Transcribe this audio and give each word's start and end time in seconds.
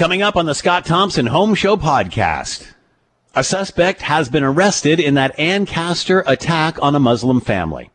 Coming 0.00 0.22
up 0.22 0.34
on 0.34 0.46
the 0.46 0.54
Scott 0.54 0.86
Thompson 0.86 1.26
Home 1.26 1.54
Show 1.54 1.76
podcast. 1.76 2.66
A 3.34 3.44
suspect 3.44 4.00
has 4.00 4.30
been 4.30 4.42
arrested 4.42 4.98
in 4.98 5.12
that 5.12 5.38
Ancaster 5.38 6.24
attack 6.26 6.78
on 6.80 6.94
a 6.94 6.98
Muslim 6.98 7.38
family. 7.38 7.90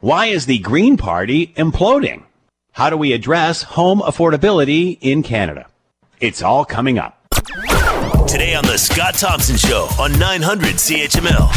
Why 0.00 0.26
is 0.26 0.46
the 0.46 0.58
Green 0.58 0.96
Party 0.96 1.54
imploding? 1.56 2.24
How 2.72 2.90
do 2.90 2.96
we 2.96 3.12
address 3.12 3.62
home 3.62 4.00
affordability 4.00 4.98
in 5.00 5.22
Canada? 5.22 5.68
It's 6.18 6.42
all 6.42 6.64
coming 6.64 6.98
up. 6.98 7.16
Today 8.26 8.56
on 8.56 8.64
the 8.64 8.76
Scott 8.76 9.14
Thompson 9.14 9.56
Show 9.56 9.86
on 10.00 10.18
900 10.18 10.74
CHML. 10.74 11.48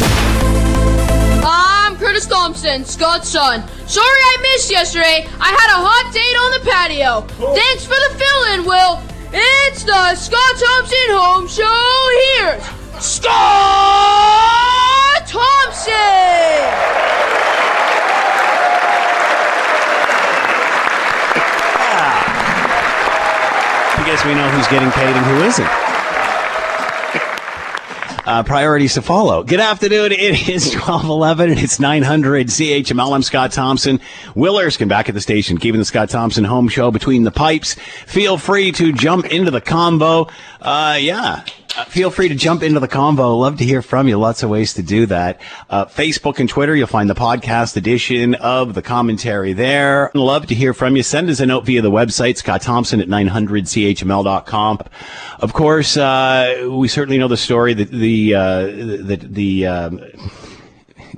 I'm 1.44 1.96
Curtis 1.96 2.28
Thompson, 2.28 2.84
Scott's 2.84 3.28
son. 3.28 3.68
Sorry 3.88 4.06
I 4.06 4.38
missed 4.40 4.70
yesterday. 4.70 5.26
I 5.40 5.48
had 5.48 5.70
a 5.72 5.82
hot 5.82 6.14
date 6.14 6.22
on 6.22 6.52
the 6.52 6.70
patio. 6.70 7.22
Thanks 7.56 7.84
for 7.84 7.96
the 7.96 8.16
fill 8.16 8.54
in, 8.54 8.64
Will. 8.64 9.13
It's 9.36 9.82
the 9.82 10.14
Scott 10.14 10.54
Thompson 10.56 11.10
Home 11.10 11.48
Show. 11.48 11.66
Here's 12.38 12.62
Scott 13.04 13.32
Thompson. 15.26 15.92
I 23.96 24.02
guess 24.06 24.24
we 24.24 24.34
know 24.34 24.48
who's 24.50 24.68
getting 24.68 24.92
paid 24.92 25.16
and 25.16 25.26
who 25.26 25.42
isn't. 25.42 25.83
Uh, 28.26 28.42
priorities 28.42 28.94
to 28.94 29.02
follow. 29.02 29.42
Good 29.42 29.60
afternoon. 29.60 30.10
It 30.12 30.48
is 30.48 30.64
1211 30.74 31.50
and 31.50 31.60
it's 31.60 31.78
900 31.78 32.46
CHML. 32.46 33.14
I'm 33.14 33.22
Scott 33.22 33.52
Thompson. 33.52 34.00
Will 34.34 34.58
Erskine 34.58 34.88
back 34.88 35.10
at 35.10 35.14
the 35.14 35.20
station, 35.20 35.58
keeping 35.58 35.78
the 35.78 35.84
Scott 35.84 36.08
Thompson 36.08 36.44
home 36.44 36.68
show 36.68 36.90
between 36.90 37.24
the 37.24 37.30
pipes. 37.30 37.74
Feel 38.06 38.38
free 38.38 38.72
to 38.72 38.94
jump 38.94 39.26
into 39.26 39.50
the 39.50 39.60
combo. 39.60 40.28
Uh, 40.62 40.96
yeah. 40.98 41.44
Feel 41.88 42.10
free 42.10 42.28
to 42.28 42.36
jump 42.36 42.62
into 42.62 42.78
the 42.78 42.86
convo. 42.86 43.38
Love 43.38 43.58
to 43.58 43.64
hear 43.64 43.82
from 43.82 44.06
you. 44.06 44.16
Lots 44.16 44.44
of 44.44 44.50
ways 44.50 44.74
to 44.74 44.82
do 44.82 45.06
that. 45.06 45.40
Uh, 45.68 45.86
Facebook 45.86 46.38
and 46.38 46.48
Twitter, 46.48 46.76
you'll 46.76 46.86
find 46.86 47.10
the 47.10 47.16
podcast 47.16 47.76
edition 47.76 48.36
of 48.36 48.74
the 48.74 48.82
commentary 48.82 49.52
there. 49.52 50.12
Love 50.14 50.46
to 50.46 50.54
hear 50.54 50.72
from 50.72 50.94
you. 50.94 51.02
Send 51.02 51.28
us 51.30 51.40
a 51.40 51.46
note 51.46 51.64
via 51.64 51.82
the 51.82 51.90
website, 51.90 52.36
Scott 52.36 52.62
Thompson 52.62 53.00
at 53.00 53.08
900chml.com. 53.08 54.78
Of 55.40 55.52
course, 55.52 55.96
uh, 55.96 56.68
we 56.70 56.86
certainly 56.86 57.18
know 57.18 57.28
the 57.28 57.36
story 57.36 57.74
that 57.74 57.90
the, 57.90 58.34
uh, 58.34 58.62
the, 58.66 59.16
the, 59.20 59.66
um, 59.66 60.00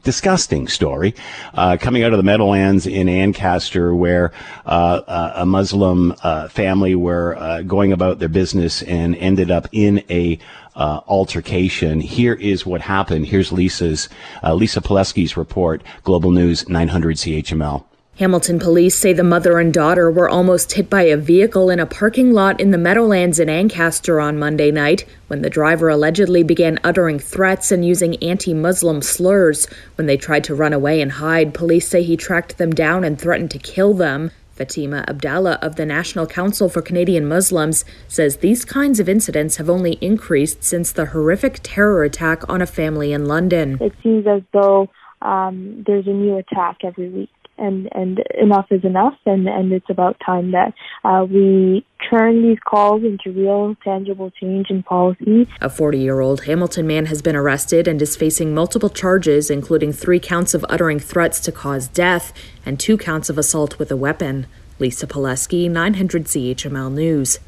disgusting 0.06 0.68
story 0.68 1.16
uh, 1.54 1.76
coming 1.80 2.04
out 2.04 2.12
of 2.12 2.16
the 2.16 2.22
Meadowlands 2.22 2.86
in 2.86 3.08
Ancaster, 3.08 3.92
where 3.92 4.32
uh, 4.64 5.02
uh, 5.08 5.32
a 5.34 5.44
Muslim 5.44 6.14
uh, 6.22 6.46
family 6.46 6.94
were 6.94 7.34
uh, 7.36 7.62
going 7.62 7.92
about 7.92 8.20
their 8.20 8.28
business 8.28 8.82
and 8.82 9.16
ended 9.16 9.50
up 9.50 9.66
in 9.72 10.04
a 10.08 10.38
uh, 10.76 11.00
altercation. 11.08 12.00
Here 12.00 12.34
is 12.34 12.64
what 12.64 12.82
happened. 12.82 13.26
Here's 13.26 13.50
Lisa's 13.50 14.08
Lisa 14.44 14.80
Polewski's 14.80 15.36
report. 15.36 15.82
Global 16.04 16.30
News 16.30 16.68
900 16.68 17.16
CHML. 17.16 17.84
Hamilton 18.18 18.58
police 18.58 18.94
say 18.94 19.12
the 19.12 19.22
mother 19.22 19.58
and 19.58 19.74
daughter 19.74 20.10
were 20.10 20.26
almost 20.26 20.72
hit 20.72 20.88
by 20.88 21.02
a 21.02 21.18
vehicle 21.18 21.68
in 21.68 21.78
a 21.78 21.84
parking 21.84 22.32
lot 22.32 22.58
in 22.58 22.70
the 22.70 22.78
Meadowlands 22.78 23.38
in 23.38 23.50
Ancaster 23.50 24.18
on 24.18 24.38
Monday 24.38 24.70
night 24.70 25.04
when 25.26 25.42
the 25.42 25.50
driver 25.50 25.90
allegedly 25.90 26.42
began 26.42 26.78
uttering 26.82 27.18
threats 27.18 27.70
and 27.70 27.84
using 27.84 28.16
anti 28.22 28.54
Muslim 28.54 29.02
slurs. 29.02 29.68
When 29.96 30.06
they 30.06 30.16
tried 30.16 30.44
to 30.44 30.54
run 30.54 30.72
away 30.72 31.02
and 31.02 31.12
hide, 31.12 31.52
police 31.52 31.88
say 31.88 32.02
he 32.02 32.16
tracked 32.16 32.56
them 32.56 32.70
down 32.72 33.04
and 33.04 33.20
threatened 33.20 33.50
to 33.50 33.58
kill 33.58 33.92
them. 33.92 34.30
Fatima 34.52 35.04
Abdallah 35.06 35.58
of 35.60 35.76
the 35.76 35.84
National 35.84 36.26
Council 36.26 36.70
for 36.70 36.80
Canadian 36.80 37.28
Muslims 37.28 37.84
says 38.08 38.38
these 38.38 38.64
kinds 38.64 38.98
of 38.98 39.10
incidents 39.10 39.56
have 39.56 39.68
only 39.68 39.98
increased 40.00 40.64
since 40.64 40.90
the 40.90 41.04
horrific 41.04 41.60
terror 41.62 42.02
attack 42.02 42.48
on 42.48 42.62
a 42.62 42.66
family 42.66 43.12
in 43.12 43.26
London. 43.26 43.76
It 43.78 43.92
seems 44.02 44.26
as 44.26 44.40
though 44.54 44.88
um, 45.20 45.84
there's 45.86 46.06
a 46.06 46.14
new 46.14 46.38
attack 46.38 46.78
every 46.82 47.10
week 47.10 47.28
and 47.58 47.88
and 47.92 48.22
enough 48.40 48.66
is 48.70 48.84
enough 48.84 49.14
and 49.24 49.48
and 49.48 49.72
it's 49.72 49.88
about 49.90 50.16
time 50.24 50.52
that 50.52 50.72
uh, 51.04 51.24
we 51.28 51.84
turn 52.10 52.42
these 52.42 52.58
calls 52.66 53.02
into 53.02 53.30
real 53.32 53.76
tangible 53.82 54.30
change 54.30 54.70
in 54.70 54.82
policy 54.82 55.48
a 55.60 55.68
40-year-old 55.68 56.44
hamilton 56.44 56.86
man 56.86 57.06
has 57.06 57.22
been 57.22 57.36
arrested 57.36 57.88
and 57.88 58.00
is 58.00 58.16
facing 58.16 58.54
multiple 58.54 58.90
charges 58.90 59.50
including 59.50 59.92
three 59.92 60.20
counts 60.20 60.54
of 60.54 60.64
uttering 60.68 60.98
threats 60.98 61.40
to 61.40 61.52
cause 61.52 61.88
death 61.88 62.32
and 62.64 62.78
two 62.78 62.96
counts 62.96 63.30
of 63.30 63.38
assault 63.38 63.78
with 63.78 63.90
a 63.90 63.96
weapon 63.96 64.46
lisa 64.78 65.06
Polewski, 65.06 65.70
900 65.70 66.24
chml 66.24 66.92
news 66.92 67.38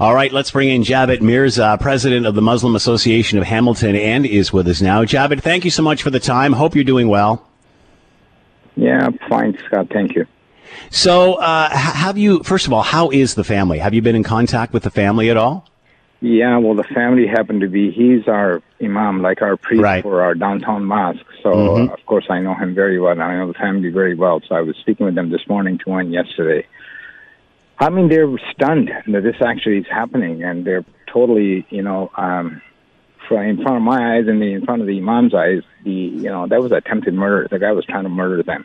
all 0.00 0.14
right, 0.14 0.32
let's 0.32 0.50
bring 0.50 0.70
in 0.70 0.82
Javid 0.82 1.20
Mirza, 1.20 1.76
president 1.78 2.24
of 2.24 2.34
the 2.34 2.40
Muslim 2.40 2.74
Association 2.74 3.36
of 3.36 3.44
Hamilton, 3.44 3.94
and 3.94 4.24
is 4.24 4.50
with 4.50 4.66
us 4.66 4.80
now. 4.80 5.04
Jabit, 5.04 5.42
thank 5.42 5.66
you 5.66 5.70
so 5.70 5.82
much 5.82 6.02
for 6.02 6.08
the 6.08 6.18
time. 6.18 6.54
Hope 6.54 6.74
you're 6.74 6.84
doing 6.84 7.08
well. 7.08 7.46
Yeah, 8.76 9.10
fine, 9.28 9.56
Scott. 9.66 9.88
Thank 9.92 10.14
you. 10.14 10.26
So, 10.90 11.34
uh, 11.34 11.70
have 11.70 12.18
you, 12.18 12.42
first 12.42 12.66
of 12.66 12.72
all, 12.72 12.82
how 12.82 13.10
is 13.10 13.34
the 13.34 13.44
family? 13.44 13.78
Have 13.78 13.94
you 13.94 14.02
been 14.02 14.16
in 14.16 14.22
contact 14.22 14.72
with 14.72 14.82
the 14.82 14.90
family 14.90 15.30
at 15.30 15.36
all? 15.36 15.68
Yeah, 16.20 16.56
well, 16.58 16.74
the 16.74 16.84
family 16.84 17.26
happened 17.26 17.60
to 17.60 17.68
be, 17.68 17.90
he's 17.90 18.26
our 18.28 18.62
imam, 18.82 19.20
like 19.20 19.42
our 19.42 19.56
priest 19.56 19.82
right. 19.82 20.02
for 20.02 20.22
our 20.22 20.34
downtown 20.34 20.84
mosque. 20.84 21.24
So, 21.42 21.50
mm-hmm. 21.50 21.92
of 21.92 22.04
course, 22.06 22.26
I 22.30 22.40
know 22.40 22.54
him 22.54 22.74
very 22.74 22.98
well, 22.98 23.12
and 23.12 23.22
I 23.22 23.36
know 23.36 23.48
the 23.48 23.54
family 23.54 23.90
very 23.90 24.14
well. 24.14 24.40
So, 24.48 24.54
I 24.54 24.62
was 24.62 24.76
speaking 24.76 25.04
with 25.06 25.14
them 25.14 25.30
this 25.30 25.46
morning 25.48 25.78
to 25.84 25.90
one 25.90 26.12
yesterday. 26.12 26.66
I 27.78 27.90
mean, 27.90 28.08
they're 28.08 28.30
stunned 28.52 28.90
that 29.06 29.22
this 29.22 29.36
actually 29.44 29.78
is 29.78 29.86
happening, 29.90 30.42
and 30.42 30.64
they're 30.64 30.84
totally, 31.12 31.66
you 31.70 31.82
know, 31.82 32.10
um, 32.16 32.62
in 33.30 33.62
front 33.62 33.76
of 33.76 33.82
my 33.82 34.16
eyes 34.16 34.26
and 34.28 34.42
in 34.42 34.64
front 34.64 34.82
of 34.82 34.86
the 34.86 34.98
imam's 34.98 35.34
eyes, 35.34 35.62
the 35.84 35.90
you 35.90 36.30
know 36.30 36.46
that 36.46 36.60
was 36.60 36.72
attempted 36.72 37.14
murder. 37.14 37.48
The 37.50 37.58
guy 37.58 37.72
was 37.72 37.84
trying 37.84 38.04
to 38.04 38.08
murder 38.08 38.42
them, 38.42 38.64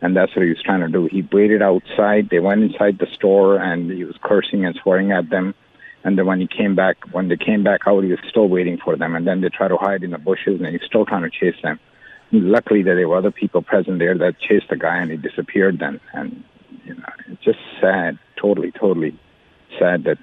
and 0.00 0.16
that's 0.16 0.34
what 0.34 0.42
he 0.42 0.50
was 0.50 0.62
trying 0.62 0.80
to 0.80 0.88
do. 0.88 1.06
He 1.06 1.22
waited 1.22 1.62
outside. 1.62 2.28
They 2.30 2.40
went 2.40 2.62
inside 2.62 2.98
the 2.98 3.06
store, 3.06 3.58
and 3.58 3.90
he 3.90 4.04
was 4.04 4.16
cursing 4.22 4.64
and 4.64 4.78
swearing 4.82 5.12
at 5.12 5.30
them. 5.30 5.54
And 6.04 6.18
then 6.18 6.26
when 6.26 6.40
he 6.40 6.46
came 6.46 6.74
back, 6.74 6.98
when 7.12 7.28
they 7.28 7.36
came 7.36 7.64
back 7.64 7.80
out, 7.86 8.04
he 8.04 8.10
was 8.10 8.20
still 8.28 8.48
waiting 8.48 8.76
for 8.76 8.94
them. 8.94 9.16
And 9.16 9.26
then 9.26 9.40
they 9.40 9.48
tried 9.48 9.68
to 9.68 9.78
hide 9.78 10.02
in 10.02 10.10
the 10.10 10.18
bushes, 10.18 10.60
and 10.60 10.68
he's 10.68 10.84
still 10.86 11.06
trying 11.06 11.22
to 11.22 11.30
chase 11.30 11.60
them. 11.62 11.80
Luckily, 12.30 12.82
there 12.82 13.08
were 13.08 13.16
other 13.16 13.30
people 13.30 13.62
present 13.62 13.98
there 13.98 14.16
that 14.18 14.38
chased 14.38 14.68
the 14.68 14.76
guy, 14.76 14.98
and 14.98 15.10
he 15.10 15.16
disappeared. 15.16 15.78
Then, 15.78 16.00
and 16.12 16.44
you 16.84 16.94
know, 16.94 17.04
it's 17.28 17.42
just 17.42 17.58
sad, 17.80 18.18
totally, 18.36 18.72
totally 18.72 19.18
sad 19.78 20.04
that 20.04 20.18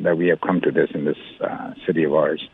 that 0.00 0.16
we 0.16 0.28
have 0.28 0.40
come 0.40 0.60
to 0.60 0.70
this 0.70 0.90
in 0.92 1.04
this 1.04 1.18
uh, 1.40 1.72
city 1.86 2.04
of 2.04 2.14
ours. 2.14 2.48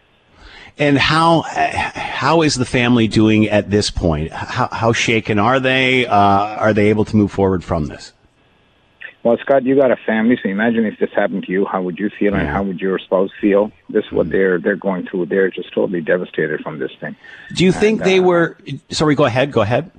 And 0.78 0.96
how 0.96 1.42
how 1.42 2.42
is 2.42 2.54
the 2.54 2.64
family 2.64 3.08
doing 3.08 3.48
at 3.48 3.70
this 3.70 3.90
point? 3.90 4.32
How, 4.32 4.68
how 4.72 4.92
shaken 4.92 5.38
are 5.38 5.60
they? 5.60 6.06
Uh, 6.06 6.16
are 6.16 6.72
they 6.72 6.88
able 6.88 7.04
to 7.06 7.16
move 7.16 7.30
forward 7.30 7.62
from 7.62 7.86
this? 7.86 8.12
Well, 9.22 9.36
Scott, 9.40 9.62
you 9.62 9.76
got 9.76 9.92
a 9.92 9.96
family, 9.96 10.36
so 10.42 10.48
imagine 10.48 10.84
if 10.84 10.98
this 10.98 11.10
happened 11.14 11.44
to 11.44 11.52
you. 11.52 11.64
How 11.64 11.80
would 11.80 11.96
you 11.98 12.10
feel, 12.10 12.34
and 12.34 12.48
how 12.48 12.64
would 12.64 12.80
your 12.80 12.98
spouse 12.98 13.30
feel? 13.40 13.70
This 13.88 14.04
is 14.04 14.12
what 14.12 14.24
mm-hmm. 14.24 14.32
they're 14.32 14.58
they're 14.58 14.76
going 14.76 15.06
through. 15.06 15.26
They're 15.26 15.50
just 15.50 15.72
totally 15.72 16.00
devastated 16.00 16.60
from 16.60 16.78
this 16.78 16.90
thing. 17.00 17.14
Do 17.54 17.64
you 17.64 17.70
think 17.70 18.00
and, 18.00 18.10
they 18.10 18.18
uh, 18.18 18.22
were? 18.22 18.58
Sorry, 18.90 19.14
go 19.14 19.24
ahead. 19.24 19.52
Go 19.52 19.60
ahead. 19.60 19.92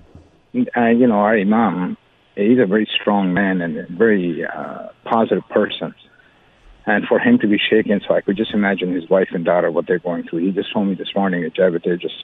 Uh, 0.55 0.88
you 0.88 1.07
know, 1.07 1.16
our 1.16 1.38
imam, 1.38 1.97
he's 2.35 2.59
a 2.59 2.66
very 2.66 2.88
strong 3.00 3.34
man 3.34 3.61
and 3.61 3.78
a 3.78 3.88
very 3.90 4.45
uh, 4.45 4.90
positive 5.05 5.47
person 5.50 5.95
and 6.86 7.06
for 7.06 7.20
him 7.20 7.40
to 7.40 7.48
be 7.48 7.58
shaken. 7.58 8.02
So 8.08 8.14
I 8.14 8.22
could 8.22 8.38
just 8.38 8.54
imagine 8.54 8.94
his 8.94 9.10
wife 9.10 9.30
and 9.32 9.46
daughter 9.46 9.72
what 9.72 9.88
they're 9.88 10.00
going 10.00 10.24
through. 10.24 10.40
He 10.40 10.52
just 10.52 10.74
told 10.74 10.88
me 10.88 10.96
this 10.96 11.14
morning 11.16 11.44
at 11.44 11.54
Jabba 11.54 11.84
they're 11.84 11.98
just 11.98 12.24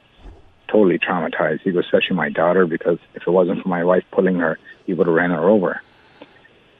totally 0.68 1.00
traumatized. 1.00 1.62
He 1.62 1.72
goes, 1.72 1.86
especially 1.86 2.16
my 2.16 2.30
daughter, 2.30 2.66
because 2.68 3.00
if 3.16 3.24
it 3.26 3.32
wasn't 3.32 3.64
for 3.64 3.70
my 3.70 3.84
wife 3.84 4.04
pulling 4.12 4.36
her, 4.36 4.60
he 4.86 4.94
would 4.94 5.08
have 5.08 5.16
ran 5.16 5.32
her 5.32 5.50
over. 5.50 5.82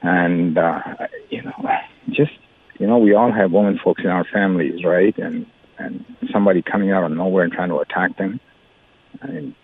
And 0.02 0.56
uh, 0.56 0.80
you 1.28 1.42
know, 1.42 1.70
just 2.10 2.32
you 2.78 2.86
know, 2.86 2.98
we 2.98 3.14
all 3.14 3.30
have 3.32 3.52
women 3.52 3.78
folks 3.82 4.02
in 4.02 4.10
our 4.10 4.24
families, 4.24 4.84
right? 4.84 5.16
And 5.18 5.46
and 5.78 6.04
somebody 6.32 6.62
coming 6.62 6.90
out 6.90 7.04
of 7.04 7.12
nowhere 7.12 7.44
and 7.44 7.52
trying 7.52 7.68
to 7.70 7.78
attack 7.78 8.16
them. 8.16 8.40
I 9.22 9.26
mean, 9.26 9.54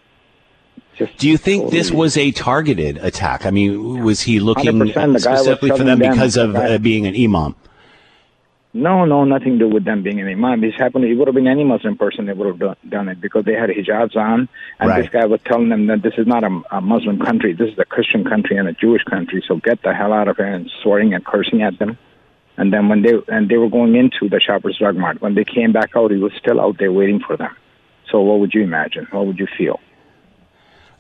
do 1.19 1.29
you 1.29 1.37
think 1.37 1.65
totally, 1.65 1.79
this 1.79 1.91
was 1.91 2.17
a 2.17 2.31
targeted 2.33 2.99
attack? 2.99 3.45
I 3.45 3.51
mean, 3.51 4.03
was 4.03 4.23
he 4.23 4.41
looking 4.41 4.89
specifically 4.89 5.71
for 5.71 5.85
them 5.85 5.99
because 5.99 6.37
of 6.37 6.55
uh, 6.57 6.79
being 6.79 7.07
an 7.07 7.15
imam? 7.15 7.55
No, 8.76 9.06
no, 9.06 9.25
nothing 9.25 9.58
to 9.58 9.58
do 9.61 9.69
with 9.69 9.87
them 9.87 10.02
being 10.02 10.20
an 10.20 10.28
imam. 10.28 10.61
This 10.61 10.75
happened. 10.76 11.06
It 11.06 11.14
would 11.14 11.28
have 11.28 11.34
been 11.34 11.46
any 11.46 11.64
Muslim 11.64 11.96
person 11.96 12.26
that 12.26 12.37
would 12.37 12.46
have 12.46 12.58
done, 12.58 12.76
done 12.87 13.08
it 13.08 13.23
because 13.23 13.46
they 13.46 13.55
had 13.55 13.70
hijabs 13.70 14.14
on, 14.17 14.50
and 14.78 14.90
right. 14.90 15.00
this 15.00 15.11
guy 15.11 15.25
was 15.25 15.40
telling 15.46 15.70
them 15.70 15.87
that 15.87 16.02
this 16.02 16.12
is 16.19 16.26
not 16.26 16.44
a, 16.44 16.61
a 16.70 16.82
Muslim 16.82 17.19
country. 17.19 17.55
This 17.55 17.73
is 17.73 17.78
a 17.78 17.87
Christian 17.87 18.23
country 18.23 18.58
and 18.58 18.69
a 18.69 18.75
Jewish 18.75 19.02
country. 19.05 19.43
So 19.49 19.56
get 19.56 19.82
the 19.82 19.94
hell 19.94 20.12
out 20.12 20.28
of 20.28 20.37
here 20.37 20.52
and 20.52 20.70
swearing 20.82 21.14
and 21.14 21.25
cursing 21.25 21.62
at 21.62 21.78
them. 21.78 21.96
And 22.58 22.70
then 22.70 22.90
when 22.90 23.00
they 23.00 23.14
and 23.28 23.49
they 23.49 23.56
were 23.56 23.70
going 23.70 23.96
into 23.96 24.28
the 24.28 24.40
Shoppers 24.40 24.76
Drug 24.78 24.94
Mart, 24.94 25.23
when 25.23 25.34
they 25.34 25.44
came 25.44 25.73
back 25.73 25.96
out, 25.96 26.11
he 26.11 26.19
was 26.19 26.32
still 26.38 26.61
out 26.61 26.76
there 26.78 26.93
waiting 26.93 27.20
for 27.26 27.38
them. 27.38 27.56
So 28.11 28.20
what 28.20 28.40
would 28.40 28.52
you 28.52 28.62
imagine? 28.62 29.06
What 29.11 29.26
would 29.26 29.38
you 29.38 29.49
feel? 29.56 29.81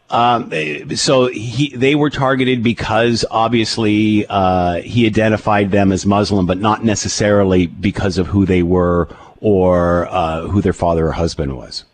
Um, 0.08 0.52
so 0.94 1.26
he, 1.26 1.74
they 1.74 1.94
were 1.94 2.10
targeted 2.10 2.62
because 2.62 3.24
obviously 3.30 4.24
uh, 4.28 4.80
he 4.82 5.06
identified 5.06 5.72
them 5.72 5.90
as 5.90 6.06
Muslim, 6.06 6.46
but 6.46 6.58
not 6.58 6.84
necessarily 6.84 7.66
because 7.66 8.18
of 8.18 8.28
who 8.28 8.46
they 8.46 8.62
were 8.62 9.08
or 9.40 10.06
uh, 10.08 10.42
who 10.42 10.62
their 10.62 10.72
father 10.72 11.08
or 11.08 11.12
husband 11.12 11.56
was. 11.56 11.84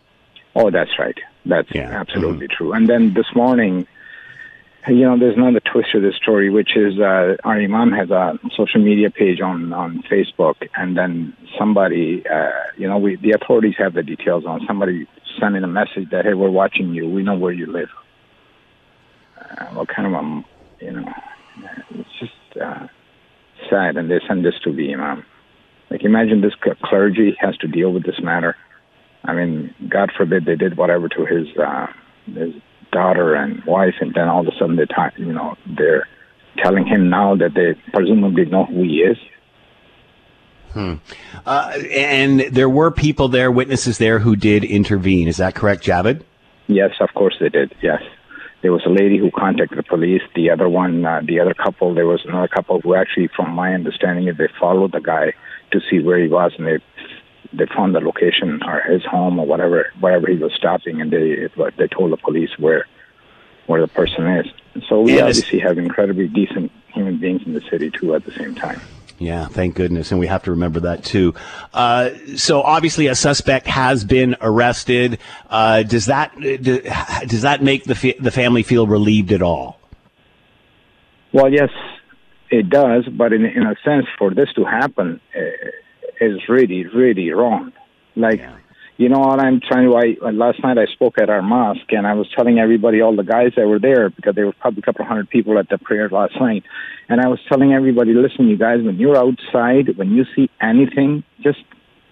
Oh, 0.54 0.70
that's 0.70 0.98
right. 0.98 1.16
That's 1.46 1.68
yeah. 1.74 1.90
absolutely 1.90 2.46
mm-hmm. 2.46 2.56
true. 2.56 2.72
And 2.72 2.88
then 2.88 3.14
this 3.14 3.26
morning, 3.34 3.86
you 4.88 5.02
know, 5.02 5.18
there's 5.18 5.36
another 5.36 5.60
twist 5.60 5.92
to 5.92 6.00
this 6.00 6.16
story, 6.16 6.50
which 6.50 6.76
is 6.76 6.98
uh, 6.98 7.36
our 7.44 7.60
imam 7.60 7.92
has 7.92 8.10
a 8.10 8.38
social 8.56 8.82
media 8.82 9.10
page 9.10 9.40
on 9.40 9.72
on 9.72 10.02
Facebook, 10.10 10.68
and 10.76 10.96
then 10.96 11.36
somebody, 11.58 12.24
uh, 12.26 12.50
you 12.76 12.88
know, 12.88 12.98
we 12.98 13.16
the 13.16 13.30
authorities 13.30 13.74
have 13.78 13.94
the 13.94 14.02
details 14.02 14.44
on 14.44 14.60
somebody 14.66 15.06
sending 15.40 15.62
a 15.62 15.68
message 15.68 16.10
that 16.10 16.24
hey, 16.24 16.34
we're 16.34 16.50
watching 16.50 16.92
you, 16.92 17.08
we 17.08 17.22
know 17.22 17.36
where 17.36 17.52
you 17.52 17.66
live. 17.66 17.88
Uh, 19.56 19.66
what 19.74 19.88
kind 19.88 20.06
of 20.06 20.14
um, 20.14 20.44
you 20.80 20.92
know, 20.92 21.12
it's 21.90 22.08
just 22.18 22.62
uh, 22.62 22.86
sad, 23.70 23.96
and 23.96 24.10
they 24.10 24.20
send 24.26 24.44
this 24.44 24.54
to 24.64 24.72
the 24.72 24.92
imam. 24.92 25.24
Like, 25.90 26.04
imagine 26.04 26.40
this 26.40 26.54
clergy 26.82 27.36
has 27.38 27.56
to 27.58 27.68
deal 27.68 27.92
with 27.92 28.04
this 28.04 28.20
matter. 28.22 28.56
I 29.24 29.34
mean, 29.34 29.74
God 29.88 30.10
forbid 30.16 30.46
they 30.46 30.56
did 30.56 30.76
whatever 30.76 31.08
to 31.08 31.26
his 31.26 31.46
uh, 31.56 31.86
his 32.26 32.54
daughter 32.92 33.34
and 33.34 33.62
wife, 33.64 33.94
and 34.00 34.14
then 34.14 34.28
all 34.28 34.40
of 34.40 34.46
a 34.46 34.58
sudden 34.58 34.76
they, 34.76 34.86
talk, 34.86 35.12
you 35.16 35.32
know, 35.32 35.56
they're 35.66 36.08
telling 36.58 36.86
him 36.86 37.08
now 37.08 37.34
that 37.36 37.54
they 37.54 37.74
presumably 37.92 38.44
know 38.46 38.64
who 38.64 38.82
he 38.82 38.98
is. 38.98 39.16
Hmm. 40.72 40.94
Uh, 41.44 41.78
and 41.90 42.40
there 42.40 42.68
were 42.68 42.90
people 42.90 43.28
there, 43.28 43.50
witnesses 43.50 43.98
there, 43.98 44.18
who 44.18 44.36
did 44.36 44.64
intervene. 44.64 45.28
Is 45.28 45.36
that 45.36 45.54
correct, 45.54 45.84
Javid? 45.84 46.22
Yes, 46.66 46.92
of 47.00 47.10
course 47.14 47.36
they 47.40 47.50
did. 47.50 47.74
Yes, 47.82 48.02
there 48.62 48.72
was 48.72 48.82
a 48.86 48.90
lady 48.90 49.18
who 49.18 49.30
contacted 49.30 49.76
the 49.76 49.82
police. 49.82 50.22
The 50.34 50.50
other 50.50 50.68
one, 50.68 51.04
uh, 51.04 51.20
the 51.24 51.40
other 51.40 51.52
couple, 51.52 51.94
there 51.94 52.06
was 52.06 52.24
another 52.24 52.48
couple 52.48 52.80
who 52.80 52.94
actually, 52.94 53.28
from 53.28 53.50
my 53.50 53.74
understanding, 53.74 54.32
they 54.38 54.48
followed 54.58 54.92
the 54.92 55.00
guy 55.00 55.34
to 55.72 55.80
see 55.90 55.98
where 56.00 56.18
he 56.18 56.28
was, 56.28 56.52
and 56.56 56.66
they 56.66 56.78
they 57.52 57.66
found 57.66 57.94
the 57.94 58.00
location 58.00 58.62
or 58.64 58.80
his 58.80 59.04
home 59.04 59.38
or 59.38 59.46
whatever 59.46 59.92
wherever 60.00 60.28
he 60.28 60.36
was 60.36 60.52
stopping, 60.54 61.00
and 61.00 61.10
they 61.10 61.48
they 61.76 61.88
told 61.88 62.12
the 62.12 62.16
police 62.16 62.50
where 62.58 62.86
where 63.66 63.80
the 63.80 63.88
person 63.88 64.26
is. 64.28 64.46
So 64.88 65.02
we 65.02 65.16
yeah, 65.16 65.26
obviously 65.26 65.58
have 65.58 65.76
incredibly 65.76 66.28
decent 66.28 66.70
human 66.88 67.18
beings 67.18 67.42
in 67.44 67.54
the 67.54 67.60
city 67.62 67.90
too 67.90 68.14
at 68.14 68.24
the 68.24 68.32
same 68.32 68.54
time. 68.54 68.80
Yeah, 69.22 69.46
thank 69.46 69.76
goodness, 69.76 70.10
and 70.10 70.18
we 70.18 70.26
have 70.26 70.42
to 70.44 70.50
remember 70.50 70.80
that 70.80 71.04
too. 71.04 71.34
Uh, 71.72 72.10
so 72.36 72.60
obviously, 72.62 73.06
a 73.06 73.14
suspect 73.14 73.68
has 73.68 74.04
been 74.04 74.36
arrested. 74.40 75.18
Uh, 75.48 75.84
does 75.84 76.06
that 76.06 76.34
does 76.40 77.42
that 77.42 77.62
make 77.62 77.84
the 77.84 78.16
the 78.18 78.32
family 78.32 78.62
feel 78.64 78.86
relieved 78.86 79.30
at 79.30 79.42
all? 79.42 79.78
Well, 81.32 81.52
yes, 81.52 81.70
it 82.50 82.68
does, 82.68 83.06
but 83.06 83.32
in 83.32 83.44
in 83.44 83.62
a 83.62 83.76
sense, 83.84 84.06
for 84.18 84.34
this 84.34 84.52
to 84.54 84.64
happen, 84.64 85.20
uh, 85.36 85.40
is 86.22 86.48
really, 86.48 86.86
really 86.86 87.30
wrong. 87.30 87.72
Like, 88.16 88.40
yeah. 88.40 88.56
You 88.96 89.08
know 89.08 89.18
what 89.18 89.40
I'm 89.40 89.60
trying 89.60 89.90
to, 89.90 89.96
I, 89.96 90.30
last 90.30 90.62
night 90.62 90.78
I 90.78 90.86
spoke 90.92 91.14
at 91.20 91.30
our 91.30 91.42
mosque 91.42 91.90
and 91.90 92.06
I 92.06 92.14
was 92.14 92.28
telling 92.36 92.58
everybody, 92.58 93.00
all 93.00 93.16
the 93.16 93.22
guys 93.22 93.52
that 93.56 93.66
were 93.66 93.78
there, 93.78 94.10
because 94.10 94.34
there 94.34 94.46
were 94.46 94.52
probably 94.52 94.80
a 94.80 94.82
couple 94.82 95.04
hundred 95.04 95.30
people 95.30 95.58
at 95.58 95.68
the 95.68 95.78
prayer 95.78 96.08
last 96.08 96.34
night. 96.40 96.64
And 97.08 97.20
I 97.20 97.28
was 97.28 97.40
telling 97.48 97.72
everybody, 97.72 98.12
listen, 98.12 98.48
you 98.48 98.56
guys, 98.56 98.78
when 98.82 98.98
you're 98.98 99.16
outside, 99.16 99.96
when 99.96 100.12
you 100.12 100.24
see 100.36 100.50
anything, 100.60 101.24
just 101.42 101.58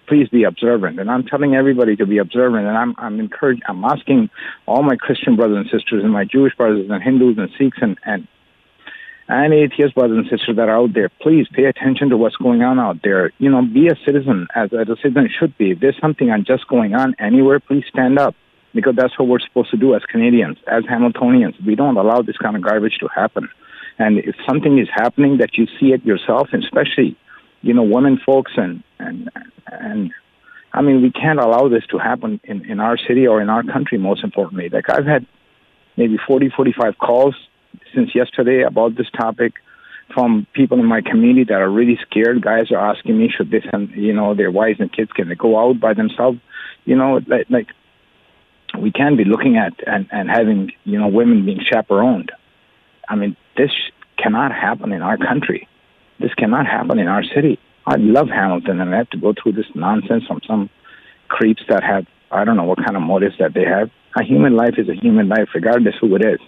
please 0.07 0.27
be 0.27 0.43
observant. 0.43 0.99
And 0.99 1.09
I'm 1.09 1.23
telling 1.23 1.55
everybody 1.55 1.95
to 1.95 2.05
be 2.05 2.17
observant. 2.17 2.67
And 2.67 2.77
I'm, 2.77 2.95
I'm 2.97 3.19
encouraging, 3.19 3.63
I'm 3.67 3.83
asking 3.85 4.29
all 4.65 4.83
my 4.83 4.95
Christian 4.97 5.35
brothers 5.35 5.57
and 5.57 5.65
sisters 5.67 6.03
and 6.03 6.11
my 6.11 6.25
Jewish 6.25 6.53
brothers 6.55 6.89
and 6.89 7.01
Hindus 7.01 7.37
and 7.37 7.49
Sikhs 7.57 7.77
and, 7.81 7.97
and 8.05 8.27
and 9.27 9.53
atheist 9.53 9.95
brothers 9.95 10.17
and 10.17 10.25
sisters 10.25 10.55
that 10.57 10.67
are 10.67 10.77
out 10.77 10.93
there, 10.93 11.09
please 11.21 11.47
pay 11.53 11.65
attention 11.65 12.09
to 12.09 12.17
what's 12.17 12.35
going 12.35 12.61
on 12.63 12.79
out 12.79 12.97
there. 13.03 13.31
You 13.37 13.49
know, 13.49 13.61
be 13.61 13.87
a 13.87 13.95
citizen 14.05 14.47
as, 14.53 14.71
as 14.73 14.89
a 14.89 14.95
citizen 14.97 15.29
should 15.39 15.57
be. 15.57 15.71
If 15.71 15.79
there's 15.79 15.99
something 16.01 16.29
unjust 16.29 16.67
going 16.67 16.93
on 16.93 17.15
anywhere, 17.19 17.59
please 17.59 17.85
stand 17.89 18.19
up 18.19 18.35
because 18.73 18.95
that's 18.95 19.17
what 19.17 19.27
we're 19.27 19.39
supposed 19.39 19.71
to 19.71 19.77
do 19.77 19.95
as 19.95 20.01
Canadians, 20.03 20.57
as 20.67 20.83
Hamiltonians. 20.83 21.55
We 21.65 21.75
don't 21.75 21.97
allow 21.97 22.21
this 22.21 22.37
kind 22.37 22.55
of 22.55 22.61
garbage 22.61 22.97
to 22.99 23.07
happen. 23.07 23.49
And 23.97 24.19
if 24.19 24.35
something 24.47 24.79
is 24.79 24.87
happening 24.93 25.37
that 25.37 25.57
you 25.57 25.67
see 25.79 25.93
it 25.93 26.03
yourself, 26.05 26.49
especially, 26.53 27.17
you 27.61 27.73
know, 27.73 27.83
women 27.83 28.19
folks 28.25 28.53
and, 28.55 28.83
and, 28.99 29.29
and, 29.67 30.11
I 30.73 30.81
mean, 30.81 31.01
we 31.01 31.11
can't 31.11 31.39
allow 31.39 31.67
this 31.67 31.85
to 31.91 31.97
happen 31.97 32.39
in, 32.45 32.65
in 32.65 32.79
our 32.79 32.97
city 32.97 33.27
or 33.27 33.41
in 33.41 33.49
our 33.49 33.61
country, 33.61 33.97
most 33.97 34.23
importantly. 34.23 34.69
Like 34.69 34.89
I've 34.89 35.05
had 35.05 35.25
maybe 35.97 36.17
40, 36.25 36.49
45 36.55 36.97
calls 36.97 37.35
since 37.93 38.15
yesterday 38.15 38.63
about 38.63 38.95
this 38.95 39.09
topic 39.09 39.53
from 40.13 40.45
people 40.53 40.79
in 40.79 40.85
my 40.85 41.01
community 41.01 41.45
that 41.45 41.61
are 41.61 41.69
really 41.69 41.97
scared. 42.09 42.41
Guys 42.41 42.71
are 42.71 42.77
asking 42.77 43.17
me, 43.17 43.29
should 43.35 43.51
this 43.51 43.63
and 43.71 43.89
you 43.91 44.13
know 44.13 44.33
their 44.33 44.51
wives 44.51 44.79
and 44.79 44.91
kids 44.91 45.11
can 45.11 45.29
they 45.29 45.35
go 45.35 45.59
out 45.59 45.79
by 45.79 45.93
themselves? 45.93 46.39
You 46.85 46.95
know, 46.95 47.19
like, 47.27 47.49
like 47.49 47.67
we 48.79 48.91
can 48.91 49.17
be 49.17 49.23
looking 49.25 49.57
at 49.57 49.73
and, 49.85 50.07
and 50.11 50.29
having 50.29 50.71
you 50.83 50.99
know 50.99 51.07
women 51.07 51.45
being 51.45 51.61
chaperoned. 51.63 52.31
I 53.07 53.15
mean, 53.15 53.35
this 53.57 53.71
cannot 54.17 54.51
happen 54.51 54.91
in 54.91 55.01
our 55.01 55.17
country. 55.17 55.67
This 56.19 56.33
cannot 56.35 56.65
happen 56.65 56.99
in 56.99 57.07
our 57.07 57.23
city. 57.23 57.59
I 57.85 57.95
love 57.97 58.27
Hamilton, 58.29 58.79
and 58.79 58.93
I 58.93 58.97
have 58.97 59.09
to 59.09 59.17
go 59.17 59.33
through 59.33 59.53
this 59.53 59.65
nonsense 59.73 60.25
from 60.27 60.39
some 60.47 60.69
creeps 61.27 61.63
that 61.69 61.83
have 61.83 62.05
I 62.31 62.45
don't 62.45 62.55
know 62.55 62.63
what 62.63 62.77
kind 62.77 62.95
of 62.95 63.01
motives 63.01 63.35
that 63.39 63.53
they 63.53 63.65
have. 63.65 63.89
A 64.15 64.23
human 64.23 64.55
life 64.55 64.75
is 64.77 64.87
a 64.89 64.93
human 64.93 65.27
life, 65.29 65.49
regardless 65.53 65.95
who 65.99 66.15
it 66.15 66.23
is. 66.23 66.39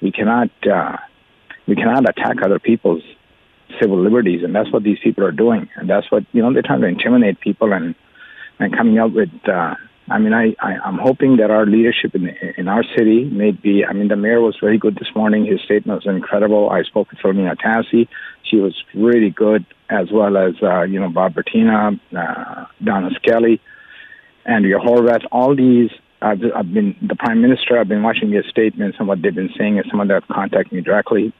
We 0.00 0.12
cannot 0.12 0.50
uh, 0.66 0.96
we 1.66 1.74
cannot 1.74 2.08
attack 2.08 2.42
other 2.42 2.58
people's 2.58 3.02
civil 3.80 4.00
liberties, 4.00 4.42
and 4.44 4.54
that's 4.54 4.72
what 4.72 4.82
these 4.82 4.98
people 5.02 5.24
are 5.24 5.32
doing. 5.32 5.68
And 5.76 5.88
that's 5.88 6.10
what 6.10 6.24
you 6.32 6.42
know 6.42 6.52
they're 6.52 6.62
trying 6.62 6.82
to 6.82 6.86
intimidate 6.86 7.40
people 7.40 7.72
and 7.72 7.94
and 8.58 8.76
coming 8.76 8.98
up 8.98 9.12
with. 9.12 9.30
Uh, 9.46 9.74
I 10.08 10.18
mean, 10.18 10.32
I, 10.32 10.54
I 10.60 10.76
I'm 10.84 10.98
hoping 10.98 11.38
that 11.38 11.50
our 11.50 11.66
leadership 11.66 12.14
in 12.14 12.28
in 12.56 12.68
our 12.68 12.84
city 12.96 13.24
may 13.24 13.50
be. 13.50 13.84
I 13.84 13.92
mean, 13.92 14.08
the 14.08 14.16
mayor 14.16 14.40
was 14.40 14.56
very 14.60 14.78
good 14.78 14.96
this 14.96 15.08
morning. 15.16 15.44
His 15.46 15.60
statement 15.62 16.04
was 16.04 16.14
incredible. 16.14 16.70
I 16.70 16.82
spoke 16.82 17.10
with 17.10 17.18
Filomena 17.18 17.56
Tassi. 17.56 18.08
She 18.44 18.56
was 18.56 18.74
really 18.94 19.30
good, 19.30 19.66
as 19.90 20.12
well 20.12 20.36
as 20.36 20.54
uh, 20.62 20.82
you 20.82 21.00
know 21.00 21.08
Bob 21.08 21.34
Bratina, 21.34 21.98
uh, 22.16 22.66
Donna 22.82 23.10
Skelly, 23.16 23.60
Andrea 24.44 24.78
Horwath. 24.78 25.24
All 25.32 25.56
these 25.56 25.90
I've, 26.22 26.40
I've 26.54 26.72
been 26.72 26.96
the 27.02 27.16
prime 27.16 27.42
minister. 27.42 27.78
I've 27.78 27.88
been 27.88 28.02
watching 28.02 28.32
his 28.32 28.46
statements 28.50 28.96
and 28.98 29.08
what 29.08 29.22
they've 29.22 29.34
been 29.34 29.50
saying, 29.58 29.78
and 29.78 29.86
someone 29.90 30.08
that 30.08 30.26
contacted 30.28 30.72
me 30.72 30.80
directly. 30.80 31.32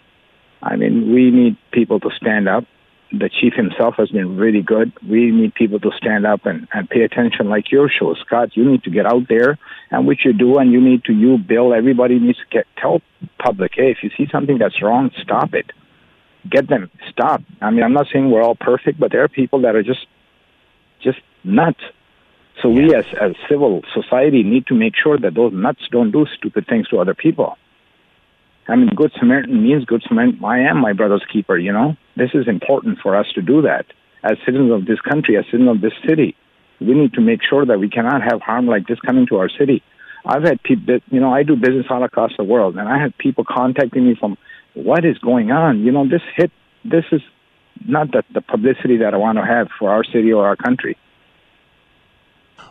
I 0.62 0.76
mean, 0.76 1.12
we 1.14 1.30
need 1.30 1.56
people 1.72 2.00
to 2.00 2.10
stand 2.16 2.48
up. 2.48 2.64
The 3.12 3.30
chief 3.30 3.54
himself 3.54 3.94
has 3.98 4.10
been 4.10 4.36
really 4.36 4.62
good. 4.62 4.92
We 5.08 5.30
need 5.30 5.54
people 5.54 5.78
to 5.80 5.90
stand 5.96 6.26
up 6.26 6.44
and, 6.44 6.66
and 6.72 6.90
pay 6.90 7.02
attention, 7.02 7.48
like 7.48 7.70
your 7.70 7.88
show, 7.88 8.14
Scott. 8.14 8.56
You 8.56 8.68
need 8.68 8.82
to 8.82 8.90
get 8.90 9.06
out 9.06 9.28
there, 9.28 9.58
and 9.90 10.06
which 10.06 10.24
you 10.24 10.32
do, 10.32 10.58
and 10.58 10.72
you 10.72 10.80
need 10.80 11.04
to. 11.04 11.12
You, 11.12 11.38
Bill, 11.38 11.72
everybody 11.72 12.18
needs 12.18 12.38
to 12.38 12.44
get 12.50 12.66
tell 12.76 13.00
public, 13.38 13.72
hey, 13.74 13.92
if 13.92 13.98
you 14.02 14.10
see 14.16 14.26
something 14.30 14.58
that's 14.58 14.82
wrong, 14.82 15.10
stop 15.22 15.54
it. 15.54 15.70
Get 16.50 16.68
them 16.68 16.90
stop. 17.10 17.42
I 17.60 17.70
mean, 17.70 17.82
I'm 17.82 17.92
not 17.92 18.06
saying 18.12 18.30
we're 18.30 18.42
all 18.42 18.56
perfect, 18.56 18.98
but 18.98 19.12
there 19.12 19.22
are 19.22 19.28
people 19.28 19.62
that 19.62 19.76
are 19.76 19.82
just 19.82 20.06
just 21.00 21.18
nuts 21.44 21.80
so 22.62 22.68
we 22.68 22.94
as, 22.94 23.04
as 23.20 23.32
civil 23.48 23.82
society 23.92 24.42
need 24.42 24.66
to 24.68 24.74
make 24.74 24.94
sure 24.96 25.18
that 25.18 25.34
those 25.34 25.52
nuts 25.52 25.82
don't 25.90 26.10
do 26.10 26.26
stupid 26.36 26.66
things 26.66 26.88
to 26.88 26.98
other 26.98 27.14
people. 27.14 27.56
I 28.68 28.76
mean, 28.76 28.88
good 28.96 29.12
Samaritan 29.18 29.62
means 29.62 29.84
good 29.84 30.02
Samaritan. 30.08 30.44
I 30.44 30.60
am 30.60 30.78
my 30.78 30.92
brother's 30.92 31.24
keeper, 31.32 31.56
you 31.56 31.72
know? 31.72 31.96
This 32.16 32.30
is 32.34 32.48
important 32.48 32.98
for 33.02 33.14
us 33.14 33.26
to 33.34 33.42
do 33.42 33.62
that. 33.62 33.86
As 34.24 34.38
citizens 34.44 34.72
of 34.72 34.86
this 34.86 35.00
country, 35.00 35.36
as 35.36 35.44
citizens 35.46 35.70
of 35.70 35.80
this 35.80 35.92
city, 36.06 36.34
we 36.80 36.94
need 36.94 37.12
to 37.14 37.20
make 37.20 37.40
sure 37.48 37.64
that 37.64 37.78
we 37.78 37.88
cannot 37.88 38.22
have 38.22 38.40
harm 38.40 38.66
like 38.66 38.86
this 38.86 38.98
coming 39.00 39.26
to 39.28 39.36
our 39.36 39.48
city. 39.48 39.82
I've 40.24 40.42
had 40.42 40.60
people, 40.62 40.98
you 41.10 41.20
know, 41.20 41.32
I 41.32 41.44
do 41.44 41.54
business 41.54 41.86
all 41.88 42.02
across 42.02 42.32
the 42.36 42.42
world, 42.42 42.76
and 42.76 42.88
I 42.88 42.98
had 42.98 43.16
people 43.18 43.44
contacting 43.44 44.04
me 44.04 44.16
from, 44.18 44.36
what 44.74 45.04
is 45.04 45.16
going 45.18 45.50
on? 45.52 45.80
You 45.84 45.92
know, 45.92 46.06
this 46.08 46.22
hit, 46.34 46.50
this 46.84 47.04
is 47.12 47.22
not 47.86 48.10
the, 48.10 48.24
the 48.34 48.40
publicity 48.40 48.98
that 48.98 49.14
I 49.14 49.16
want 49.16 49.38
to 49.38 49.44
have 49.44 49.68
for 49.78 49.90
our 49.90 50.02
city 50.04 50.32
or 50.32 50.46
our 50.46 50.56
country. 50.56 50.98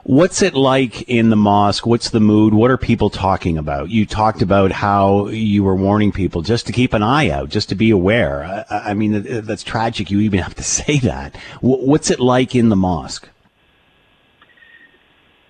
What's 0.04 0.44
it 0.44 0.54
like 0.54 1.02
in 1.10 1.32
the 1.32 1.36
mosque? 1.36 1.88
What's 1.88 2.12
the 2.12 2.20
mood? 2.20 2.54
What 2.54 2.70
are 2.70 2.78
people 2.78 3.10
talking 3.10 3.58
about? 3.58 3.90
You 3.90 4.06
talked 4.06 4.44
about 4.44 4.72
how 4.72 5.30
you 5.30 5.64
were 5.64 5.76
warning 5.76 6.12
people 6.12 6.44
just 6.44 6.68
to 6.68 6.74
keep 6.74 6.94
an 6.94 7.02
eye 7.02 7.30
out, 7.32 7.50
just 7.50 7.70
to 7.70 7.76
be 7.76 7.90
aware. 7.90 8.66
I, 8.70 8.92
I 8.92 8.94
mean, 8.94 9.44
that's 9.44 9.64
tragic. 9.64 10.12
You 10.12 10.20
even 10.20 10.42
have 10.42 10.54
to 10.56 10.64
say 10.78 11.00
that. 11.00 11.36
What's 11.62 12.12
it 12.12 12.20
like 12.20 12.56
in 12.56 12.70
the 12.70 12.76
mosque? 12.76 13.28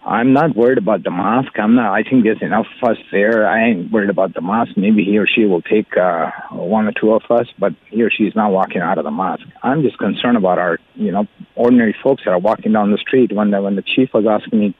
I'm 0.05 0.33
not 0.33 0.55
worried 0.55 0.77
about 0.77 1.03
the 1.03 1.09
mosque. 1.09 1.57
I'm 1.57 1.75
not. 1.75 1.91
I 1.91 2.03
think 2.03 2.23
there's 2.23 2.41
enough 2.41 2.67
of 2.81 2.91
us 2.91 2.97
there. 3.11 3.47
I 3.47 3.69
ain't 3.69 3.91
worried 3.91 4.11
about 4.11 4.35
the 4.35 4.41
mosque. 4.41 4.77
Maybe 4.77 5.03
he 5.03 5.17
or 5.17 5.25
she 5.25 5.45
will 5.45 5.63
take 5.63 5.97
uh, 5.97 6.29
one 6.51 6.87
or 6.87 6.91
two 6.91 7.11
of 7.11 7.23
us, 7.31 7.47
but 7.57 7.73
he 7.89 8.03
or 8.03 8.11
she 8.11 8.25
is 8.25 8.35
not 8.35 8.51
walking 8.51 8.81
out 8.81 8.99
of 8.99 9.03
the 9.03 9.09
mosque. 9.09 9.47
I'm 9.63 9.81
just 9.81 9.97
concerned 9.97 10.37
about 10.37 10.59
our, 10.59 10.77
you 10.93 11.11
know, 11.11 11.25
ordinary 11.55 11.95
folks 12.03 12.21
that 12.25 12.31
are 12.31 12.39
walking 12.39 12.71
down 12.71 12.91
the 12.91 12.99
street. 12.99 13.31
When 13.33 13.49
the 13.49 13.61
when 13.63 13.75
the 13.75 13.81
chief 13.81 14.09
was 14.13 14.25
asking 14.29 14.59
me 14.59 14.75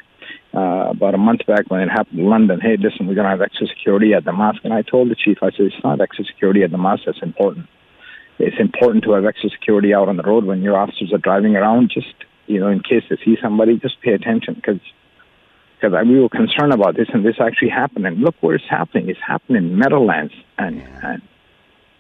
uh, 0.54 0.90
about 0.92 1.16
a 1.16 1.18
month 1.18 1.46
back 1.48 1.70
when 1.70 1.82
it 1.82 1.90
happened 1.90 2.20
in 2.20 2.30
London. 2.30 2.60
Hey, 2.62 2.78
listen, 2.78 3.08
we're 3.08 3.16
to 3.16 3.24
have 3.24 3.42
extra 3.42 3.68
security 3.68 4.14
at 4.14 4.26
the 4.26 4.32
mosque. 4.32 4.62
And 4.64 4.74
I 4.74 4.84
told 4.84 5.10
the 5.10 5.16
chief, 5.16 5.40
I 5.42 5.50
said, 5.52 5.68
it's 5.68 5.84
not 5.84 6.00
extra 6.02 6.24
security 6.24 6.62
at 6.64 6.72
the 6.72 6.78
mosque 6.78 7.04
that's 7.06 7.22
important. 7.24 7.68
It's 8.38 8.60
important 8.60 9.04
to 9.06 9.14
have 9.14 9.26
extra 9.26 9.50
security 9.50 9.94
out 9.94 10.08
on 10.08 10.18
the 10.18 10.24
road 10.24 10.46
when 10.46 10.62
your 10.62 10.78
officers 10.78 11.12
are 11.14 11.18
driving 11.18 11.56
around. 11.56 11.90
Just 11.92 12.14
you 12.46 12.60
know, 12.60 12.68
in 12.68 12.82
case 12.82 13.04
they 13.10 13.18
see 13.26 13.38
somebody, 13.42 13.80
just 13.80 14.00
pay 14.02 14.14
attention 14.14 14.54
because 14.54 14.80
because 15.80 15.96
we 16.08 16.20
were 16.20 16.30
concerned 16.30 16.74
about 16.74 16.96
this, 16.96 17.08
and 17.14 17.26
this 17.26 17.36
actually 17.40 17.70
happened. 17.70 18.06
And 18.08 18.20
look 18.20 18.36
where 18.42 18.56
it's 18.56 18.70
happening. 18.70 19.10
It's 19.10 19.20
happening 19.26 19.64
in 19.64 19.78
Meadowlands, 19.78 20.34
and, 20.58 20.82
and 21.04 21.22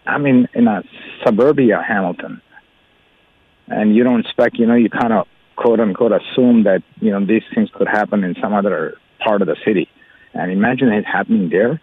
I 0.06 0.18
mean 0.18 0.48
in 0.54 0.68
a 0.68 0.84
suburbia 1.26 1.84
Hamilton. 1.86 2.42
And 3.68 3.96
you 3.96 4.04
don't 4.04 4.20
expect, 4.20 4.58
you 4.60 4.68
know, 4.68 4.76
you 4.76 4.90
kind 4.90 5.12
of 5.12 5.28
quote 5.56 5.80
unquote 5.80 6.12
assume 6.12 6.64
that 6.64 6.84
you 7.00 7.12
know 7.12 7.26
these 7.26 7.44
things 7.54 7.70
could 7.74 7.88
happen 7.88 8.24
in 8.24 8.36
some 8.42 8.54
other 8.54 8.96
part 9.20 9.42
of 9.42 9.48
the 9.48 9.56
city, 9.66 9.90
and 10.34 10.52
imagine 10.52 10.90
it 10.90 11.06
happening 11.06 11.50
there. 11.50 11.82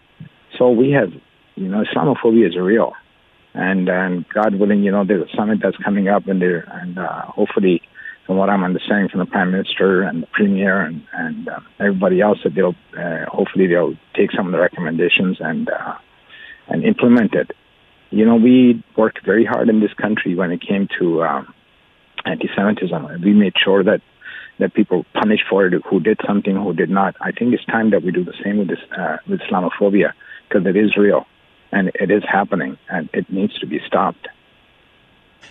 So 0.58 0.70
we 0.70 0.92
have, 0.92 1.12
you 1.56 1.68
know, 1.68 1.82
Islamophobia 1.82 2.48
is 2.48 2.56
real, 2.56 2.92
and 3.54 3.88
and 3.88 4.24
God 4.28 4.54
willing, 4.54 4.82
you 4.82 4.92
know, 4.92 5.04
there's 5.04 5.28
a 5.28 5.36
summit 5.36 5.58
that's 5.62 5.76
coming 5.78 6.08
up, 6.08 6.28
and 6.28 6.40
there, 6.40 6.68
and 6.70 6.98
uh, 6.98 7.22
hopefully 7.22 7.82
from 8.26 8.36
what 8.36 8.50
I'm 8.50 8.64
understanding 8.64 9.08
from 9.08 9.20
the 9.20 9.26
prime 9.26 9.50
minister 9.50 10.02
and 10.02 10.22
the 10.22 10.26
premier 10.28 10.80
and 10.80 11.06
and 11.12 11.48
uh, 11.48 11.60
everybody 11.80 12.20
else, 12.20 12.38
that 12.44 12.54
they'll 12.54 12.76
uh, 12.98 13.26
hopefully 13.26 13.66
they'll 13.66 13.96
take 14.14 14.32
some 14.32 14.46
of 14.46 14.52
the 14.52 14.58
recommendations 14.58 15.38
and 15.40 15.68
uh, 15.68 15.96
and 16.68 16.84
implement 16.84 17.34
it. 17.34 17.50
You 18.10 18.26
know, 18.26 18.36
we 18.36 18.82
worked 18.96 19.24
very 19.24 19.44
hard 19.44 19.68
in 19.68 19.80
this 19.80 19.92
country 19.94 20.34
when 20.34 20.52
it 20.52 20.60
came 20.60 20.86
to 20.98 21.24
um, 21.24 21.54
anti-Semitism. 22.26 23.22
We 23.22 23.32
made 23.32 23.54
sure 23.62 23.82
that 23.84 24.00
that 24.58 24.74
people 24.74 25.04
punished 25.14 25.44
for 25.48 25.66
it 25.66 25.82
who 25.88 25.98
did 25.98 26.20
something, 26.26 26.54
who 26.54 26.72
did 26.72 26.90
not. 26.90 27.16
I 27.20 27.32
think 27.32 27.54
it's 27.54 27.64
time 27.64 27.90
that 27.90 28.02
we 28.02 28.12
do 28.12 28.24
the 28.24 28.34
same 28.44 28.58
with 28.58 28.68
this 28.68 28.78
uh, 28.96 29.16
with 29.28 29.40
Islamophobia 29.40 30.12
because 30.48 30.66
it 30.66 30.76
is 30.76 30.96
real 30.96 31.26
and 31.72 31.90
it 31.94 32.10
is 32.10 32.22
happening 32.30 32.78
and 32.90 33.08
it 33.12 33.30
needs 33.30 33.58
to 33.58 33.66
be 33.66 33.80
stopped. 33.86 34.28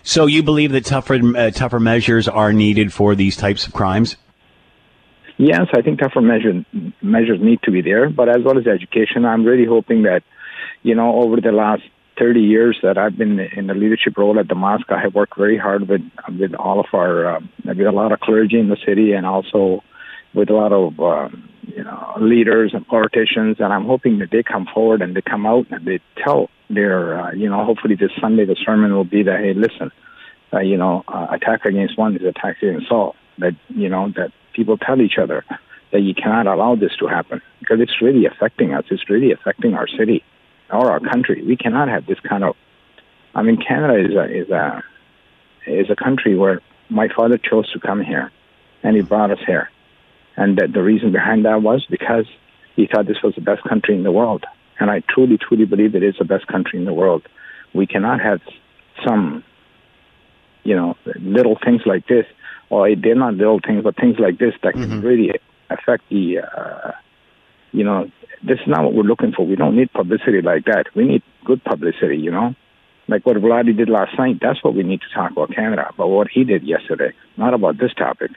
So 0.04 0.26
you 0.26 0.44
believe 0.44 0.72
that 0.72 0.86
tougher 0.86 1.20
uh, 1.38 1.52
tougher 1.52 1.80
measures 1.80 2.28
are 2.28 2.54
needed 2.54 2.92
for 2.92 3.16
these 3.16 3.36
types 3.36 3.68
of 3.68 3.74
crimes? 3.74 4.16
Yes, 5.38 5.68
I 5.74 5.82
think 5.82 6.00
tougher 6.00 6.22
measures 6.22 6.66
measures 7.02 7.40
need 7.42 7.62
to 7.64 7.72
be 7.72 7.82
there, 7.82 8.10
but 8.10 8.30
as 8.30 8.44
well 8.44 8.58
as 8.58 8.68
education, 8.68 9.26
I'm 9.26 9.44
really 9.44 9.66
hoping 9.66 10.04
that 10.04 10.24
you 10.84 10.96
know 10.96 11.22
over 11.22 11.40
the 11.42 11.52
last 11.52 11.84
30 12.20 12.42
years 12.42 12.78
that 12.84 12.98
I've 12.98 13.18
been 13.18 13.40
in 13.40 13.68
the 13.68 13.74
leadership 13.74 14.18
role 14.18 14.38
at 14.40 14.48
the 14.48 14.56
mosque, 14.56 14.92
I 14.92 15.02
have 15.02 15.16
worked 15.16 15.38
very 15.38 15.58
hard 15.58 15.88
with 15.88 16.02
with 16.40 16.54
all 16.56 16.80
of 16.80 16.88
our 16.94 17.38
uh, 17.38 17.40
with 17.66 17.80
a 17.80 17.92
lot 17.92 18.12
of 18.12 18.20
clergy 18.20 18.60
in 18.60 18.70
the 18.70 18.78
city 18.86 19.14
and 19.14 19.26
also 19.26 19.84
with 20.34 20.50
a 20.50 20.54
lot 20.54 20.72
of 20.72 21.00
um, 21.00 21.50
you 21.64 21.84
know 21.84 22.14
leaders 22.20 22.74
and 22.74 22.86
politicians, 22.88 23.58
and 23.60 23.72
I'm 23.74 23.86
hoping 23.86 24.20
that 24.20 24.32
they 24.32 24.44
come 24.44 24.68
forward 24.74 25.02
and 25.02 25.16
they 25.16 25.22
come 25.22 25.46
out 25.46 25.68
and 25.72 25.86
they 25.86 26.00
tell 26.24 26.50
their 26.70 27.20
uh, 27.20 27.32
you 27.32 27.50
know 27.50 27.64
hopefully 27.66 27.96
this 27.96 28.12
Sunday 28.20 28.46
the 28.46 28.56
sermon 28.66 28.94
will 28.94 29.04
be 29.04 29.24
that 29.24 29.40
hey 29.40 29.54
listen, 29.54 29.92
uh, 30.54 30.60
you 30.60 30.78
know 30.78 31.04
uh, 31.08 31.28
attack 31.32 31.66
against 31.66 31.98
one 31.98 32.16
is 32.16 32.24
attack 32.24 32.58
against 32.62 32.92
all 32.92 33.16
that 33.38 33.56
you 33.70 33.90
know 33.90 34.10
that 34.16 34.32
people 34.54 34.78
tell 34.78 35.02
each 35.02 35.18
other 35.18 35.46
that 35.92 36.02
you 36.02 36.14
cannot 36.14 36.48
allow 36.48 36.76
this 36.76 36.96
to 36.98 37.08
happen 37.08 37.42
because 37.60 37.80
it's 37.80 38.02
really 38.02 38.26
affecting 38.26 38.74
us. 38.74 38.86
It's 38.90 39.10
really 39.10 39.32
affecting 39.32 39.74
our 39.74 39.88
city 39.88 40.24
or 40.70 40.92
our 40.92 41.00
country. 41.00 41.44
We 41.44 41.58
cannot 41.58 41.90
have 41.90 42.06
this 42.06 42.20
kind 42.22 42.44
of. 42.44 42.56
I 43.36 43.44
mean, 43.44 43.58
Canada 43.58 44.00
is 44.00 44.16
a 44.16 44.26
is 44.26 44.50
a 44.50 44.84
is 45.68 45.90
a 45.90 45.96
country 45.96 46.36
where 46.38 46.62
my 46.90 47.08
father 47.08 47.38
chose 47.38 47.72
to 47.72 47.80
come 47.80 48.02
here, 48.02 48.32
and 48.84 48.96
he 48.96 49.02
brought 49.02 49.32
us 49.32 49.40
here 49.46 49.70
and 50.38 50.58
that 50.58 50.74
the 50.74 50.82
reason 50.82 51.12
behind 51.12 51.46
that 51.46 51.62
was 51.62 51.86
because 51.90 52.26
he 52.76 52.88
thought 52.88 53.08
this 53.08 53.22
was 53.24 53.36
the 53.36 53.42
best 53.42 53.64
country 53.64 53.96
in 53.96 54.04
the 54.04 54.12
world. 54.12 54.46
And 54.80 54.90
I 54.90 55.02
truly, 55.08 55.38
truly 55.38 55.66
believe 55.66 55.96
it 55.96 56.04
is 56.04 56.16
the 56.18 56.26
best 56.26 56.48
country 56.48 56.80
in 56.80 56.86
the 56.86 56.94
world. 56.94 57.24
We 57.74 57.86
cannot 57.86 58.22
have 58.22 58.42
some, 59.06 59.44
you 60.64 60.76
know, 60.76 60.96
little 61.20 61.58
things 61.64 61.82
like 61.86 62.08
this, 62.08 62.26
or 62.70 62.94
they're 62.96 63.16
not 63.16 63.36
little 63.36 63.60
things, 63.60 63.84
but 63.84 63.96
things 63.96 64.18
like 64.20 64.40
this 64.40 64.54
that 64.64 64.74
can 64.74 64.84
mm-hmm. 64.84 65.02
really 65.02 65.32
affect 65.70 66.04
the, 66.10 66.40
uh, 66.40 66.92
you 67.72 67.84
know, 67.84 68.10
this 68.44 68.60
is 68.60 68.68
not 68.68 68.84
what 68.84 68.94
we're 68.94 69.04
looking 69.04 69.34
for. 69.34 69.46
We 69.46 69.56
don't 69.56 69.76
need 69.76 69.94
publicity 69.94 70.42
like 70.42 70.66
that. 70.66 70.86
We 70.96 71.06
need 71.06 71.24
good 71.46 71.64
publicity, 71.64 72.18
you 72.18 72.32
know? 72.32 72.56
Like 73.08 73.26
what 73.26 73.38
Vladi 73.38 73.76
did 73.76 73.90
last 73.90 74.18
night, 74.18 74.40
that's 74.42 74.64
what 74.64 74.74
we 74.74 74.84
need 74.84 75.02
to 75.02 75.14
talk 75.14 75.32
about 75.32 75.54
Canada, 75.54 75.88
about 75.90 76.10
what 76.10 76.28
he 76.30 76.44
did 76.44 76.64
yesterday, 76.64 77.14
not 77.38 77.54
about 77.54 77.78
this 77.78 77.94
topic. 77.94 78.32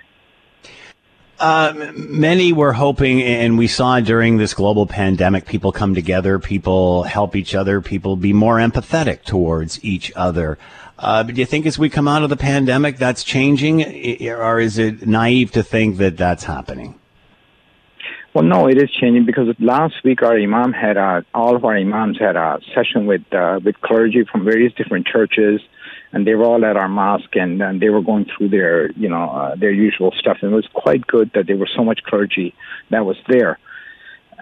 Uh, 1.45 1.93
many 1.95 2.55
were 2.55 2.73
hoping, 2.73 3.21
and 3.21 3.59
we 3.59 3.67
saw 3.67 4.01
during 4.01 4.39
this 4.39 4.55
global 4.55 4.87
pandemic, 4.87 5.45
people 5.45 5.73
come 5.73 5.95
together, 5.95 6.39
people 6.39 7.03
help 7.03 7.37
each 7.37 7.55
other, 7.55 7.83
people 7.83 8.17
be 8.17 8.33
more 8.33 8.57
empathetic 8.57 9.25
towards 9.25 9.85
each 9.85 10.11
other. 10.17 10.57
Uh, 10.99 11.23
do 11.23 11.35
you 11.35 11.45
think 11.45 11.67
as 11.67 11.79
we 11.79 11.91
come 11.91 12.09
out 12.09 12.23
of 12.23 12.31
the 12.31 12.37
pandemic, 12.39 12.97
that's 12.97 13.23
changing, 13.23 13.83
or 14.27 14.59
is 14.59 14.79
it 14.79 15.07
naive 15.07 15.53
to 15.53 15.63
think 15.63 15.99
that 15.99 16.17
that's 16.17 16.45
happening? 16.45 16.99
Well, 18.33 18.45
no, 18.45 18.67
it 18.67 18.83
is 18.83 18.91
changing 18.91 19.27
because 19.27 19.55
last 19.61 20.03
week 20.03 20.23
our 20.23 20.39
imam 20.39 20.73
had 20.73 20.97
a, 20.97 21.27
all 21.35 21.57
of 21.57 21.67
our 21.67 21.77
imams 21.77 22.19
had 22.19 22.37
a 22.37 22.59
session 22.75 23.05
with 23.05 23.23
uh, 23.35 23.61
with 23.63 23.79
clergy 23.83 24.25
from 24.25 24.47
various 24.47 24.73
different 24.73 25.07
churches 25.07 25.61
and 26.15 26.27
they 26.27 26.35
were 26.35 26.45
all 26.45 26.65
at 26.65 26.77
our 26.77 26.89
mosque 26.89 27.35
and, 27.35 27.61
and 27.61 27.81
they 27.83 27.91
were 27.91 28.03
going 28.03 28.25
through 28.25 28.49
their 28.49 28.91
you 28.93 29.09
know 29.09 29.31
uh, 29.31 29.55
their 29.57 29.73
usual 29.73 30.13
stuff 30.19 30.39
and 30.41 30.53
it 30.53 30.55
was 30.55 30.69
quite 30.73 31.07
good 31.07 31.31
that 31.35 31.47
there 31.47 31.57
was 31.57 31.71
so 31.77 31.85
much 31.85 32.01
clergy 32.05 32.55
that 32.91 33.05
was 33.05 33.17
there 33.29 33.59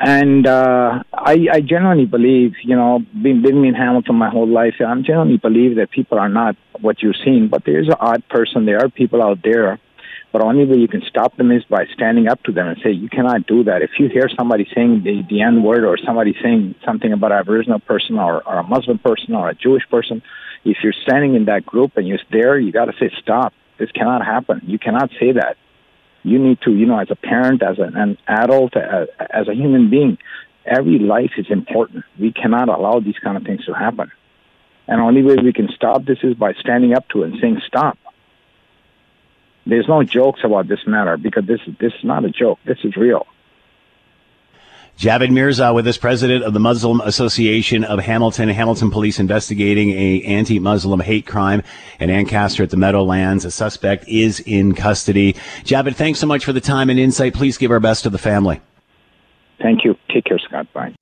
and 0.00 0.46
uh, 0.46 1.02
I, 1.12 1.46
I 1.52 1.60
genuinely 1.60 2.06
believe, 2.06 2.54
you 2.62 2.74
know, 2.74 3.04
being 3.22 3.42
living 3.42 3.64
in 3.66 3.74
Hamilton 3.74 4.16
my 4.16 4.30
whole 4.30 4.48
life, 4.48 4.74
I 4.80 4.94
genuinely 4.96 5.36
believe 5.36 5.76
that 5.76 5.90
people 5.90 6.18
are 6.18 6.28
not 6.28 6.56
what 6.80 7.02
you're 7.02 7.14
seeing. 7.24 7.48
But 7.48 7.64
there 7.64 7.80
is 7.80 7.88
an 7.88 7.96
odd 8.00 8.26
person. 8.28 8.66
There 8.66 8.82
are 8.82 8.88
people 8.88 9.22
out 9.22 9.38
there, 9.44 9.78
but 10.32 10.42
only 10.42 10.64
way 10.64 10.78
you 10.78 10.88
can 10.88 11.02
stop 11.08 11.36
them 11.36 11.52
is 11.52 11.62
by 11.64 11.84
standing 11.94 12.26
up 12.26 12.42
to 12.44 12.52
them 12.52 12.66
and 12.66 12.78
say, 12.82 12.90
"You 12.90 13.08
cannot 13.08 13.46
do 13.46 13.64
that." 13.64 13.82
If 13.82 13.90
you 13.98 14.08
hear 14.08 14.28
somebody 14.36 14.66
saying 14.74 15.02
the, 15.04 15.22
the 15.28 15.42
N 15.42 15.62
word 15.62 15.84
or 15.84 15.98
somebody 15.98 16.34
saying 16.42 16.74
something 16.84 17.12
about 17.12 17.32
an 17.32 17.38
Aboriginal 17.38 17.80
person 17.80 18.18
or, 18.18 18.42
or 18.48 18.58
a 18.58 18.62
Muslim 18.62 18.98
person 18.98 19.34
or 19.34 19.50
a 19.50 19.54
Jewish 19.54 19.86
person, 19.90 20.22
if 20.64 20.78
you're 20.82 20.94
standing 21.02 21.34
in 21.34 21.46
that 21.46 21.66
group 21.66 21.96
and 21.96 22.06
you're 22.06 22.18
there, 22.30 22.58
you 22.58 22.72
got 22.72 22.86
to 22.86 22.92
say, 22.98 23.10
stop. 23.20 23.52
This 23.78 23.90
cannot 23.90 24.24
happen. 24.24 24.62
You 24.64 24.78
cannot 24.78 25.10
say 25.18 25.32
that. 25.32 25.56
You 26.22 26.38
need 26.38 26.60
to, 26.62 26.70
you 26.72 26.86
know, 26.86 26.98
as 27.00 27.10
a 27.10 27.16
parent, 27.16 27.62
as 27.62 27.78
an, 27.78 27.96
an 27.96 28.16
adult, 28.28 28.76
as, 28.76 29.08
as 29.18 29.48
a 29.48 29.54
human 29.54 29.90
being, 29.90 30.18
every 30.64 30.98
life 31.00 31.32
is 31.36 31.46
important. 31.50 32.04
We 32.18 32.32
cannot 32.32 32.68
allow 32.68 33.00
these 33.00 33.18
kind 33.22 33.36
of 33.36 33.42
things 33.42 33.64
to 33.64 33.72
happen. 33.72 34.12
And 34.86 35.00
only 35.00 35.22
way 35.22 35.36
we 35.42 35.52
can 35.52 35.68
stop 35.74 36.04
this 36.04 36.18
is 36.22 36.34
by 36.34 36.52
standing 36.54 36.94
up 36.94 37.08
to 37.08 37.22
it 37.22 37.32
and 37.32 37.40
saying, 37.40 37.60
stop. 37.66 37.98
There's 39.64 39.88
no 39.88 40.02
jokes 40.02 40.40
about 40.44 40.68
this 40.68 40.80
matter 40.86 41.16
because 41.16 41.46
this, 41.46 41.60
this 41.78 41.92
is 41.92 42.04
not 42.04 42.24
a 42.24 42.30
joke. 42.30 42.58
This 42.64 42.78
is 42.84 42.96
real. 42.96 43.26
Javid 44.98 45.30
Mirza 45.30 45.72
with 45.72 45.86
us, 45.86 45.96
president 45.96 46.44
of 46.44 46.52
the 46.52 46.60
Muslim 46.60 47.00
Association 47.00 47.82
of 47.82 47.98
Hamilton. 47.98 48.48
Hamilton 48.48 48.90
police 48.90 49.18
investigating 49.18 49.90
a 49.90 50.22
anti-Muslim 50.22 51.00
hate 51.00 51.26
crime 51.26 51.62
in 51.98 52.10
Ancaster 52.10 52.62
at 52.62 52.70
the 52.70 52.76
Meadowlands. 52.76 53.44
A 53.44 53.50
suspect 53.50 54.06
is 54.06 54.40
in 54.40 54.74
custody. 54.74 55.32
Javed, 55.64 55.94
thanks 55.96 56.18
so 56.18 56.26
much 56.26 56.44
for 56.44 56.52
the 56.52 56.60
time 56.60 56.90
and 56.90 57.00
insight. 57.00 57.34
Please 57.34 57.56
give 57.56 57.70
our 57.70 57.80
best 57.80 58.02
to 58.02 58.10
the 58.10 58.18
family. 58.18 58.60
Thank 59.62 59.84
you. 59.84 59.96
Take 60.10 60.24
care, 60.24 60.38
Scott. 60.40 60.66
Bye. 60.72 60.92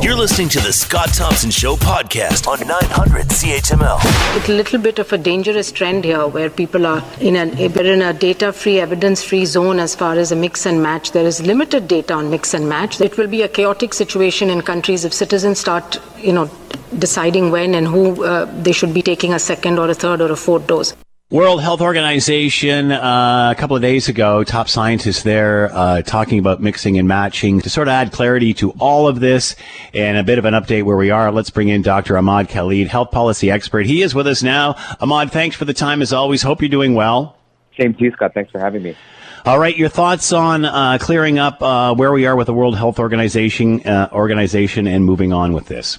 You're 0.00 0.14
listening 0.14 0.48
to 0.50 0.60
the 0.60 0.72
Scott 0.72 1.12
Thompson 1.12 1.50
Show 1.50 1.74
podcast 1.74 2.46
on 2.46 2.60
900 2.66 3.26
CHML. 3.26 3.98
It's 4.36 4.48
a 4.48 4.52
little 4.52 4.80
bit 4.80 5.00
of 5.00 5.12
a 5.12 5.18
dangerous 5.18 5.72
trend 5.72 6.04
here 6.04 6.28
where 6.28 6.50
people 6.50 6.86
are 6.86 7.02
in 7.20 7.34
a, 7.34 7.46
in 7.46 8.02
a 8.02 8.12
data 8.12 8.52
free, 8.52 8.78
evidence 8.78 9.24
free 9.24 9.44
zone 9.44 9.80
as 9.80 9.96
far 9.96 10.14
as 10.14 10.30
a 10.30 10.36
mix 10.36 10.66
and 10.66 10.80
match. 10.80 11.10
There 11.10 11.26
is 11.26 11.44
limited 11.44 11.88
data 11.88 12.14
on 12.14 12.30
mix 12.30 12.54
and 12.54 12.68
match. 12.68 13.00
It 13.00 13.18
will 13.18 13.26
be 13.26 13.42
a 13.42 13.48
chaotic 13.48 13.92
situation 13.92 14.50
in 14.50 14.62
countries 14.62 15.04
if 15.04 15.12
citizens 15.12 15.58
start, 15.58 16.00
you 16.16 16.32
know, 16.32 16.48
deciding 16.96 17.50
when 17.50 17.74
and 17.74 17.88
who 17.88 18.24
uh, 18.24 18.44
they 18.62 18.72
should 18.72 18.94
be 18.94 19.02
taking 19.02 19.34
a 19.34 19.38
second 19.40 19.80
or 19.80 19.90
a 19.90 19.94
third 19.94 20.20
or 20.20 20.30
a 20.30 20.36
fourth 20.36 20.68
dose. 20.68 20.94
World 21.30 21.60
Health 21.60 21.82
Organization, 21.82 22.90
uh, 22.90 23.52
a 23.54 23.60
couple 23.60 23.76
of 23.76 23.82
days 23.82 24.08
ago, 24.08 24.44
top 24.44 24.66
scientists 24.66 25.24
there 25.24 25.70
uh, 25.74 26.00
talking 26.00 26.38
about 26.38 26.62
mixing 26.62 26.98
and 26.98 27.06
matching 27.06 27.60
to 27.60 27.68
sort 27.68 27.86
of 27.86 27.92
add 27.92 28.12
clarity 28.12 28.54
to 28.54 28.70
all 28.78 29.06
of 29.06 29.20
this 29.20 29.54
and 29.92 30.16
a 30.16 30.22
bit 30.22 30.38
of 30.38 30.46
an 30.46 30.54
update 30.54 30.84
where 30.84 30.96
we 30.96 31.10
are. 31.10 31.30
Let's 31.30 31.50
bring 31.50 31.68
in 31.68 31.82
Dr. 31.82 32.16
Ahmad 32.16 32.48
Khalid, 32.48 32.88
health 32.88 33.10
policy 33.10 33.50
expert. 33.50 33.84
He 33.84 34.00
is 34.00 34.14
with 34.14 34.26
us 34.26 34.42
now. 34.42 34.76
Ahmad, 35.00 35.30
thanks 35.30 35.54
for 35.54 35.66
the 35.66 35.74
time 35.74 36.00
as 36.00 36.14
always. 36.14 36.40
Hope 36.40 36.62
you're 36.62 36.70
doing 36.70 36.94
well. 36.94 37.36
Same 37.78 37.92
to 37.92 38.04
you, 38.04 38.10
Scott. 38.12 38.32
Thanks 38.32 38.50
for 38.50 38.58
having 38.58 38.82
me. 38.82 38.96
All 39.44 39.58
right, 39.58 39.76
your 39.76 39.90
thoughts 39.90 40.32
on 40.32 40.64
uh, 40.64 40.96
clearing 40.98 41.38
up 41.38 41.60
uh, 41.62 41.94
where 41.94 42.10
we 42.10 42.24
are 42.24 42.36
with 42.36 42.46
the 42.46 42.54
World 42.54 42.78
Health 42.78 42.98
Organization, 42.98 43.86
uh, 43.86 44.08
organization 44.12 44.86
and 44.86 45.04
moving 45.04 45.34
on 45.34 45.52
with 45.52 45.66
this. 45.66 45.98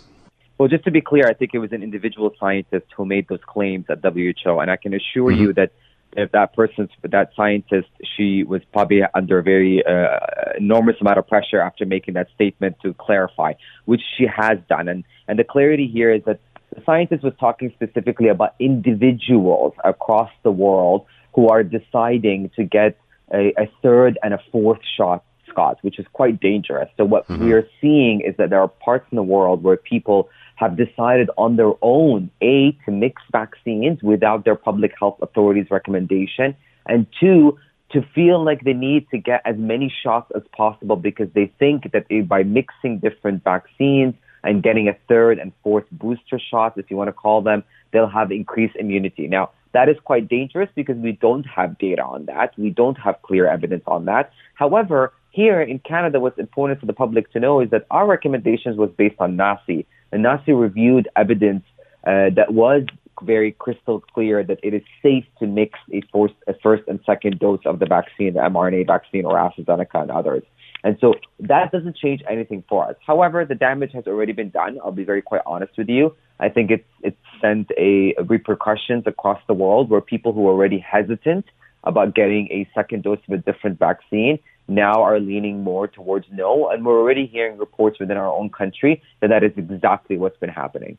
Well, 0.60 0.68
just 0.68 0.84
to 0.84 0.92
be 0.92 1.00
clear, 1.00 1.26
I 1.26 1.34
think 1.34 1.52
it 1.54 1.60
was 1.60 1.72
an 1.72 1.82
individual 1.82 2.32
scientist 2.38 2.88
who 2.96 3.06
made 3.06 3.30
those 3.30 3.40
claims 3.48 3.86
at 3.90 4.04
WHO, 4.04 4.60
and 4.60 4.70
I 4.70 4.76
can 4.76 4.94
assure 4.94 5.32
mm-hmm. 5.32 5.42
you 5.42 5.54
that 5.54 5.72
if 6.18 6.32
that 6.34 6.54
person, 6.54 6.90
that 7.04 7.32
scientist, 7.34 7.88
she 8.18 8.44
was 8.44 8.62
probably 8.74 9.02
under 9.16 9.40
a 9.40 9.44
very 9.44 9.82
uh, 9.86 10.20
enormous 10.58 10.98
amount 11.00 11.18
of 11.18 11.28
pressure 11.28 11.62
after 11.62 11.86
making 11.86 12.16
that 12.16 12.28
statement 12.36 12.76
to 12.84 12.94
clarify, 12.96 13.54
which 13.86 14.02
she 14.18 14.26
has 14.26 14.58
done. 14.68 14.90
And, 14.90 15.06
and 15.30 15.40
the 15.40 15.46
clarity 15.46 15.88
here 15.88 16.12
is 16.12 16.24
that 16.26 16.42
the 16.76 16.82
scientist 16.86 17.24
was 17.24 17.34
talking 17.40 17.72
specifically 17.74 18.28
about 18.28 18.56
individuals 18.60 19.74
across 19.86 20.32
the 20.44 20.52
world 20.52 21.06
who 21.36 21.48
are 21.48 21.64
deciding 21.64 22.50
to 22.58 22.66
get 22.66 23.00
a, 23.34 23.54
a 23.58 23.72
third 23.82 24.20
and 24.24 24.34
a 24.34 24.40
fourth 24.52 24.82
shot, 24.98 25.24
Scott, 25.48 25.78
which 25.84 26.00
is 26.00 26.06
quite 26.12 26.42
dangerous. 26.42 26.90
So 26.98 27.06
what 27.06 27.28
mm-hmm. 27.28 27.46
we 27.46 27.54
are 27.54 27.68
seeing 27.80 28.22
is 28.22 28.36
that 28.38 28.50
there 28.50 28.60
are 28.60 28.68
parts 28.68 29.06
in 29.12 29.16
the 29.16 29.24
world 29.24 29.64
where 29.64 29.78
people 29.78 30.30
have 30.60 30.76
decided 30.76 31.30
on 31.38 31.56
their 31.56 31.72
own, 31.82 32.30
A, 32.42 32.74
to 32.86 32.92
mix 32.92 33.22
vaccines 33.32 34.04
without 34.04 34.44
their 34.44 34.56
public 34.56 34.92
health 35.00 35.18
authorities' 35.22 35.68
recommendation, 35.72 36.54
and 36.86 37.08
two, 37.20 37.58
to 37.92 38.02
feel 38.14 38.44
like 38.44 38.64
they 38.64 38.74
need 38.74 39.08
to 39.10 39.18
get 39.18 39.42
as 39.46 39.56
many 39.58 39.92
shots 40.04 40.32
as 40.36 40.44
possible 40.56 40.98
because 40.98 41.30
they 41.34 41.52
think 41.58 41.92
that 41.94 42.06
by 42.28 42.44
mixing 42.44 43.00
different 43.00 43.44
vaccines 43.44 44.14
and 44.44 44.62
getting 44.62 44.88
a 44.90 44.96
third 45.08 45.40
and 45.40 45.54
fourth 45.64 45.86
booster 45.92 46.40
shots, 46.40 46.78
if 46.78 46.92
you 46.92 46.98
want 46.98 47.08
to 47.08 47.14
call 47.14 47.42
them, 47.42 47.64
they'll 47.92 48.08
have 48.08 48.32
increased 48.32 48.76
immunity. 48.76 49.28
Now, 49.28 49.52
that 49.72 49.88
is 49.88 49.96
quite 50.04 50.28
dangerous 50.28 50.70
because 50.76 50.98
we 50.98 51.14
don't 51.14 51.46
have 51.46 51.78
data 51.78 52.04
on 52.04 52.26
that. 52.26 52.54
We 52.58 52.70
don't 52.70 52.98
have 53.00 53.22
clear 53.22 53.48
evidence 53.48 53.84
on 53.88 54.06
that. 54.06 54.32
However, 54.56 55.14
here 55.32 55.62
in 55.62 55.80
Canada, 55.80 56.20
what's 56.20 56.40
important 56.40 56.80
for 56.80 56.86
the 56.86 56.94
public 56.94 57.32
to 57.32 57.40
know 57.40 57.62
is 57.62 57.70
that 57.70 57.86
our 57.92 58.06
recommendations 58.06 58.78
was 58.78 58.90
based 58.98 59.16
on 59.20 59.38
NACI, 59.38 59.86
and 60.12 60.26
NACI 60.26 60.60
reviewed 60.60 61.08
evidence 61.16 61.64
uh, 62.06 62.30
that 62.36 62.54
was 62.54 62.84
very 63.24 63.52
crystal 63.52 64.02
clear 64.14 64.44
that 64.44 64.60
it 64.64 64.74
is 64.74 64.82
safe 65.04 65.26
to 65.40 65.48
mix 65.48 65.78
a 65.92 66.02
first, 66.14 66.34
a 66.48 66.54
first 66.64 66.84
and 66.88 67.00
second 67.06 67.40
dose 67.40 67.60
of 67.66 67.80
the 67.80 67.86
vaccine, 67.86 68.34
the 68.34 68.40
mRNA 68.40 68.88
vaccine 68.88 69.26
or 69.26 69.36
AstraZeneca 69.36 70.02
and 70.02 70.12
others. 70.12 70.44
And 70.84 70.98
so 71.02 71.16
that 71.42 71.72
doesn't 71.72 71.98
change 71.98 72.22
anything 72.30 72.64
for 72.70 72.88
us. 72.88 72.96
However, 73.06 73.44
the 73.44 73.56
damage 73.56 73.92
has 73.94 74.08
already 74.08 74.32
been 74.32 74.50
done. 74.50 74.80
I'll 74.84 74.92
be 74.92 75.04
very 75.04 75.22
quite 75.22 75.42
honest 75.46 75.74
with 75.78 75.90
you. 75.90 76.16
I 76.40 76.48
think 76.48 76.72
it's 76.72 76.88
it's 77.02 77.18
sent 77.42 77.70
a, 77.78 78.16
a 78.18 78.24
repercussions 78.24 79.04
across 79.06 79.42
the 79.48 79.54
world 79.54 79.90
where 79.90 80.00
people 80.00 80.32
who 80.32 80.48
are 80.48 80.52
already 80.52 80.80
hesitant 80.80 81.46
about 81.84 82.16
getting 82.16 82.48
a 82.52 82.70
second 82.74 83.04
dose 83.04 83.20
of 83.28 83.34
a 83.34 83.38
different 83.38 83.78
vaccine 83.78 84.40
now 84.70 85.04
are 85.04 85.20
leaning 85.20 85.64
more 85.64 85.88
towards 85.88 86.28
no. 86.32 86.70
And 86.70 86.86
we're 86.86 87.00
already 87.00 87.26
hearing 87.26 87.58
reports 87.58 88.00
within 88.00 88.18
our 88.18 88.32
own 88.32 88.50
country 88.50 89.02
that 89.22 89.28
that 89.28 89.44
is 89.44 89.52
exactly 89.58 90.18
what's 90.18 90.38
been 90.38 90.50
happening. 90.50 90.98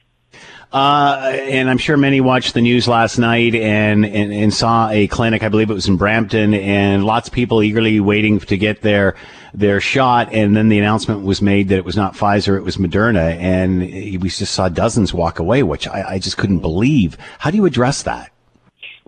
Uh, 0.73 1.37
and 1.41 1.69
I'm 1.69 1.79
sure 1.79 1.97
many 1.97 2.21
watched 2.21 2.55
the 2.55 2.61
news 2.61 2.87
last 2.87 3.19
night 3.19 3.57
and, 3.57 4.07
and, 4.07 4.33
and, 4.33 4.55
saw 4.55 4.89
a 4.89 5.09
clinic, 5.09 5.43
I 5.43 5.49
believe 5.49 5.69
it 5.69 5.75
was 5.75 5.89
in 5.89 5.97
Brampton, 5.97 6.55
and 6.55 7.05
lots 7.05 7.27
of 7.27 7.35
people 7.35 7.61
eagerly 7.61 7.99
waiting 7.99 8.39
to 8.39 8.57
get 8.57 8.81
their 8.83 9.17
their 9.53 9.81
shot. 9.81 10.33
And 10.33 10.57
then 10.57 10.69
the 10.69 10.79
announcement 10.79 11.25
was 11.25 11.43
made 11.43 11.71
that 11.71 11.79
it 11.79 11.85
was 11.85 11.97
not 11.97 12.15
Pfizer, 12.15 12.57
it 12.57 12.62
was 12.62 12.77
Moderna, 12.77 13.35
and 13.37 13.81
we 13.81 14.29
just 14.29 14.55
saw 14.55 14.69
dozens 14.69 15.12
walk 15.12 15.41
away, 15.41 15.65
which 15.65 15.89
I, 15.89 16.11
I 16.11 16.19
just 16.21 16.37
couldn't 16.37 16.61
believe. 16.61 17.19
How 17.41 17.50
do 17.50 17.57
you 17.57 17.67
address 17.67 18.05
that? 18.05 18.31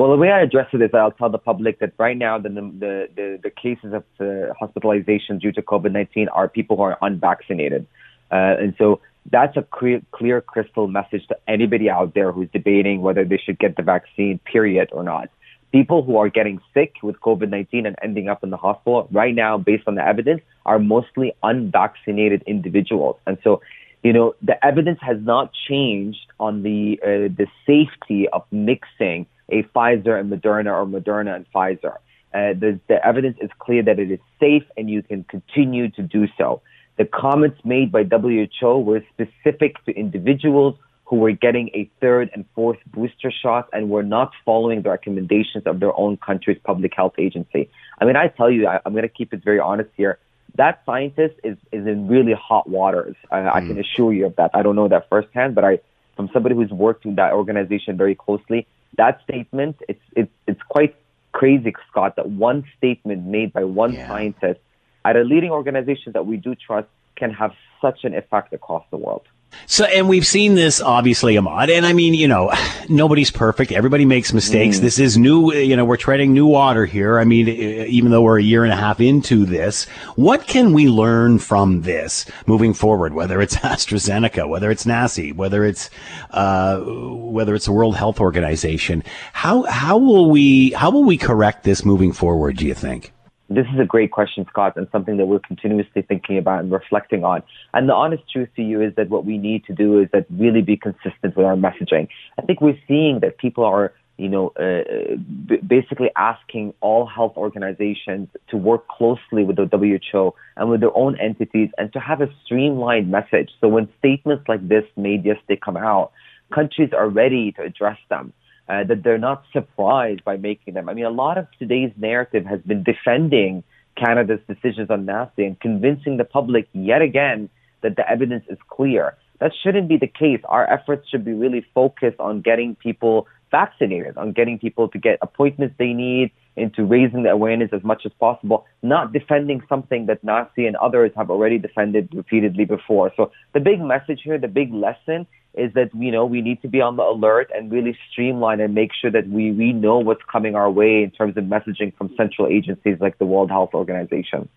Well, 0.03 0.11
the 0.11 0.17
way 0.17 0.33
I 0.33 0.41
address 0.41 0.67
it 0.73 0.83
is 0.83 0.91
that 0.91 0.99
I'll 0.99 1.13
tell 1.13 1.31
the 1.31 1.39
public 1.39 1.79
that 1.79 1.93
right 1.97 2.17
now 2.17 2.37
the 2.37 2.49
the 2.49 3.09
the, 3.15 3.39
the 3.41 3.51
cases 3.51 3.95
of 3.95 4.03
uh, 4.19 4.53
hospitalization 4.59 5.39
due 5.39 5.53
to 5.53 5.63
COVID 5.63 5.93
nineteen 5.93 6.27
are 6.27 6.49
people 6.49 6.77
who 6.77 6.83
are 6.83 6.99
unvaccinated, 7.03 7.87
uh, 8.33 8.57
and 8.59 8.75
so 8.79 9.01
that's 9.31 9.57
a 9.57 9.63
clear, 9.63 10.03
clear 10.11 10.41
crystal 10.41 10.89
message 10.89 11.25
to 11.29 11.37
anybody 11.47 11.89
out 11.89 12.15
there 12.15 12.33
who's 12.33 12.49
debating 12.53 13.01
whether 13.01 13.25
they 13.25 13.37
should 13.37 13.61
get 13.61 13.77
the 13.77 13.85
vaccine, 13.85 14.41
period, 14.41 14.89
or 14.91 15.05
not. 15.05 15.31
People 15.71 16.03
who 16.03 16.17
are 16.17 16.29
getting 16.29 16.61
sick 16.75 16.95
with 17.05 17.21
COVID 17.21 17.49
19 17.49 17.87
and 17.87 17.95
ending 18.03 18.29
up 18.29 18.43
in 18.43 18.51
the 18.51 18.57
hospital 18.57 19.07
right 19.13 19.37
now, 19.37 19.57
based 19.57 19.87
on 19.87 19.95
the 19.95 20.05
evidence, 20.05 20.43
are 20.67 20.81
mostly 20.81 21.33
unvaccinated 21.45 22.43
individuals. 22.49 23.19
And 23.25 23.39
so, 23.45 23.63
you 24.03 24.13
know, 24.13 24.35
the 24.43 24.57
evidence 24.67 24.99
has 25.01 25.19
not 25.21 25.53
changed 25.69 26.27
on 26.41 26.65
the, 26.65 26.99
uh, 27.05 27.33
the 27.41 27.47
safety 27.65 28.29
of 28.31 28.43
mixing 28.51 29.27
a 29.53 29.63
Pfizer 29.65 30.19
and 30.19 30.33
Moderna 30.33 30.73
or 30.73 30.87
Moderna 30.87 31.37
and 31.37 31.47
Pfizer. 31.55 31.97
Uh, 32.35 32.55
the, 32.59 32.81
the 32.89 33.05
evidence 33.07 33.37
is 33.41 33.51
clear 33.59 33.83
that 33.83 33.99
it 33.99 34.11
is 34.11 34.19
safe 34.41 34.65
and 34.77 34.89
you 34.89 35.03
can 35.03 35.23
continue 35.25 35.91
to 35.91 36.03
do 36.03 36.27
so. 36.39 36.63
The 36.97 37.05
comments 37.05 37.61
made 37.65 37.93
by 37.93 38.05
WHO 38.05 38.79
were 38.79 39.03
specific 39.13 39.85
to 39.85 39.93
individuals 39.93 40.77
who 41.05 41.17
were 41.17 41.33
getting 41.33 41.69
a 41.75 41.91
third 42.01 42.31
and 42.33 42.47
fourth 42.55 42.79
booster 42.87 43.31
shot 43.31 43.69
and 43.73 43.91
were 43.91 44.03
not 44.03 44.33
following 44.47 44.81
the 44.81 44.89
recommendations 44.89 45.65
of 45.67 45.79
their 45.79 45.95
own 45.99 46.17
country's 46.17 46.59
public 46.65 46.93
health 46.97 47.13
agency. 47.19 47.69
I 48.01 48.07
mean, 48.07 48.17
I 48.17 48.29
tell 48.29 48.51
you, 48.51 48.67
I, 48.67 48.81
am 48.87 48.93
going 48.93 49.03
to 49.03 49.09
keep 49.09 49.35
it 49.35 49.45
very 49.45 49.61
honest 49.61 49.91
here. 49.95 50.19
That 50.57 50.83
scientist 50.87 51.35
is, 51.45 51.59
is 51.71 51.87
in 51.87 52.09
really 52.09 52.33
hot 52.33 52.69
waters. 52.69 53.17
I, 53.31 53.39
mm. 53.41 53.55
I 53.55 53.61
can 53.61 53.75
hmm. 53.75 53.81
assure 53.81 54.13
you 54.13 54.27
of 54.27 54.37
that. 54.37 54.51
I 54.55 54.63
don't 54.63 54.77
know 54.77 54.89
that 54.89 55.09
firsthand, 55.11 55.55
but 55.55 55.65
I, 55.65 55.81
from 56.17 56.31
somebody 56.33 56.55
who's 56.55 56.71
worked 56.71 57.05
with 57.05 57.17
that 57.17 57.33
organization 57.33 57.97
very 57.97 58.15
closely, 58.15 58.67
that 58.97 59.21
statement, 59.25 59.77
it's, 59.89 60.03
it's, 60.17 60.33
it's 60.47 60.61
quite 60.69 60.95
crazy, 61.33 61.73
Scott, 61.91 62.17
that 62.17 62.29
one 62.29 62.65
statement 62.77 63.27
made 63.27 63.53
by 63.53 63.65
one 63.65 63.93
yeah. 63.95 64.07
scientist 64.07 64.61
at 65.05 65.17
a 65.17 65.23
leading 65.23 65.51
organization 65.51 66.13
that 66.13 66.27
we 66.27 66.37
do 66.37 66.55
trust 66.55 66.89
can 67.17 67.33
have 67.33 67.53
such 67.81 68.05
an 68.05 68.15
effect 68.15 68.53
across 68.53 68.85
the 68.91 68.97
world. 68.97 69.27
So, 69.67 69.85
and 69.85 70.09
we've 70.09 70.27
seen 70.27 70.55
this 70.55 70.81
obviously, 70.81 71.37
Ahmad. 71.37 71.71
And 71.71 71.87
I 71.87 71.93
mean, 71.93 72.15
you 72.15 72.29
know, 72.29 72.53
nobody's 72.89 73.31
perfect. 73.31 73.73
Everybody 73.73 74.05
makes 74.05 74.33
mistakes. 74.33 74.79
Mm. 74.79 74.81
This 74.81 74.99
is 74.99 75.17
new, 75.17 75.53
you 75.53 75.77
know, 75.77 75.85
we're 75.85 75.97
treading 75.97 76.33
new 76.33 76.47
water 76.47 76.85
here. 76.85 77.19
I 77.19 77.25
mean, 77.25 77.49
even 77.49 78.11
though 78.11 78.23
we're 78.23 78.39
a 78.39 78.43
year 78.43 78.65
and 78.65 78.73
a 78.73 78.77
half 78.77 79.01
into 79.01 79.47
this, 79.47 79.85
what 80.15 80.47
can 80.47 80.73
we 80.73 80.89
learn 80.89 81.39
from 81.39 81.83
this 81.83 82.27
moving 82.47 82.75
forward? 82.75 83.15
Whether 83.15 83.41
it's 83.41 83.57
AstraZeneca, 83.63 84.49
whether 84.49 84.71
it's 84.71 84.85
NACI, 84.85 85.35
whether 85.35 85.65
it's, 85.65 85.91
uh, 86.31 86.81
whether 86.81 87.55
it's 87.55 87.67
the 87.67 87.73
World 87.73 87.97
Health 87.97 88.21
Organization. 88.21 89.03
How, 89.33 89.63
how 89.63 89.99
will 89.99 90.31
we, 90.31 90.73
how 90.73 90.91
will 90.91 91.05
we 91.05 91.17
correct 91.17 91.65
this 91.65 91.85
moving 91.85 92.13
forward, 92.13 92.57
do 92.57 92.67
you 92.67 92.75
think? 92.75 93.13
This 93.55 93.67
is 93.75 93.79
a 93.79 93.85
great 93.85 94.13
question, 94.13 94.47
Scott, 94.49 94.77
and 94.77 94.87
something 94.91 95.19
that 95.19 95.27
we're 95.27 95.41
continuously 95.41 96.03
thinking 96.03 96.39
about 96.39 96.61
and 96.61 96.73
reflecting 96.73 97.23
on. 97.23 97.43
And 97.75 97.89
the 97.89 97.93
honest 97.93 98.23
truth 98.33 98.49
to 98.57 98.63
you 98.63 98.81
is 98.81 98.95
that 98.97 99.11
what 99.11 99.27
we 99.27 99.37
need 99.37 99.65
to 99.67 99.75
do 99.75 100.01
is 100.01 100.09
that 100.13 100.27
really 100.31 100.63
be 100.63 100.77
consistent 100.77 101.37
with 101.37 101.45
our 101.45 101.57
messaging. 101.57 102.09
I 102.39 102.43
think 102.43 102.63
we're 102.63 102.79
seeing 102.89 103.21
that 103.21 103.37
people 103.37 103.65
are, 103.65 103.93
you 104.17 104.31
know, 104.31 104.53
uh, 104.59 105.17
b- 105.47 105.59
basically 105.59 106.11
asking 106.17 106.73
all 106.81 107.05
health 107.05 107.35
organizations 107.37 108.29
to 108.49 108.57
work 108.57 108.89
closely 108.89 109.45
with 109.45 109.57
the 109.57 109.67
WHO 109.67 110.35
and 110.57 110.71
with 110.71 110.81
their 110.81 110.97
own 110.97 111.19
entities 111.21 111.69
and 111.77 111.93
to 111.93 112.01
have 112.01 112.23
a 112.23 112.29
streamlined 112.45 113.11
message. 113.11 113.51
So 113.61 113.69
when 113.69 113.89
statements 113.99 114.45
like 114.49 114.67
this 114.67 114.85
made 114.97 115.27
yesterday 115.27 115.61
come 115.63 115.77
out, 115.77 116.13
countries 116.55 116.91
are 116.97 117.09
ready 117.09 117.53
to 117.53 117.63
address 117.63 117.99
them 118.09 118.33
uh, 118.69 118.85
that 118.85 119.03
they're 119.03 119.19
not 119.19 119.45
surprised 119.53 120.25
by 120.25 120.37
making 120.37 120.75
them. 120.75 120.89
I 120.89 120.95
mean, 120.95 121.05
a 121.05 121.11
lot 121.11 121.39
of 121.39 121.47
today's 121.59 121.93
narrative 121.97 122.47
has 122.47 122.61
been 122.61 122.83
defending 122.83 123.65
Canada's 123.97 124.41
decisions 124.49 124.91
on 124.91 125.05
NACI 125.05 125.47
and 125.47 125.61
convincing 125.61 126.17
the 126.17 126.25
public 126.25 126.69
yet 126.73 127.03
again 127.03 127.49
that 127.83 127.97
the 127.97 128.09
evidence 128.09 128.45
is 128.49 128.59
clear. 128.69 129.17
That 129.41 129.53
shouldn't 129.63 129.89
be 129.89 129.97
the 129.97 130.07
case. 130.07 130.41
Our 130.45 130.71
efforts 130.71 131.09
should 131.09 131.25
be 131.25 131.33
really 131.33 131.67
focused 131.75 132.21
on 132.21 132.41
getting 132.41 132.77
people 132.77 133.27
vaccinated, 133.51 134.17
on 134.17 134.33
getting 134.33 134.59
people 134.59 134.89
to 134.89 134.99
get 134.99 135.19
appointments 135.21 135.75
they 135.79 135.93
need, 135.93 136.31
into 136.57 136.85
raising 136.85 137.23
the 137.23 137.31
awareness 137.31 137.71
as 137.73 137.83
much 137.83 138.03
as 138.05 138.13
possible, 138.21 138.67
not 138.83 139.13
defending 139.13 139.63
something 139.69 140.07
that 140.07 140.25
NACI 140.25 140.67
and 140.67 140.77
others 140.77 141.11
have 141.17 141.31
already 141.31 141.59
defended 141.59 142.09
repeatedly 142.13 142.65
before. 142.65 143.13
So 143.17 143.31
the 143.55 143.61
big 143.61 143.81
message 143.81 144.21
here, 144.23 144.39
the 144.39 144.49
big 144.49 144.73
lesson 144.73 145.27
is 145.55 145.73
that 145.75 145.91
you 145.95 146.11
know 146.11 146.25
we 146.25 146.41
need 146.41 146.63
to 146.63 146.69
be 146.69 146.81
on 146.81 146.97
the 146.97 147.03
alert 147.03 147.51
and 147.55 147.71
really 147.71 147.97
streamline 148.11 148.61
and 148.61 148.75
make 148.75 148.91
sure 148.99 149.11
that 149.11 149.29
we 149.29 149.53
we 149.53 149.73
know 149.73 149.99
what's 149.99 150.23
coming 150.31 150.55
our 150.55 150.71
way 150.71 151.03
in 151.03 151.11
terms 151.11 151.37
of 151.37 151.45
messaging 151.45 151.95
from 151.97 152.11
central 152.17 152.49
agencies 152.49 152.97
like 153.01 153.19
the 153.19 153.27
World 153.27 153.51
Health 153.51 153.71
Organization. 153.75 154.49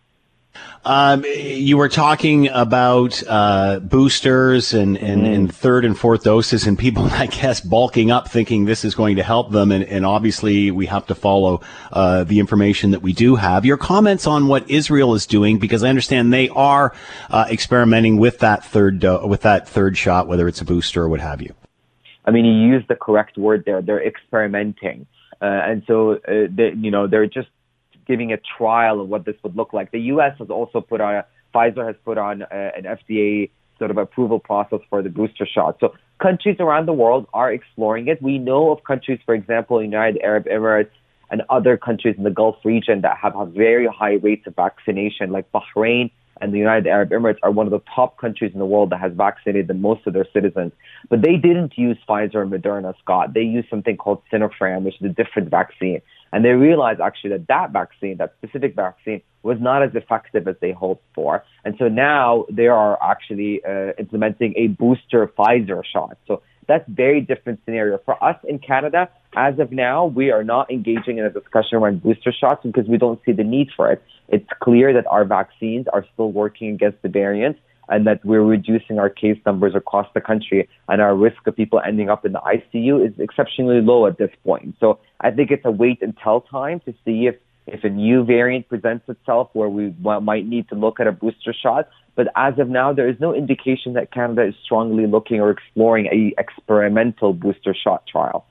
Um, 0.85 1.25
you 1.25 1.77
were 1.77 1.89
talking 1.89 2.47
about 2.49 3.23
uh, 3.27 3.79
boosters 3.79 4.73
and, 4.73 4.97
and, 4.97 5.23
mm. 5.23 5.33
and, 5.33 5.55
third 5.55 5.83
and 5.83 5.97
fourth 5.97 6.23
doses, 6.23 6.67
and 6.67 6.77
people, 6.77 7.05
I 7.11 7.25
guess, 7.25 7.59
bulking 7.59 8.11
up, 8.11 8.29
thinking 8.29 8.65
this 8.65 8.85
is 8.85 8.93
going 8.93 9.15
to 9.15 9.23
help 9.23 9.51
them. 9.51 9.71
And, 9.71 9.83
and 9.83 10.05
obviously, 10.05 10.69
we 10.69 10.85
have 10.85 11.07
to 11.07 11.15
follow 11.15 11.61
uh, 11.91 12.23
the 12.23 12.39
information 12.39 12.91
that 12.91 13.01
we 13.01 13.13
do 13.13 13.35
have. 13.35 13.65
Your 13.65 13.77
comments 13.77 14.27
on 14.27 14.47
what 14.47 14.69
Israel 14.69 15.15
is 15.15 15.25
doing, 15.25 15.57
because 15.57 15.83
I 15.83 15.89
understand 15.89 16.31
they 16.31 16.49
are 16.49 16.93
uh, 17.31 17.47
experimenting 17.49 18.17
with 18.17 18.39
that 18.39 18.63
third 18.63 18.99
do- 18.99 19.25
with 19.25 19.41
that 19.41 19.67
third 19.67 19.97
shot, 19.97 20.27
whether 20.27 20.47
it's 20.47 20.61
a 20.61 20.65
booster 20.65 21.03
or 21.03 21.09
what 21.09 21.19
have 21.19 21.41
you. 21.41 21.55
I 22.25 22.31
mean, 22.31 22.45
you 22.45 22.53
used 22.53 22.87
the 22.87 22.95
correct 22.95 23.37
word 23.37 23.63
there. 23.65 23.81
They're 23.81 24.05
experimenting. 24.05 25.07
Uh, 25.41 25.45
and 25.45 25.83
so, 25.85 26.13
uh, 26.13 26.47
they, 26.49 26.73
you 26.75 26.91
know, 26.91 27.07
they're 27.07 27.27
just 27.27 27.49
giving 28.07 28.31
a 28.31 28.37
trial 28.57 29.01
of 29.01 29.09
what 29.09 29.25
this 29.25 29.35
would 29.43 29.55
look 29.55 29.73
like. 29.73 29.91
The 29.91 30.01
U.S. 30.01 30.35
has 30.39 30.49
also 30.49 30.81
put 30.81 31.01
on, 31.01 31.23
Pfizer 31.53 31.85
has 31.85 31.95
put 32.03 32.17
on 32.17 32.43
uh, 32.43 32.47
a, 32.51 32.77
an 32.77 32.83
FDA 32.83 33.49
sort 33.77 33.91
of 33.91 33.97
approval 33.97 34.39
process 34.39 34.79
for 34.89 35.01
the 35.01 35.09
booster 35.09 35.45
shot. 35.45 35.77
So 35.79 35.93
countries 36.21 36.57
around 36.59 36.87
the 36.87 36.93
world 36.93 37.27
are 37.33 37.51
exploring 37.51 38.07
it. 38.07 38.21
We 38.21 38.37
know 38.37 38.71
of 38.71 38.83
countries, 38.83 39.19
for 39.25 39.35
example, 39.35 39.81
United 39.83 40.21
Arab 40.21 40.45
Emirates 40.45 40.91
and 41.29 41.41
other 41.49 41.75
countries 41.75 42.15
in 42.17 42.23
the 42.23 42.31
Gulf 42.31 42.57
region 42.63 43.01
that 43.01 43.17
have, 43.17 43.33
have 43.35 43.49
very 43.49 43.87
high 43.87 44.13
rates 44.13 44.47
of 44.47 44.55
vaccination, 44.55 45.31
like 45.31 45.51
Bahrain 45.51 46.11
and 46.41 46.53
the 46.53 46.57
United 46.57 46.87
Arab 46.87 47.11
Emirates 47.11 47.39
are 47.43 47.51
one 47.51 47.65
of 47.65 47.71
the 47.71 47.81
top 47.93 48.17
countries 48.17 48.51
in 48.53 48.59
the 48.59 48.65
world 48.65 48.89
that 48.89 48.99
has 48.99 49.13
vaccinated 49.13 49.67
the 49.67 49.73
most 49.73 50.05
of 50.05 50.13
their 50.13 50.27
citizens. 50.33 50.73
But 51.09 51.21
they 51.21 51.37
didn't 51.37 51.77
use 51.77 51.97
Pfizer 52.07 52.41
and 52.41 52.51
Moderna, 52.51 52.93
Scott. 52.99 53.33
They 53.33 53.41
used 53.41 53.69
something 53.69 53.95
called 53.95 54.21
Sinopharm, 54.31 54.83
which 54.83 54.95
is 54.99 55.05
a 55.05 55.13
different 55.13 55.49
vaccine. 55.49 56.01
And 56.35 56.43
they 56.43 56.49
realized 56.49 56.99
actually 56.99 57.29
that 57.29 57.47
that 57.47 57.71
vaccine, 57.71 58.17
that 58.17 58.33
specific 58.39 58.75
vaccine, 58.75 59.21
was 59.41 59.57
not 59.61 59.81
as 59.83 59.91
effective 59.95 60.49
as 60.49 60.57
they 60.59 60.73
hoped 60.73 61.05
for. 61.15 61.45
And 61.63 61.75
so 61.79 61.87
now 61.87 62.45
they 62.51 62.67
are 62.67 63.01
actually 63.01 63.63
uh, 63.63 63.93
implementing 63.97 64.53
a 64.57 64.67
booster 64.67 65.31
Pfizer 65.37 65.81
shot. 65.85 66.17
So 66.27 66.41
that's 66.67 66.83
very 66.89 67.21
different 67.21 67.61
scenario. 67.63 67.99
For 68.03 68.21
us 68.21 68.35
in 68.45 68.59
Canada, 68.59 69.07
as 69.37 69.59
of 69.59 69.71
now, 69.71 70.07
we 70.07 70.29
are 70.29 70.43
not 70.43 70.69
engaging 70.69 71.19
in 71.19 71.23
a 71.23 71.29
discussion 71.29 71.77
around 71.77 72.03
booster 72.03 72.33
shots 72.33 72.65
because 72.65 72.85
we 72.85 72.97
don't 72.97 73.21
see 73.25 73.31
the 73.31 73.45
need 73.45 73.69
for 73.73 73.89
it. 73.89 74.03
It's 74.27 74.49
clear 74.61 74.91
that 74.91 75.07
our 75.07 75.23
vaccines 75.23 75.85
are 75.93 76.05
still 76.13 76.33
working 76.33 76.73
against 76.73 77.01
the 77.01 77.07
variants 77.07 77.61
and 77.89 78.05
that 78.07 78.23
we're 78.25 78.43
reducing 78.43 78.99
our 78.99 79.09
case 79.09 79.37
numbers 79.45 79.73
across 79.75 80.07
the 80.13 80.21
country 80.21 80.67
and 80.89 81.01
our 81.01 81.15
risk 81.15 81.45
of 81.47 81.55
people 81.55 81.81
ending 81.85 82.09
up 82.09 82.25
in 82.25 82.33
the 82.33 82.39
ICU 82.39 83.07
is 83.07 83.13
exceptionally 83.19 83.81
low 83.81 84.07
at 84.07 84.17
this 84.17 84.31
point. 84.43 84.75
So 84.79 84.99
I 85.21 85.31
think 85.31 85.51
it's 85.51 85.65
a 85.65 85.71
wait 85.71 86.01
and 86.01 86.15
tell 86.17 86.41
time 86.41 86.79
to 86.81 86.93
see 87.05 87.27
if 87.27 87.35
if 87.67 87.83
a 87.83 87.89
new 87.89 88.23
variant 88.23 88.69
presents 88.69 89.09
itself 89.09 89.49
where 89.53 89.69
we 89.69 89.93
might 89.99 90.45
need 90.45 90.69
to 90.69 90.75
look 90.75 90.99
at 90.99 91.07
a 91.07 91.11
booster 91.11 91.53
shot. 91.53 91.89
But 92.15 92.27
as 92.35 92.59
of 92.59 92.69
now, 92.69 92.93
there 92.93 93.09
is 93.09 93.19
no 93.19 93.33
indication 93.33 93.93
that 93.93 94.11
Canada 94.11 94.43
is 94.43 94.53
strongly 94.63 95.07
looking 95.07 95.41
or 95.41 95.49
exploring 95.49 96.05
a 96.07 96.39
experimental 96.39 97.33
booster 97.33 97.73
shot 97.73 98.03
trial. 98.07 98.45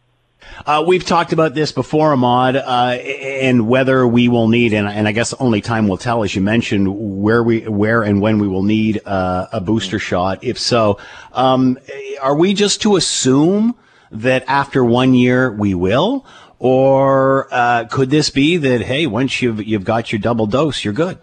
Uh, 0.66 0.84
we've 0.86 1.04
talked 1.04 1.32
about 1.32 1.54
this 1.54 1.72
before, 1.72 2.12
Ahmad, 2.12 2.56
uh, 2.56 2.96
and 3.00 3.68
whether 3.68 4.06
we 4.06 4.28
will 4.28 4.48
need, 4.48 4.72
and, 4.72 4.88
and, 4.88 5.06
I 5.06 5.12
guess 5.12 5.34
only 5.34 5.60
time 5.60 5.88
will 5.88 5.98
tell, 5.98 6.24
as 6.24 6.34
you 6.34 6.40
mentioned, 6.40 6.88
where 7.22 7.42
we, 7.42 7.68
where 7.68 8.02
and 8.02 8.20
when 8.20 8.38
we 8.38 8.48
will 8.48 8.62
need 8.62 9.00
uh, 9.04 9.48
a 9.52 9.60
booster 9.60 9.98
shot. 9.98 10.42
If 10.42 10.58
so, 10.58 10.98
um, 11.32 11.78
are 12.22 12.34
we 12.34 12.54
just 12.54 12.82
to 12.82 12.96
assume 12.96 13.74
that 14.10 14.44
after 14.46 14.84
one 14.84 15.14
year 15.14 15.52
we 15.52 15.74
will, 15.74 16.24
or 16.58 17.48
uh, 17.52 17.84
could 17.90 18.10
this 18.10 18.30
be 18.30 18.56
that 18.56 18.80
hey, 18.80 19.06
once 19.06 19.42
you've 19.42 19.62
you've 19.62 19.84
got 19.84 20.12
your 20.12 20.18
double 20.20 20.46
dose, 20.46 20.84
you're 20.84 20.94
good? 20.94 21.18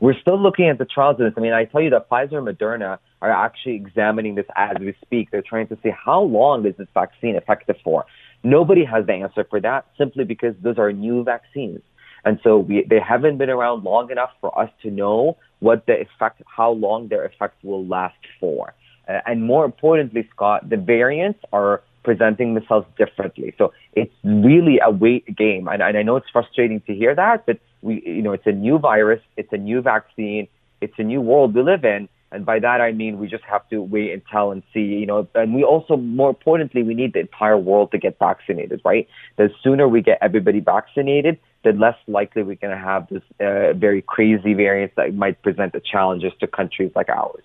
We're 0.00 0.18
still 0.18 0.40
looking 0.40 0.68
at 0.68 0.78
the 0.78 0.84
trials 0.84 1.20
of 1.20 1.26
this. 1.26 1.34
I 1.36 1.40
mean, 1.40 1.52
I 1.52 1.64
tell 1.64 1.80
you 1.80 1.90
that 1.90 2.08
Pfizer 2.08 2.38
and 2.38 2.46
Moderna 2.46 2.98
are 3.20 3.30
actually 3.30 3.74
examining 3.74 4.36
this 4.36 4.46
as 4.54 4.76
we 4.78 4.94
speak. 5.02 5.30
They're 5.30 5.42
trying 5.42 5.66
to 5.68 5.78
see 5.82 5.90
how 5.90 6.22
long 6.22 6.64
is 6.66 6.76
this 6.76 6.88
vaccine 6.94 7.34
effective 7.34 7.76
for. 7.82 8.06
Nobody 8.42 8.84
has 8.84 9.06
the 9.06 9.14
answer 9.14 9.44
for 9.48 9.60
that 9.60 9.86
simply 9.96 10.24
because 10.24 10.54
those 10.62 10.78
are 10.78 10.92
new 10.92 11.24
vaccines. 11.24 11.80
And 12.24 12.38
so 12.42 12.58
we, 12.58 12.84
they 12.88 13.00
haven't 13.00 13.38
been 13.38 13.50
around 13.50 13.84
long 13.84 14.10
enough 14.10 14.30
for 14.40 14.56
us 14.58 14.70
to 14.82 14.90
know 14.90 15.36
what 15.60 15.86
the 15.86 16.00
effect, 16.00 16.42
how 16.46 16.70
long 16.70 17.08
their 17.08 17.24
effect 17.24 17.62
will 17.64 17.84
last 17.86 18.18
for. 18.40 18.74
Uh, 19.08 19.20
and 19.26 19.44
more 19.44 19.64
importantly, 19.64 20.28
Scott, 20.34 20.68
the 20.68 20.76
variants 20.76 21.40
are 21.52 21.82
presenting 22.04 22.54
themselves 22.54 22.86
differently. 22.96 23.54
So 23.58 23.72
it's 23.92 24.14
really 24.24 24.78
a 24.84 24.90
wait 24.90 25.36
game. 25.36 25.68
And, 25.68 25.82
and 25.82 25.96
I 25.96 26.02
know 26.02 26.16
it's 26.16 26.30
frustrating 26.32 26.80
to 26.82 26.94
hear 26.94 27.14
that, 27.14 27.44
but 27.46 27.58
we, 27.82 28.02
you 28.04 28.22
know, 28.22 28.32
it's 28.32 28.46
a 28.46 28.52
new 28.52 28.78
virus, 28.78 29.20
it's 29.36 29.52
a 29.52 29.56
new 29.56 29.80
vaccine, 29.82 30.48
it's 30.80 30.94
a 30.98 31.02
new 31.02 31.20
world 31.20 31.54
we 31.54 31.62
live 31.62 31.84
in. 31.84 32.08
And 32.30 32.44
by 32.44 32.58
that 32.58 32.80
I 32.80 32.92
mean 32.92 33.18
we 33.18 33.26
just 33.26 33.44
have 33.44 33.68
to 33.70 33.80
wait 33.80 34.12
and 34.12 34.22
tell 34.30 34.50
and 34.50 34.62
see, 34.74 34.80
you 34.80 35.06
know, 35.06 35.26
and 35.34 35.54
we 35.54 35.64
also, 35.64 35.96
more 35.96 36.28
importantly, 36.28 36.82
we 36.82 36.94
need 36.94 37.14
the 37.14 37.20
entire 37.20 37.56
world 37.56 37.90
to 37.92 37.98
get 37.98 38.18
vaccinated, 38.18 38.82
right? 38.84 39.08
The 39.36 39.50
sooner 39.62 39.88
we 39.88 40.02
get 40.02 40.18
everybody 40.20 40.60
vaccinated, 40.60 41.38
the 41.64 41.72
less 41.72 41.96
likely 42.06 42.42
we're 42.42 42.56
going 42.56 42.76
to 42.76 42.82
have 42.82 43.08
this 43.08 43.22
uh, 43.40 43.72
very 43.72 44.02
crazy 44.02 44.54
variant 44.54 44.94
that 44.96 45.14
might 45.14 45.40
present 45.42 45.72
the 45.72 45.80
challenges 45.80 46.32
to 46.40 46.46
countries 46.46 46.92
like 46.94 47.08
ours. 47.08 47.44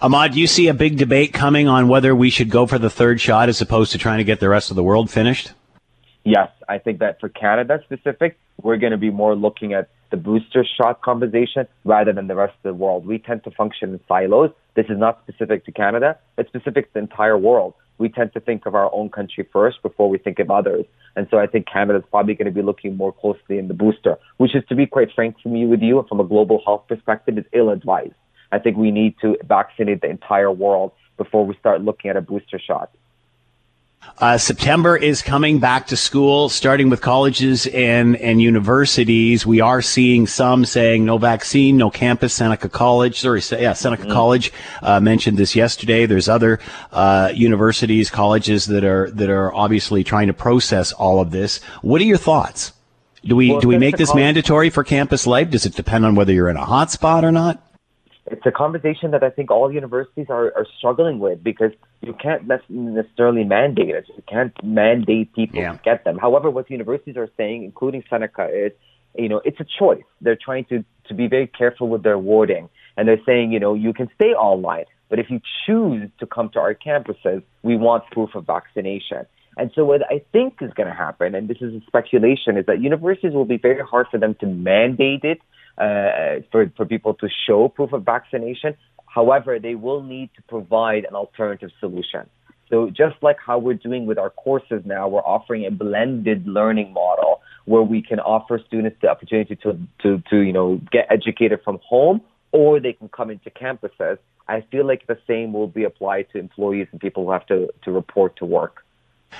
Ahmad, 0.00 0.32
do 0.32 0.40
you 0.40 0.46
see 0.46 0.68
a 0.68 0.74
big 0.74 0.96
debate 0.96 1.32
coming 1.32 1.68
on 1.68 1.88
whether 1.88 2.14
we 2.14 2.30
should 2.30 2.50
go 2.50 2.66
for 2.66 2.78
the 2.78 2.90
third 2.90 3.20
shot 3.20 3.48
as 3.48 3.60
opposed 3.60 3.92
to 3.92 3.98
trying 3.98 4.18
to 4.18 4.24
get 4.24 4.40
the 4.40 4.48
rest 4.48 4.70
of 4.70 4.76
the 4.76 4.82
world 4.82 5.10
finished? 5.10 5.52
Yes, 6.24 6.50
I 6.68 6.78
think 6.78 6.98
that 6.98 7.20
for 7.20 7.28
Canada 7.28 7.80
specific, 7.84 8.38
we're 8.60 8.76
going 8.76 8.92
to 8.92 8.98
be 8.98 9.10
more 9.10 9.34
looking 9.34 9.72
at 9.72 9.90
the 10.10 10.16
booster 10.16 10.64
shot 10.64 11.02
conversation 11.02 11.66
rather 11.84 12.12
than 12.12 12.26
the 12.26 12.34
rest 12.34 12.54
of 12.56 12.62
the 12.62 12.74
world. 12.74 13.06
We 13.06 13.18
tend 13.18 13.44
to 13.44 13.50
function 13.50 13.94
in 13.94 14.00
silos. 14.08 14.50
This 14.74 14.86
is 14.88 14.98
not 14.98 15.20
specific 15.22 15.64
to 15.66 15.72
Canada. 15.72 16.18
It's 16.36 16.48
specific 16.48 16.86
to 16.88 16.94
the 16.94 17.00
entire 17.00 17.36
world. 17.36 17.74
We 17.98 18.08
tend 18.08 18.32
to 18.34 18.40
think 18.40 18.64
of 18.64 18.74
our 18.74 18.92
own 18.94 19.10
country 19.10 19.46
first 19.52 19.82
before 19.82 20.08
we 20.08 20.18
think 20.18 20.38
of 20.38 20.50
others. 20.50 20.86
And 21.16 21.26
so 21.30 21.38
I 21.38 21.46
think 21.46 21.66
Canada 21.66 21.98
is 21.98 22.04
probably 22.10 22.34
going 22.34 22.46
to 22.46 22.52
be 22.52 22.62
looking 22.62 22.96
more 22.96 23.12
closely 23.12 23.58
in 23.58 23.68
the 23.68 23.74
booster, 23.74 24.16
which 24.36 24.54
is 24.54 24.62
to 24.68 24.76
be 24.76 24.86
quite 24.86 25.08
frank 25.14 25.36
from 25.42 25.56
you 25.56 25.68
with 25.68 25.82
you 25.82 26.04
from 26.08 26.20
a 26.20 26.24
global 26.24 26.62
health 26.64 26.84
perspective 26.88 27.36
is 27.38 27.44
ill 27.52 27.70
advised. 27.70 28.14
I 28.52 28.58
think 28.58 28.76
we 28.76 28.90
need 28.90 29.16
to 29.20 29.36
vaccinate 29.46 30.00
the 30.00 30.08
entire 30.08 30.50
world 30.50 30.92
before 31.16 31.44
we 31.44 31.56
start 31.56 31.82
looking 31.82 32.10
at 32.10 32.16
a 32.16 32.20
booster 32.20 32.58
shot. 32.58 32.90
Uh, 34.20 34.36
September 34.36 34.96
is 34.96 35.22
coming 35.22 35.60
back 35.60 35.86
to 35.86 35.96
school, 35.96 36.48
starting 36.48 36.90
with 36.90 37.00
colleges 37.00 37.68
and, 37.68 38.16
and 38.16 38.42
universities. 38.42 39.46
We 39.46 39.60
are 39.60 39.80
seeing 39.80 40.26
some 40.26 40.64
saying 40.64 41.04
no 41.04 41.18
vaccine, 41.18 41.76
no 41.76 41.88
campus. 41.88 42.34
Seneca 42.34 42.68
College, 42.68 43.20
sorry, 43.20 43.40
yeah, 43.62 43.74
Seneca 43.74 44.02
mm-hmm. 44.02 44.12
College 44.12 44.52
uh, 44.82 44.98
mentioned 44.98 45.38
this 45.38 45.54
yesterday. 45.54 46.04
There's 46.04 46.28
other 46.28 46.58
uh, 46.90 47.30
universities, 47.32 48.10
colleges 48.10 48.66
that 48.66 48.82
are 48.82 49.08
that 49.12 49.30
are 49.30 49.54
obviously 49.54 50.02
trying 50.02 50.26
to 50.26 50.34
process 50.34 50.90
all 50.92 51.20
of 51.20 51.30
this. 51.30 51.62
What 51.82 52.00
are 52.00 52.04
your 52.04 52.18
thoughts? 52.18 52.72
Do 53.24 53.36
we 53.36 53.50
well, 53.50 53.60
do 53.60 53.68
we 53.68 53.78
make 53.78 53.98
this 53.98 54.08
college- 54.08 54.22
mandatory 54.22 54.70
for 54.70 54.82
campus 54.82 55.28
life? 55.28 55.50
Does 55.50 55.64
it 55.64 55.76
depend 55.76 56.04
on 56.04 56.16
whether 56.16 56.32
you're 56.32 56.48
in 56.48 56.56
a 56.56 56.66
hotspot 56.66 57.22
or 57.22 57.30
not? 57.30 57.62
It's 58.30 58.46
a 58.46 58.50
conversation 58.50 59.10
that 59.12 59.22
I 59.22 59.30
think 59.30 59.50
all 59.50 59.72
universities 59.72 60.26
are, 60.28 60.46
are 60.56 60.66
struggling 60.76 61.18
with 61.18 61.42
because 61.42 61.72
you 62.00 62.14
can't 62.14 62.46
necessarily 62.68 63.44
mandate 63.44 63.90
it. 63.90 64.06
You 64.08 64.22
can't 64.28 64.52
mandate 64.62 65.34
people 65.34 65.60
yeah. 65.60 65.72
to 65.72 65.80
get 65.84 66.04
them. 66.04 66.18
However, 66.18 66.50
what 66.50 66.70
universities 66.70 67.16
are 67.16 67.28
saying, 67.36 67.64
including 67.64 68.04
Seneca, 68.08 68.48
is 68.52 68.72
you 69.16 69.28
know 69.28 69.40
it's 69.44 69.60
a 69.60 69.66
choice. 69.78 70.04
They're 70.20 70.38
trying 70.42 70.64
to 70.66 70.84
to 71.08 71.14
be 71.14 71.26
very 71.26 71.46
careful 71.46 71.88
with 71.88 72.02
their 72.02 72.18
wording, 72.18 72.68
and 72.96 73.08
they're 73.08 73.24
saying 73.24 73.52
you 73.52 73.60
know 73.60 73.74
you 73.74 73.92
can 73.92 74.08
stay 74.14 74.32
online, 74.32 74.84
but 75.08 75.18
if 75.18 75.30
you 75.30 75.40
choose 75.66 76.10
to 76.20 76.26
come 76.26 76.50
to 76.50 76.60
our 76.60 76.74
campuses, 76.74 77.42
we 77.62 77.76
want 77.76 78.04
proof 78.10 78.34
of 78.34 78.46
vaccination. 78.46 79.26
And 79.56 79.72
so 79.74 79.84
what 79.84 80.02
I 80.08 80.22
think 80.32 80.58
is 80.60 80.72
going 80.74 80.86
to 80.88 80.94
happen, 80.94 81.34
and 81.34 81.48
this 81.48 81.56
is 81.60 81.74
a 81.74 81.80
speculation, 81.86 82.56
is 82.56 82.66
that 82.66 82.80
universities 82.80 83.32
will 83.32 83.44
be 83.44 83.56
very 83.56 83.84
hard 83.84 84.06
for 84.08 84.16
them 84.16 84.36
to 84.40 84.46
mandate 84.46 85.24
it 85.24 85.40
uh, 85.78 86.42
for, 86.50 86.70
for 86.76 86.84
people 86.86 87.14
to 87.14 87.28
show 87.46 87.68
proof 87.68 87.92
of 87.92 88.04
vaccination. 88.04 88.76
However, 89.06 89.58
they 89.58 89.74
will 89.74 90.02
need 90.02 90.30
to 90.36 90.42
provide 90.42 91.04
an 91.04 91.14
alternative 91.14 91.70
solution. 91.80 92.28
So 92.68 92.90
just 92.90 93.16
like 93.22 93.36
how 93.44 93.58
we're 93.58 93.74
doing 93.74 94.06
with 94.06 94.18
our 94.18 94.30
courses 94.30 94.82
now, 94.84 95.08
we're 95.08 95.20
offering 95.20 95.64
a 95.64 95.70
blended 95.70 96.46
learning 96.46 96.92
model 96.92 97.40
where 97.64 97.82
we 97.82 98.02
can 98.02 98.20
offer 98.20 98.60
students 98.66 98.98
the 99.00 99.08
opportunity 99.08 99.56
to, 99.56 99.78
to, 100.02 100.22
to 100.30 100.36
you 100.40 100.52
know, 100.52 100.80
get 100.90 101.06
educated 101.10 101.60
from 101.64 101.78
home 101.82 102.20
or 102.52 102.80
they 102.80 102.92
can 102.92 103.08
come 103.08 103.30
into 103.30 103.50
campuses. 103.50 104.18
I 104.48 104.62
feel 104.70 104.86
like 104.86 105.06
the 105.06 105.18
same 105.26 105.52
will 105.52 105.68
be 105.68 105.84
applied 105.84 106.26
to 106.32 106.38
employees 106.38 106.88
and 106.92 107.00
people 107.00 107.24
who 107.24 107.32
have 107.32 107.46
to, 107.46 107.68
to 107.84 107.92
report 107.92 108.36
to 108.36 108.46
work. 108.46 108.84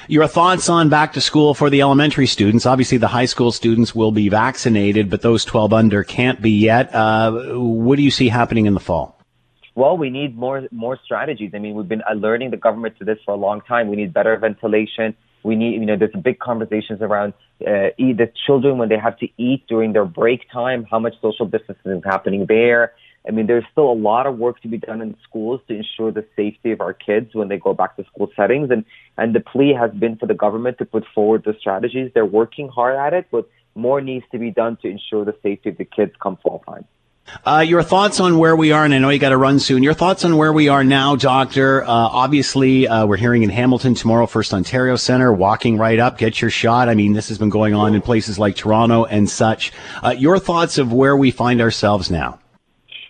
Your 0.07 0.27
thoughts 0.27 0.68
on 0.68 0.88
back 0.88 1.14
to 1.14 1.20
school 1.20 1.55
for 1.55 1.70
the 1.70 1.81
elementary 1.81 2.27
students? 2.27 2.66
Obviously, 2.66 2.98
the 2.98 3.09
high 3.09 3.27
school 3.27 3.53
students 3.53 3.94
will 3.94 4.12
be 4.12 4.29
vaccinated, 4.29 5.11
but 5.11 5.22
those 5.22 5.44
12 5.44 5.72
under 5.72 6.05
can't 6.05 6.40
be 6.40 6.53
yet. 6.53 6.94
Uh, 6.94 7.31
what 7.57 7.96
do 7.96 8.03
you 8.03 8.11
see 8.11 8.29
happening 8.29 8.66
in 8.66 8.74
the 8.74 8.81
fall? 8.81 9.18
Well, 9.74 9.96
we 9.96 10.11
need 10.11 10.37
more 10.37 10.66
more 10.72 10.98
strategies. 11.05 11.53
I 11.55 11.59
mean, 11.59 11.74
we've 11.74 11.87
been 11.87 12.03
alerting 12.11 12.51
the 12.51 12.57
government 12.57 12.98
to 12.98 13.05
this 13.05 13.18
for 13.24 13.33
a 13.33 13.37
long 13.37 13.61
time. 13.61 13.88
We 13.88 13.96
need 13.96 14.12
better 14.12 14.37
ventilation. 14.37 15.14
We 15.44 15.55
need, 15.55 15.74
you 15.74 15.87
know, 15.87 15.96
there's 15.96 16.12
big 16.20 16.40
conversations 16.40 17.01
around 17.01 17.33
uh, 17.64 17.94
the 17.96 18.33
children 18.44 18.79
when 18.79 18.88
they 18.88 18.98
have 18.98 19.16
to 19.18 19.29
eat 19.37 19.66
during 19.68 19.92
their 19.92 20.05
break 20.05 20.51
time. 20.51 20.85
How 20.90 20.98
much 20.98 21.14
social 21.22 21.46
distancing 21.46 21.92
is 21.92 22.03
happening 22.05 22.46
there? 22.46 22.92
I 23.29 23.31
mean, 23.31 23.47
there's 23.47 23.64
still 23.71 23.91
a 23.91 23.95
lot 23.95 24.27
of 24.27 24.38
work 24.38 24.61
to 24.62 24.69
be 24.69 24.79
done 24.79 25.03
in 25.03 25.14
schools 25.23 25.61
to 25.69 25.75
ensure 25.75 26.11
the 26.11 26.27
safety 26.35 26.73
of 26.73 26.81
our 26.81 26.95
kids 26.95 27.35
when 27.35 27.49
they 27.49 27.59
go 27.59 27.75
back 27.75 27.97
to 27.97 28.05
school 28.05 28.31
settings. 28.35 28.71
And, 28.71 28.87
and 29.19 29.35
the 29.35 29.41
plea 29.41 29.75
has 29.79 29.91
been 29.93 30.17
for 30.17 30.27
the 30.27 30.35
government 30.35 30.79
to 30.79 30.87
put 30.87 31.05
forward 31.14 31.45
the 31.45 31.55
strategies. 31.61 32.11
They're 32.14 32.25
working 32.25 32.69
hard 32.69 32.97
at 32.97 33.12
it, 33.12 33.27
but 33.31 33.49
more 33.75 34.01
needs 34.01 34.25
to 34.33 34.38
be 34.38 34.51
done 34.51 34.79
to 34.83 34.88
ensure 34.88 35.27
the 35.27 35.37
safety 35.43 35.69
of 35.69 35.77
the 35.77 35.85
kids 35.85 36.12
come 36.21 36.38
fall 36.38 36.64
time. 36.67 36.87
Uh, 37.45 37.64
your 37.67 37.83
thoughts 37.83 38.21
on 38.21 38.38
where 38.38 38.57
we 38.57 38.73
are, 38.73 38.87
and 38.87 38.95
I 38.95 38.99
know 38.99 39.11
you 39.11 39.19
got 39.19 39.31
to 39.31 39.37
run 39.37 39.59
soon. 39.59 39.83
Your 39.83 39.93
thoughts 39.93 40.25
on 40.25 40.38
where 40.38 40.53
we 40.53 40.69
are 40.69 40.83
now, 40.83 41.14
Doctor. 41.14 41.83
Uh, 41.83 41.87
obviously, 41.87 42.88
uh, 42.88 43.05
we're 43.05 43.19
hearing 43.19 43.43
in 43.43 43.51
Hamilton 43.51 43.95
tomorrow, 43.95 44.27
First 44.27 44.55
Ontario 44.55 44.97
Center, 44.97 45.31
walking 45.31 45.77
right 45.77 45.99
up, 45.99 46.17
get 46.17 46.41
your 46.41 46.51
shot. 46.51 46.88
I 46.88 46.95
mean, 46.95 47.12
this 47.12 47.29
has 47.29 47.37
been 47.37 47.51
going 47.51 47.75
on 47.75 47.95
in 47.95 48.01
places 48.01 48.38
like 48.38 48.57
Toronto 48.57 49.05
and 49.05 49.29
such. 49.29 49.73
Uh, 50.03 50.14
your 50.17 50.38
thoughts 50.38 50.79
of 50.79 50.93
where 50.93 51.17
we 51.17 51.31
find 51.31 51.61
ourselves 51.61 52.11
now? 52.11 52.38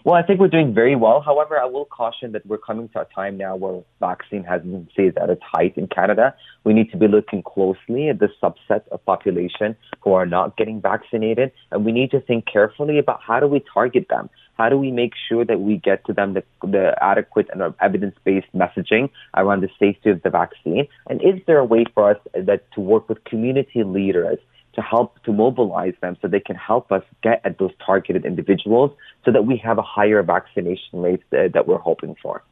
Well, 0.04 0.14
I 0.14 0.22
think 0.22 0.38
we're 0.38 0.48
doing 0.48 0.72
very 0.72 0.94
well. 0.94 1.20
However, 1.20 1.58
I 1.58 1.64
will 1.64 1.84
caution 1.84 2.32
that 2.32 2.46
we're 2.46 2.58
coming 2.58 2.88
to 2.90 3.00
a 3.00 3.04
time 3.06 3.36
now 3.36 3.56
where 3.56 3.82
vaccine 3.98 4.44
hesitancy 4.44 5.06
is 5.06 5.14
at 5.20 5.28
its 5.28 5.42
height 5.42 5.76
in 5.76 5.88
Canada. 5.88 6.34
We 6.64 6.72
need 6.72 6.90
to 6.92 6.96
be 6.96 7.08
looking 7.08 7.42
closely 7.42 8.08
at 8.08 8.20
the 8.20 8.28
subset 8.40 8.86
of 8.88 9.04
population 9.04 9.76
who 10.00 10.12
are 10.12 10.24
not 10.26 10.56
getting 10.56 10.80
vaccinated, 10.80 11.50
and 11.72 11.84
we 11.84 11.90
need 11.92 12.12
to 12.12 12.20
think 12.20 12.46
carefully 12.46 12.98
about 12.98 13.20
how 13.22 13.40
do 13.40 13.48
we 13.48 13.62
target 13.72 14.06
them. 14.08 14.30
How 14.56 14.68
do 14.68 14.76
we 14.76 14.90
make 14.90 15.12
sure 15.28 15.44
that 15.44 15.60
we 15.60 15.76
get 15.76 16.04
to 16.06 16.12
them 16.12 16.34
the, 16.34 16.44
the 16.62 16.96
adequate 17.02 17.48
and 17.52 17.62
uh, 17.62 17.72
evidence-based 17.80 18.52
messaging 18.54 19.10
around 19.36 19.62
the 19.62 19.68
safety 19.78 20.10
of 20.10 20.22
the 20.22 20.30
vaccine? 20.30 20.86
And 21.08 21.20
is 21.22 21.40
there 21.46 21.58
a 21.58 21.64
way 21.64 21.84
for 21.92 22.10
us 22.10 22.18
that 22.34 22.70
to 22.72 22.80
work 22.80 23.08
with 23.08 23.22
community 23.24 23.82
leaders 23.84 24.38
to 24.78 24.82
help 24.82 25.20
to 25.24 25.32
mobilize 25.32 25.94
them 26.00 26.16
so 26.22 26.28
they 26.28 26.38
can 26.38 26.54
help 26.54 26.92
us 26.92 27.02
get 27.20 27.40
at 27.44 27.58
those 27.58 27.72
targeted 27.84 28.24
individuals 28.24 28.92
so 29.24 29.32
that 29.32 29.44
we 29.44 29.56
have 29.56 29.76
a 29.76 29.82
higher 29.82 30.22
vaccination 30.22 31.02
rate 31.02 31.20
that, 31.30 31.52
that 31.54 31.66
we're 31.66 31.78
hoping 31.78 32.14
for. 32.22 32.44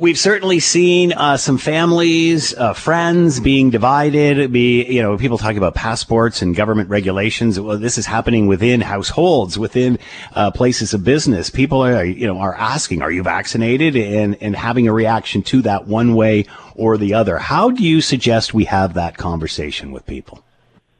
We've 0.00 0.18
certainly 0.18 0.58
seen 0.58 1.12
uh, 1.12 1.36
some 1.36 1.56
families, 1.56 2.52
uh, 2.52 2.72
friends 2.72 3.38
being 3.38 3.70
divided. 3.70 4.52
Be 4.52 4.84
you 4.84 5.00
know 5.00 5.16
people 5.16 5.38
talking 5.38 5.58
about 5.58 5.76
passports 5.76 6.42
and 6.42 6.56
government 6.56 6.88
regulations. 6.88 7.60
Well, 7.60 7.78
this 7.78 7.96
is 7.96 8.04
happening 8.04 8.48
within 8.48 8.80
households, 8.80 9.56
within 9.56 10.00
uh, 10.32 10.50
places 10.50 10.94
of 10.94 11.04
business. 11.04 11.48
People 11.48 11.80
are 11.84 12.04
you 12.04 12.26
know 12.26 12.40
are 12.40 12.56
asking, 12.56 13.02
"Are 13.02 13.12
you 13.12 13.22
vaccinated?" 13.22 13.94
and 13.94 14.36
and 14.40 14.56
having 14.56 14.88
a 14.88 14.92
reaction 14.92 15.42
to 15.42 15.62
that 15.62 15.86
one 15.86 16.16
way 16.16 16.46
or 16.74 16.98
the 16.98 17.14
other. 17.14 17.38
How 17.38 17.70
do 17.70 17.84
you 17.84 18.00
suggest 18.00 18.52
we 18.52 18.64
have 18.64 18.94
that 18.94 19.16
conversation 19.16 19.92
with 19.92 20.04
people? 20.06 20.42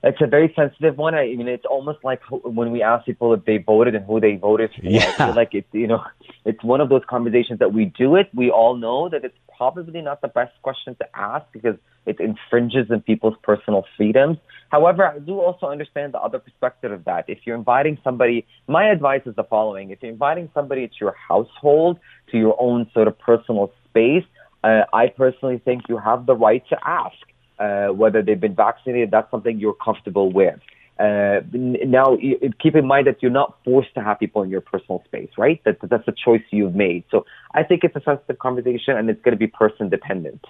It's 0.04 0.20
a 0.20 0.26
very 0.26 0.52
sensitive 0.54 0.98
one. 0.98 1.14
I 1.14 1.34
mean, 1.34 1.48
it's 1.48 1.64
almost 1.64 2.04
like 2.04 2.20
when 2.30 2.72
we 2.72 2.82
ask 2.82 3.06
people 3.06 3.32
if 3.32 3.44
they 3.44 3.58
voted 3.58 3.94
and 3.94 4.04
who 4.04 4.20
they 4.20 4.36
voted 4.36 4.70
for. 4.74 4.86
Yeah. 4.86 5.12
I 5.18 5.26
feel 5.26 5.34
like 5.34 5.54
it's 5.54 5.68
you 5.72 5.86
know, 5.86 6.04
it's 6.44 6.62
one 6.62 6.80
of 6.80 6.90
those 6.90 7.02
conversations 7.08 7.58
that 7.60 7.72
we 7.72 7.86
do 7.86 8.16
it. 8.16 8.28
We 8.34 8.50
all 8.50 8.76
know 8.76 9.08
that 9.08 9.24
it's 9.24 9.36
probably 9.56 10.02
not 10.02 10.20
the 10.20 10.28
best 10.28 10.52
question 10.62 10.94
to 10.96 11.06
ask 11.14 11.46
because 11.52 11.76
it 12.06 12.20
infringes 12.20 12.90
on 12.90 13.00
people's 13.00 13.36
personal 13.42 13.84
freedoms. 13.96 14.36
However, 14.70 15.06
I 15.06 15.20
do 15.20 15.40
also 15.40 15.66
understand 15.66 16.12
the 16.12 16.18
other 16.18 16.38
perspective 16.38 16.92
of 16.92 17.04
that. 17.04 17.24
If 17.28 17.38
you're 17.44 17.56
inviting 17.56 17.96
somebody, 18.04 18.46
my 18.68 18.90
advice 18.90 19.22
is 19.24 19.34
the 19.36 19.44
following: 19.44 19.90
if 19.90 20.02
you're 20.02 20.12
inviting 20.12 20.50
somebody 20.52 20.86
to 20.86 20.94
your 21.00 21.14
household, 21.28 21.98
to 22.30 22.36
your 22.36 22.60
own 22.60 22.90
sort 22.92 23.08
of 23.08 23.18
personal 23.18 23.72
space, 23.88 24.24
uh, 24.64 24.82
I 24.92 25.08
personally 25.08 25.62
think 25.64 25.82
you 25.88 25.96
have 25.96 26.26
the 26.26 26.36
right 26.36 26.62
to 26.68 26.76
ask 26.84 27.16
uh, 27.58 27.88
whether 27.88 28.22
they've 28.22 28.40
been 28.40 28.54
vaccinated, 28.54 29.10
that's 29.10 29.30
something 29.30 29.58
you're 29.58 29.74
comfortable 29.74 30.30
with. 30.30 30.60
Uh, 30.98 31.40
now, 31.52 32.16
keep 32.60 32.76
in 32.76 32.86
mind 32.86 33.08
that 33.08 33.20
you're 33.20 33.30
not 33.30 33.58
forced 33.64 33.92
to 33.94 34.02
have 34.02 34.18
people 34.20 34.42
in 34.42 34.50
your 34.50 34.60
personal 34.60 35.02
space, 35.04 35.30
right? 35.36 35.60
That, 35.64 35.78
that's 35.82 36.06
a 36.06 36.12
choice 36.12 36.42
you've 36.50 36.74
made. 36.74 37.04
So 37.10 37.26
I 37.52 37.64
think 37.64 37.82
it's 37.82 37.96
a 37.96 38.02
sensitive 38.04 38.38
conversation 38.38 38.96
and 38.96 39.10
it's 39.10 39.20
going 39.22 39.32
to 39.32 39.38
be 39.38 39.48
person 39.48 39.88
dependent. 39.88 40.44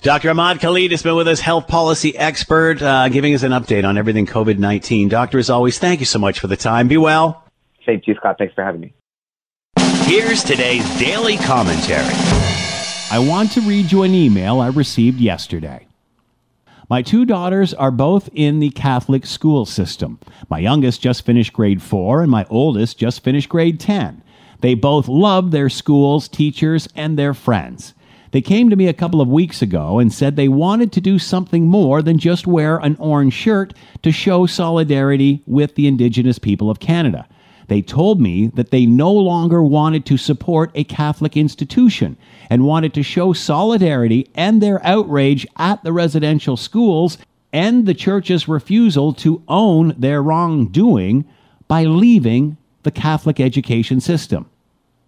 Dr. 0.00 0.30
Ahmad 0.30 0.60
Khalid 0.60 0.90
has 0.90 1.02
been 1.02 1.16
with 1.16 1.28
us, 1.28 1.40
health 1.40 1.66
policy 1.66 2.16
expert, 2.16 2.80
uh, 2.82 3.08
giving 3.08 3.34
us 3.34 3.42
an 3.42 3.52
update 3.52 3.84
on 3.84 3.98
everything 3.98 4.26
COVID 4.26 4.58
19. 4.58 5.08
Doctor, 5.08 5.38
as 5.38 5.50
always, 5.50 5.78
thank 5.78 6.00
you 6.00 6.06
so 6.06 6.18
much 6.18 6.40
for 6.40 6.46
the 6.46 6.56
time. 6.56 6.88
Be 6.88 6.96
well. 6.96 7.44
Same 7.86 8.00
to 8.00 8.06
you, 8.06 8.14
Scott. 8.14 8.36
Thanks 8.38 8.54
for 8.54 8.64
having 8.64 8.80
me. 8.80 8.94
Here's 10.04 10.44
today's 10.44 10.84
daily 10.98 11.36
commentary. 11.38 12.04
I 13.10 13.18
want 13.18 13.52
to 13.52 13.60
read 13.62 13.90
you 13.90 14.02
an 14.02 14.14
email 14.14 14.60
I 14.60 14.68
received 14.68 15.20
yesterday. 15.20 15.86
My 16.90 17.00
two 17.00 17.24
daughters 17.24 17.72
are 17.72 17.90
both 17.90 18.28
in 18.34 18.60
the 18.60 18.68
Catholic 18.70 19.24
school 19.24 19.64
system. 19.64 20.18
My 20.50 20.58
youngest 20.58 21.00
just 21.00 21.24
finished 21.24 21.52
grade 21.52 21.80
4 21.80 22.22
and 22.22 22.30
my 22.30 22.44
oldest 22.50 22.98
just 22.98 23.24
finished 23.24 23.48
grade 23.48 23.80
10. 23.80 24.22
They 24.60 24.74
both 24.74 25.08
love 25.08 25.50
their 25.50 25.70
schools, 25.70 26.28
teachers, 26.28 26.86
and 26.94 27.18
their 27.18 27.32
friends. 27.32 27.94
They 28.32 28.42
came 28.42 28.68
to 28.68 28.76
me 28.76 28.88
a 28.88 28.92
couple 28.92 29.20
of 29.20 29.28
weeks 29.28 29.62
ago 29.62 29.98
and 29.98 30.12
said 30.12 30.36
they 30.36 30.48
wanted 30.48 30.92
to 30.92 31.00
do 31.00 31.18
something 31.18 31.68
more 31.68 32.02
than 32.02 32.18
just 32.18 32.46
wear 32.46 32.78
an 32.78 32.96
orange 32.98 33.32
shirt 33.32 33.72
to 34.02 34.12
show 34.12 34.44
solidarity 34.44 35.42
with 35.46 35.76
the 35.76 35.86
Indigenous 35.86 36.38
people 36.38 36.68
of 36.68 36.80
Canada. 36.80 37.26
They 37.68 37.82
told 37.82 38.20
me 38.20 38.48
that 38.48 38.70
they 38.70 38.86
no 38.86 39.12
longer 39.12 39.62
wanted 39.62 40.04
to 40.06 40.16
support 40.16 40.70
a 40.74 40.84
Catholic 40.84 41.36
institution 41.36 42.16
and 42.50 42.64
wanted 42.64 42.92
to 42.94 43.02
show 43.02 43.32
solidarity 43.32 44.28
and 44.34 44.60
their 44.60 44.84
outrage 44.84 45.46
at 45.56 45.82
the 45.82 45.92
residential 45.92 46.56
schools 46.56 47.18
and 47.52 47.86
the 47.86 47.94
church's 47.94 48.48
refusal 48.48 49.12
to 49.14 49.42
own 49.48 49.94
their 49.96 50.22
wrongdoing 50.22 51.24
by 51.68 51.84
leaving 51.84 52.56
the 52.82 52.90
Catholic 52.90 53.40
education 53.40 54.00
system. 54.00 54.50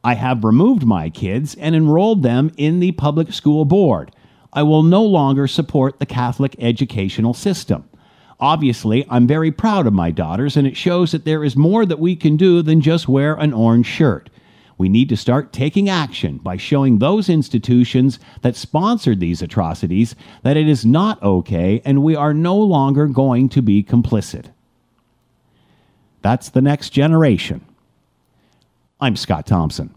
I 0.03 0.15
have 0.15 0.45
removed 0.45 0.87
my 0.87 1.11
kids 1.11 1.57
and 1.57 1.75
enrolled 1.75 2.23
them 2.23 2.53
in 2.57 2.81
the 2.81 2.93
public 2.93 3.33
school 3.33 3.65
board. 3.65 4.13
I 4.53 4.63
will 4.63 4.85
no 4.85 5.03
longer 5.03 5.49
support 5.49 5.99
the 5.99 6.07
Catholic 6.07 6.55
educational 6.59 7.35
system. 7.35 7.89
Obviously, 8.39 9.07
I'm 9.09 9.27
very 9.27 9.51
proud 9.51 9.87
of 9.87 9.95
my 9.95 10.11
daughters, 10.11 10.57
and 10.57 10.67
it 10.67 10.77
shows 10.77 11.13
that 11.13 11.25
there 11.25 11.43
is 11.43 11.57
more 11.57 11.87
that 11.87 11.99
we 11.99 12.15
can 12.17 12.37
do 12.37 12.61
than 12.61 12.81
just 12.81 13.09
wear 13.09 13.35
an 13.35 13.55
orange 13.55 13.87
shirt. 13.87 14.29
We 14.79 14.89
need 14.91 15.09
to 15.09 15.17
start 15.17 15.55
taking 15.55 15.89
action 15.89 16.37
by 16.39 16.59
showing 16.59 16.99
those 16.99 17.31
institutions 17.31 18.19
that 18.43 18.57
sponsored 18.57 19.21
these 19.21 19.41
atrocities 19.41 20.15
that 20.43 20.59
it 20.59 20.69
is 20.69 20.85
not 20.85 21.23
okay 21.23 21.81
and 21.85 22.03
we 22.03 22.15
are 22.15 22.35
no 22.35 22.57
longer 22.57 23.07
going 23.07 23.49
to 23.51 23.63
be 23.63 23.83
complicit. 23.83 24.47
That's 26.21 26.51
the 26.51 26.61
next 26.61 26.91
generation. 26.91 27.65
I'm 29.01 29.17
Scott 29.17 29.47
Thompson. 29.47 29.95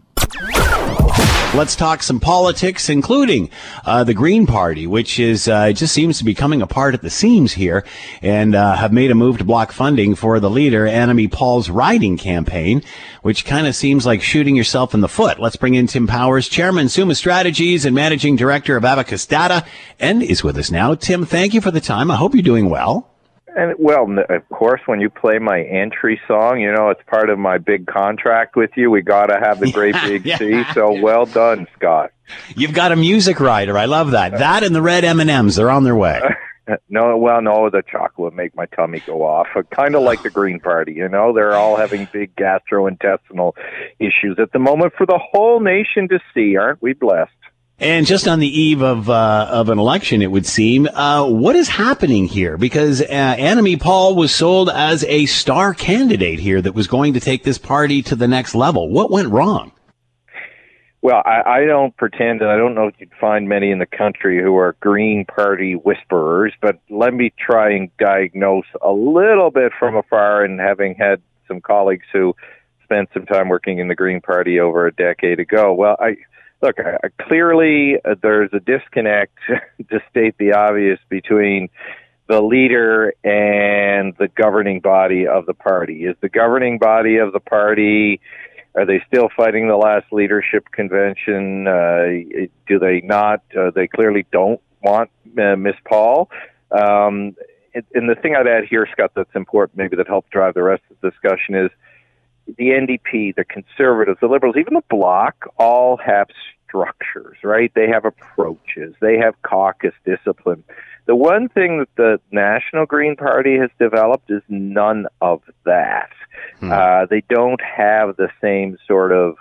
Let's 1.52 1.74
talk 1.74 2.04
some 2.04 2.20
politics, 2.20 2.88
including 2.88 3.50
uh, 3.84 4.04
the 4.04 4.14
Green 4.14 4.46
Party, 4.46 4.86
which 4.86 5.18
is 5.18 5.48
uh, 5.48 5.72
just 5.72 5.92
seems 5.92 6.16
to 6.18 6.24
be 6.24 6.32
coming 6.32 6.62
apart 6.62 6.94
at 6.94 7.02
the 7.02 7.10
seams 7.10 7.52
here, 7.52 7.84
and 8.22 8.54
uh, 8.54 8.76
have 8.76 8.92
made 8.92 9.10
a 9.10 9.16
move 9.16 9.38
to 9.38 9.44
block 9.44 9.72
funding 9.72 10.14
for 10.14 10.38
the 10.38 10.48
leader 10.48 10.86
Annamie 10.86 11.30
Paul's 11.30 11.68
riding 11.68 12.16
campaign, 12.16 12.84
which 13.22 13.44
kind 13.44 13.66
of 13.66 13.74
seems 13.74 14.06
like 14.06 14.22
shooting 14.22 14.54
yourself 14.54 14.94
in 14.94 15.00
the 15.00 15.08
foot. 15.08 15.40
Let's 15.40 15.56
bring 15.56 15.74
in 15.74 15.88
Tim 15.88 16.06
Powers, 16.06 16.48
Chairman 16.48 16.88
Summa 16.88 17.16
Strategies 17.16 17.84
and 17.84 17.96
Managing 17.96 18.36
Director 18.36 18.76
of 18.76 18.84
Abacus 18.84 19.26
Data, 19.26 19.66
and 19.98 20.22
is 20.22 20.44
with 20.44 20.56
us 20.56 20.70
now. 20.70 20.94
Tim, 20.94 21.26
thank 21.26 21.52
you 21.52 21.60
for 21.60 21.72
the 21.72 21.80
time. 21.80 22.12
I 22.12 22.16
hope 22.16 22.32
you're 22.32 22.42
doing 22.44 22.70
well. 22.70 23.10
And 23.56 23.74
well, 23.78 24.06
of 24.28 24.48
course, 24.50 24.80
when 24.86 25.00
you 25.00 25.10
play 25.10 25.38
my 25.38 25.62
entry 25.62 26.20
song, 26.28 26.60
you 26.60 26.72
know 26.72 26.90
it's 26.90 27.02
part 27.06 27.30
of 27.30 27.38
my 27.38 27.58
big 27.58 27.86
contract 27.86 28.56
with 28.56 28.70
you. 28.76 28.90
We 28.90 29.02
got 29.02 29.26
to 29.26 29.38
have 29.40 29.60
the 29.60 29.72
great 29.72 29.94
big 30.04 30.24
yeah. 30.24 30.38
C. 30.38 30.64
So 30.74 31.00
well 31.00 31.26
done, 31.26 31.66
Scott. 31.76 32.12
You've 32.54 32.74
got 32.74 32.92
a 32.92 32.96
music 32.96 33.40
writer. 33.40 33.76
I 33.76 33.86
love 33.86 34.12
that. 34.12 34.38
That 34.38 34.62
and 34.62 34.74
the 34.74 34.82
red 34.82 35.04
M 35.04 35.20
and 35.20 35.30
M's. 35.30 35.56
They're 35.56 35.70
on 35.70 35.84
their 35.84 35.96
way. 35.96 36.20
no, 36.88 37.16
well, 37.16 37.42
no, 37.42 37.70
the 37.70 37.82
chocolate 37.82 38.34
make 38.34 38.54
my 38.54 38.66
tummy 38.66 39.00
go 39.00 39.24
off. 39.24 39.48
Uh, 39.54 39.62
kind 39.74 39.94
of 39.94 40.02
like 40.02 40.22
the 40.22 40.30
Green 40.30 40.60
Party, 40.60 40.92
you 40.92 41.08
know. 41.08 41.32
They're 41.32 41.54
all 41.54 41.76
having 41.76 42.08
big 42.12 42.34
gastrointestinal 42.36 43.52
issues 43.98 44.38
at 44.38 44.52
the 44.52 44.58
moment 44.58 44.92
for 44.96 45.06
the 45.06 45.18
whole 45.18 45.60
nation 45.60 46.08
to 46.08 46.20
see. 46.34 46.56
Aren't 46.56 46.82
we 46.82 46.92
blessed? 46.92 47.32
And 47.80 48.06
just 48.06 48.28
on 48.28 48.40
the 48.40 48.60
eve 48.60 48.82
of 48.82 49.08
uh, 49.08 49.48
of 49.50 49.70
an 49.70 49.78
election, 49.78 50.20
it 50.20 50.30
would 50.30 50.44
seem, 50.44 50.86
uh, 50.86 51.26
what 51.26 51.56
is 51.56 51.66
happening 51.66 52.26
here? 52.26 52.58
Because 52.58 53.00
uh, 53.00 53.06
Annamie 53.06 53.80
Paul 53.80 54.16
was 54.16 54.34
sold 54.34 54.68
as 54.68 55.02
a 55.04 55.24
star 55.24 55.72
candidate 55.72 56.38
here 56.38 56.60
that 56.60 56.74
was 56.74 56.86
going 56.86 57.14
to 57.14 57.20
take 57.20 57.42
this 57.42 57.56
party 57.56 58.02
to 58.02 58.14
the 58.14 58.28
next 58.28 58.54
level. 58.54 58.90
What 58.90 59.10
went 59.10 59.30
wrong? 59.30 59.72
Well, 61.00 61.22
I, 61.24 61.60
I 61.60 61.64
don't 61.64 61.96
pretend, 61.96 62.42
and 62.42 62.50
I 62.50 62.58
don't 62.58 62.74
know 62.74 62.86
if 62.86 62.94
you'd 62.98 63.14
find 63.18 63.48
many 63.48 63.70
in 63.70 63.78
the 63.78 63.86
country 63.86 64.42
who 64.42 64.56
are 64.56 64.76
Green 64.80 65.24
Party 65.24 65.72
whisperers, 65.72 66.52
but 66.60 66.78
let 66.90 67.14
me 67.14 67.32
try 67.38 67.72
and 67.72 67.88
diagnose 67.96 68.66
a 68.82 68.92
little 68.92 69.50
bit 69.50 69.72
from 69.78 69.96
afar 69.96 70.44
and 70.44 70.60
having 70.60 70.94
had 70.96 71.22
some 71.48 71.62
colleagues 71.62 72.04
who 72.12 72.36
spent 72.84 73.08
some 73.14 73.24
time 73.24 73.48
working 73.48 73.78
in 73.78 73.88
the 73.88 73.94
Green 73.94 74.20
Party 74.20 74.60
over 74.60 74.86
a 74.86 74.92
decade 74.92 75.40
ago. 75.40 75.72
Well, 75.72 75.96
I 75.98 76.16
look, 76.62 76.78
uh, 76.78 77.08
clearly 77.22 77.96
uh, 78.04 78.14
there's 78.22 78.50
a 78.52 78.60
disconnect, 78.60 79.36
to 79.90 80.00
state 80.10 80.36
the 80.38 80.52
obvious, 80.52 80.98
between 81.08 81.68
the 82.28 82.40
leader 82.40 83.12
and 83.24 84.14
the 84.18 84.28
governing 84.28 84.80
body 84.80 85.26
of 85.26 85.46
the 85.46 85.54
party. 85.54 86.04
Is 86.04 86.16
the 86.20 86.28
governing 86.28 86.78
body 86.78 87.16
of 87.16 87.32
the 87.32 87.40
party, 87.40 88.20
are 88.74 88.86
they 88.86 89.02
still 89.08 89.28
fighting 89.36 89.66
the 89.66 89.76
last 89.76 90.06
leadership 90.12 90.70
convention? 90.70 91.66
Uh, 91.66 92.48
do 92.68 92.78
they 92.78 93.00
not? 93.00 93.42
Uh, 93.56 93.70
they 93.74 93.88
clearly 93.88 94.26
don't 94.30 94.60
want 94.80 95.10
uh, 95.38 95.56
Miss 95.56 95.74
Paul. 95.84 96.30
Um, 96.70 97.34
and 97.74 98.08
the 98.08 98.16
thing 98.20 98.36
I'd 98.36 98.46
add 98.46 98.64
here, 98.68 98.86
Scott, 98.92 99.12
that's 99.14 99.34
important, 99.34 99.78
maybe 99.78 99.96
that 99.96 100.06
helps 100.06 100.28
drive 100.30 100.54
the 100.54 100.62
rest 100.62 100.82
of 100.90 100.96
the 101.00 101.10
discussion 101.10 101.54
is 101.54 101.70
the 102.56 102.68
NDP, 102.70 103.34
the 103.34 103.44
Conservatives, 103.44 104.18
the 104.20 104.26
Liberals, 104.26 104.56
even 104.58 104.74
the 104.74 104.82
Bloc, 104.88 105.46
all 105.56 105.96
have 105.98 106.28
structures, 106.66 107.36
right? 107.42 107.72
They 107.74 107.88
have 107.88 108.04
approaches. 108.04 108.94
They 109.00 109.18
have 109.18 109.34
caucus 109.42 109.94
discipline. 110.04 110.64
The 111.06 111.16
one 111.16 111.48
thing 111.48 111.78
that 111.78 111.94
the 111.96 112.20
National 112.30 112.86
Green 112.86 113.16
Party 113.16 113.58
has 113.58 113.70
developed 113.78 114.30
is 114.30 114.42
none 114.48 115.06
of 115.20 115.42
that. 115.64 116.10
Hmm. 116.60 116.70
Uh, 116.70 117.06
they 117.06 117.22
don't 117.28 117.60
have 117.60 118.16
the 118.16 118.28
same 118.40 118.76
sort 118.86 119.12
of, 119.12 119.36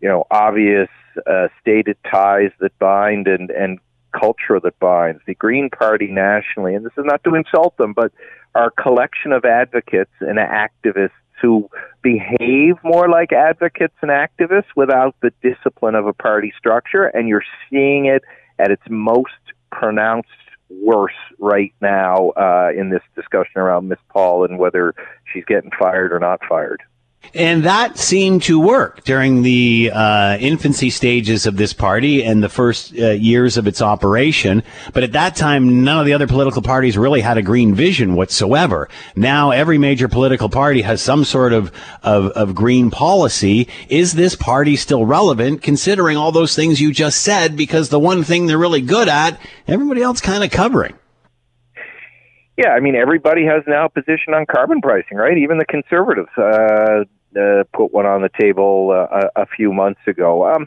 you 0.00 0.08
know, 0.08 0.26
obvious 0.30 0.88
uh, 1.26 1.48
stated 1.60 1.96
ties 2.08 2.52
that 2.60 2.78
bind 2.78 3.26
and, 3.26 3.50
and 3.50 3.80
culture 4.12 4.60
that 4.60 4.78
binds. 4.78 5.20
The 5.26 5.34
Green 5.34 5.70
Party 5.70 6.06
nationally, 6.06 6.74
and 6.74 6.84
this 6.84 6.92
is 6.96 7.04
not 7.04 7.24
to 7.24 7.34
insult 7.34 7.76
them, 7.76 7.92
but 7.92 8.12
our 8.54 8.70
collection 8.70 9.32
of 9.32 9.44
advocates 9.44 10.12
and 10.20 10.38
activists 10.38 11.10
who 11.40 11.68
behave 12.02 12.76
more 12.82 13.08
like 13.08 13.32
advocates 13.32 13.94
and 14.02 14.10
activists 14.10 14.70
without 14.76 15.14
the 15.22 15.32
discipline 15.42 15.94
of 15.94 16.06
a 16.06 16.12
party 16.12 16.52
structure, 16.56 17.04
and 17.04 17.28
you're 17.28 17.44
seeing 17.70 18.06
it 18.06 18.22
at 18.58 18.70
its 18.70 18.82
most 18.88 19.32
pronounced 19.70 20.28
worse 20.70 21.12
right 21.38 21.74
now 21.80 22.30
uh, 22.30 22.70
in 22.76 22.90
this 22.90 23.02
discussion 23.14 23.56
around 23.56 23.88
Miss 23.88 23.98
Paul 24.10 24.44
and 24.44 24.58
whether 24.58 24.94
she's 25.32 25.44
getting 25.44 25.70
fired 25.78 26.12
or 26.12 26.18
not 26.18 26.40
fired. 26.48 26.82
And 27.34 27.64
that 27.64 27.98
seemed 27.98 28.42
to 28.44 28.58
work 28.58 29.04
during 29.04 29.42
the 29.42 29.90
uh, 29.92 30.38
infancy 30.40 30.88
stages 30.88 31.46
of 31.46 31.56
this 31.56 31.72
party 31.72 32.24
and 32.24 32.42
the 32.42 32.48
first 32.48 32.96
uh, 32.98 33.10
years 33.10 33.56
of 33.56 33.66
its 33.66 33.82
operation. 33.82 34.62
But 34.94 35.02
at 35.02 35.12
that 35.12 35.36
time, 35.36 35.84
none 35.84 35.98
of 35.98 36.06
the 36.06 36.14
other 36.14 36.26
political 36.26 36.62
parties 36.62 36.96
really 36.96 37.20
had 37.20 37.36
a 37.36 37.42
green 37.42 37.74
vision 37.74 38.14
whatsoever. 38.14 38.88
Now 39.14 39.50
every 39.50 39.76
major 39.78 40.08
political 40.08 40.48
party 40.48 40.82
has 40.82 41.02
some 41.02 41.24
sort 41.24 41.52
of, 41.52 41.70
of, 42.02 42.26
of 42.32 42.54
green 42.54 42.90
policy. 42.90 43.68
Is 43.88 44.14
this 44.14 44.34
party 44.34 44.76
still 44.76 45.04
relevant 45.04 45.62
considering 45.62 46.16
all 46.16 46.32
those 46.32 46.56
things 46.56 46.80
you 46.80 46.92
just 46.92 47.20
said? 47.20 47.56
Because 47.56 47.90
the 47.90 47.98
one 47.98 48.24
thing 48.24 48.46
they're 48.46 48.58
really 48.58 48.80
good 48.80 49.08
at, 49.08 49.38
everybody 49.66 50.02
else 50.02 50.20
kind 50.20 50.42
of 50.42 50.50
covering. 50.50 50.94
Yeah, 52.58 52.70
I 52.70 52.80
mean, 52.80 52.96
everybody 52.96 53.44
has 53.44 53.62
now 53.68 53.84
a 53.84 53.88
position 53.88 54.34
on 54.34 54.44
carbon 54.44 54.80
pricing, 54.80 55.16
right? 55.16 55.38
Even 55.38 55.58
the 55.58 55.64
conservatives 55.64 56.28
uh, 56.36 57.04
uh, 57.40 57.62
put 57.72 57.92
one 57.92 58.04
on 58.04 58.20
the 58.20 58.30
table 58.36 58.90
uh, 58.90 59.28
a, 59.36 59.46
few 59.46 59.72
months 59.72 60.00
ago. 60.08 60.52
Um, 60.52 60.66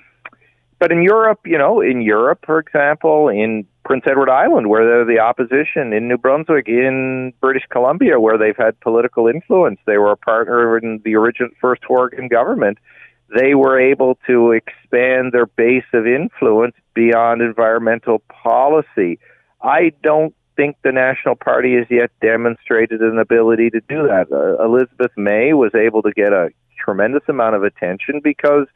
but 0.80 0.94
in 0.94 1.04
Europe, 1.04 1.42
you 1.44 1.58
know, 1.58 1.82
in 1.82 2.02
Europe, 2.02 2.46
for 2.46 2.60
example, 2.60 3.28
in 3.28 3.68
Prince 3.84 4.06
Edward 4.10 4.30
Island, 4.30 4.70
where 4.70 4.86
they're 4.86 5.06
the 5.06 5.20
opposition, 5.20 5.92
in 5.92 6.08
New 6.08 6.18
Brunswick, 6.18 6.70
in 6.70 7.34
British 7.42 7.64
Columbia, 7.70 8.22
where 8.22 8.38
they've 8.38 8.56
had 8.56 8.80
political 8.80 9.28
influence, 9.28 9.82
they 9.86 9.98
were 9.98 10.14
a 10.14 10.18
partner 10.18 10.78
in 10.78 11.02
the 11.04 11.16
original 11.16 11.50
first 11.60 11.84
Horgan 11.84 12.30
government. 12.30 12.78
They 13.36 13.54
were 13.54 13.78
able 13.78 14.18
to 14.28 14.52
expand 14.52 15.34
their 15.34 15.46
base 15.46 15.84
of 15.94 16.08
influence 16.08 16.76
beyond 16.94 17.42
environmental 17.42 18.20
policy. 18.30 19.20
I 19.62 19.92
don't 20.02 20.34
think 20.56 20.78
the 20.84 20.92
National 20.92 21.36
Party 21.36 21.76
has 21.76 21.88
yet 21.90 22.12
demonstrated 22.22 23.02
an 23.02 23.18
ability 23.20 23.70
to 23.72 23.82
do 23.82 24.08
that. 24.08 24.28
Uh, 24.32 24.64
Elizabeth 24.64 25.12
May 25.18 25.54
was 25.54 25.74
able 25.76 26.02
to 26.04 26.12
get 26.12 26.34
a 26.34 26.50
tremendous 26.78 27.24
amount 27.28 27.56
of 27.56 27.64
attention 27.64 28.22
because 28.24 28.68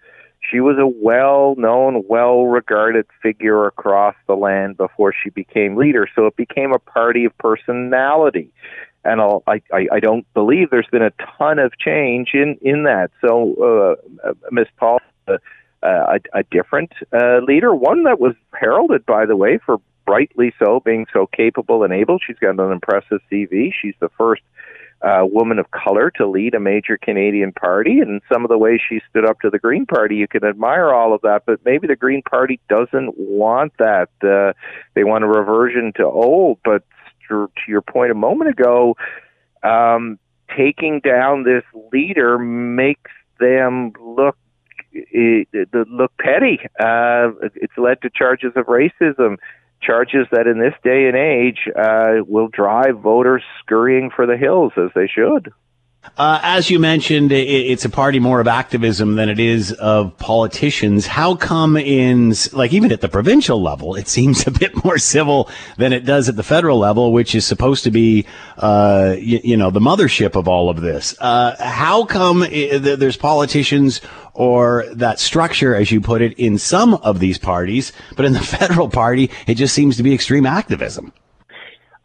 she 0.49 0.59
was 0.59 0.77
a 0.77 0.87
well-known, 0.87 2.03
well-regarded 2.07 3.05
figure 3.21 3.65
across 3.65 4.15
the 4.27 4.35
land 4.35 4.77
before 4.77 5.13
she 5.13 5.29
became 5.29 5.75
leader. 5.75 6.07
So 6.15 6.27
it 6.27 6.35
became 6.35 6.71
a 6.71 6.79
party 6.79 7.25
of 7.25 7.37
personality, 7.37 8.51
and 9.03 9.21
I'll, 9.21 9.43
I, 9.47 9.61
I, 9.71 9.99
don't 9.99 10.31
believe 10.33 10.69
there's 10.69 10.87
been 10.91 11.01
a 11.01 11.13
ton 11.37 11.57
of 11.57 11.77
change 11.79 12.31
in 12.33 12.57
in 12.61 12.83
that. 12.83 13.11
So 13.21 13.97
uh, 14.23 14.29
uh 14.29 14.33
Miss 14.51 14.67
Paul. 14.77 14.99
Uh, 15.27 15.37
a, 16.33 16.39
a 16.39 16.43
different 16.49 16.91
uh, 17.13 17.39
leader, 17.39 17.75
one 17.75 18.05
that 18.05 18.19
was 18.19 18.33
heralded, 18.59 19.05
by 19.05 19.23
the 19.25 19.35
way, 19.35 19.59
for 19.63 19.79
rightly 20.07 20.53
so, 20.59 20.81
being 20.83 21.05
so 21.11 21.27
capable 21.27 21.83
and 21.83 21.93
able. 21.93 22.19
She's 22.25 22.37
got 22.39 22.59
an 22.59 22.71
impressive 22.71 23.19
CV. 23.31 23.71
She's 23.73 23.95
the 23.99 24.09
first 24.17 24.41
uh, 25.01 25.23
woman 25.23 25.59
of 25.59 25.69
color 25.71 26.09
to 26.09 26.27
lead 26.27 26.55
a 26.55 26.59
major 26.59 26.97
Canadian 26.97 27.51
party, 27.51 27.99
and 27.99 28.21
some 28.31 28.43
of 28.43 28.49
the 28.49 28.57
ways 28.57 28.79
she 28.87 29.01
stood 29.09 29.25
up 29.25 29.39
to 29.41 29.49
the 29.49 29.59
Green 29.59 29.85
Party, 29.85 30.15
you 30.15 30.27
can 30.27 30.43
admire 30.43 30.91
all 30.91 31.13
of 31.13 31.21
that. 31.21 31.43
But 31.45 31.59
maybe 31.65 31.87
the 31.87 31.95
Green 31.95 32.21
Party 32.21 32.59
doesn't 32.69 33.17
want 33.17 33.73
that. 33.77 34.09
Uh, 34.23 34.53
they 34.93 35.03
want 35.03 35.23
a 35.23 35.27
reversion 35.27 35.93
to 35.97 36.05
old. 36.05 36.59
But 36.63 36.83
to, 37.27 37.49
your 37.67 37.81
point 37.81 38.11
a 38.11 38.15
moment 38.15 38.51
ago, 38.51 38.95
um, 39.63 40.17
taking 40.55 41.01
down 41.01 41.43
this 41.43 41.63
leader 41.91 42.37
makes 42.37 43.11
them 43.39 43.91
look 43.99 44.37
it, 44.91 45.49
it, 45.51 45.69
look 45.89 46.13
petty. 46.17 46.59
Uh, 46.79 47.31
it's 47.55 47.77
led 47.77 48.01
to 48.01 48.09
charges 48.09 48.53
of 48.55 48.65
racism 48.67 49.37
charges 49.85 50.27
that 50.31 50.47
in 50.47 50.59
this 50.59 50.73
day 50.83 51.07
and 51.07 51.15
age 51.15 51.67
uh, 51.75 52.23
will 52.27 52.47
drive 52.47 52.99
voters 52.99 53.43
scurrying 53.59 54.09
for 54.15 54.25
the 54.25 54.37
hills 54.37 54.73
as 54.77 54.89
they 54.95 55.07
should. 55.07 55.53
Uh, 56.17 56.39
as 56.43 56.69
you 56.69 56.79
mentioned, 56.79 57.31
it, 57.31 57.47
it's 57.47 57.83
a 57.83 57.89
party 57.89 58.19
more 58.19 58.39
of 58.39 58.47
activism 58.47 59.15
than 59.15 59.29
it 59.29 59.39
is 59.39 59.73
of 59.73 60.17
politicians. 60.17 61.07
How 61.07 61.35
come 61.35 61.75
in, 61.75 62.33
like, 62.53 62.71
even 62.73 62.91
at 62.91 63.01
the 63.01 63.09
provincial 63.09 63.61
level, 63.61 63.95
it 63.95 64.07
seems 64.07 64.47
a 64.47 64.51
bit 64.51 64.83
more 64.83 64.97
civil 64.97 65.49
than 65.77 65.91
it 65.93 66.05
does 66.05 66.29
at 66.29 66.35
the 66.35 66.43
federal 66.43 66.79
level, 66.79 67.11
which 67.11 67.35
is 67.35 67.45
supposed 67.45 67.83
to 67.83 67.91
be, 67.91 68.25
uh, 68.57 69.15
you, 69.19 69.41
you, 69.43 69.57
know, 69.57 69.71
the 69.71 69.79
mothership 69.79 70.35
of 70.35 70.47
all 70.47 70.69
of 70.69 70.81
this? 70.81 71.15
Uh, 71.19 71.55
how 71.59 72.05
come 72.05 72.43
it, 72.43 72.79
there's 72.79 73.17
politicians 73.17 74.01
or 74.33 74.85
that 74.93 75.19
structure, 75.19 75.75
as 75.75 75.91
you 75.91 75.99
put 75.99 76.21
it, 76.21 76.33
in 76.37 76.57
some 76.57 76.93
of 76.95 77.19
these 77.19 77.37
parties, 77.37 77.91
but 78.15 78.25
in 78.25 78.33
the 78.33 78.39
federal 78.59 78.89
party, 78.89 79.29
it 79.47 79.55
just 79.55 79.73
seems 79.73 79.97
to 79.97 80.03
be 80.03 80.13
extreme 80.13 80.45
activism. 80.45 81.11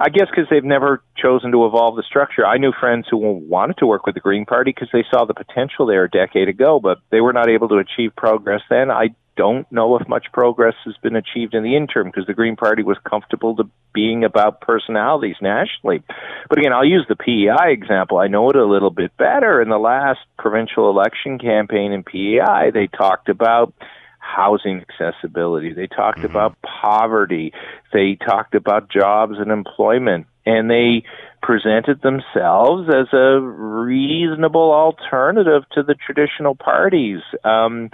I 0.00 0.08
guess 0.08 0.28
because 0.30 0.48
they've 0.50 0.64
never 0.64 1.02
chosen 1.14 1.52
to 1.52 1.66
evolve 1.66 1.94
the 1.96 2.02
structure. 2.02 2.46
I 2.46 2.56
knew 2.56 2.72
friends 2.72 3.06
who 3.10 3.18
wanted 3.18 3.76
to 3.78 3.86
work 3.86 4.06
with 4.06 4.14
the 4.14 4.20
Green 4.20 4.46
Party 4.46 4.72
because 4.74 4.88
they 4.94 5.04
saw 5.10 5.26
the 5.26 5.34
potential 5.34 5.84
there 5.84 6.04
a 6.04 6.10
decade 6.10 6.48
ago, 6.48 6.80
but 6.80 7.00
they 7.10 7.20
were 7.20 7.34
not 7.34 7.50
able 7.50 7.68
to 7.68 7.76
achieve 7.76 8.16
progress 8.16 8.62
then. 8.70 8.90
I 8.90 9.10
don't 9.36 9.70
know 9.70 9.96
if 9.96 10.08
much 10.08 10.26
progress 10.32 10.74
has 10.86 10.96
been 11.02 11.16
achieved 11.16 11.54
in 11.54 11.62
the 11.62 11.76
interim 11.76 12.08
because 12.08 12.26
the 12.26 12.32
Green 12.32 12.56
Party 12.56 12.82
was 12.82 12.96
comfortable 13.08 13.56
to 13.56 13.64
being 13.92 14.24
about 14.24 14.62
personalities 14.62 15.36
nationally. 15.42 16.02
But 16.48 16.58
again, 16.58 16.72
I'll 16.72 16.84
use 16.84 17.04
the 17.06 17.16
PEI 17.16 17.70
example. 17.70 18.16
I 18.18 18.28
know 18.28 18.48
it 18.48 18.56
a 18.56 18.64
little 18.64 18.90
bit 18.90 19.14
better. 19.18 19.60
In 19.60 19.68
the 19.68 19.78
last 19.78 20.20
provincial 20.38 20.88
election 20.88 21.38
campaign 21.38 21.92
in 21.92 22.04
PEI, 22.04 22.70
they 22.72 22.86
talked 22.86 23.28
about 23.28 23.74
housing 24.20 24.82
accessibility. 24.88 25.72
They 25.72 25.88
talked 25.88 26.18
mm-hmm. 26.18 26.30
about 26.30 26.56
poverty. 26.62 27.52
They 27.92 28.16
talked 28.16 28.54
about 28.54 28.90
jobs 28.90 29.34
and 29.38 29.50
employment. 29.50 30.26
And 30.46 30.70
they 30.70 31.04
presented 31.42 32.02
themselves 32.02 32.88
as 32.88 33.12
a 33.12 33.40
reasonable 33.40 34.72
alternative 34.72 35.64
to 35.72 35.82
the 35.82 35.94
traditional 35.94 36.54
parties. 36.54 37.20
Um, 37.44 37.90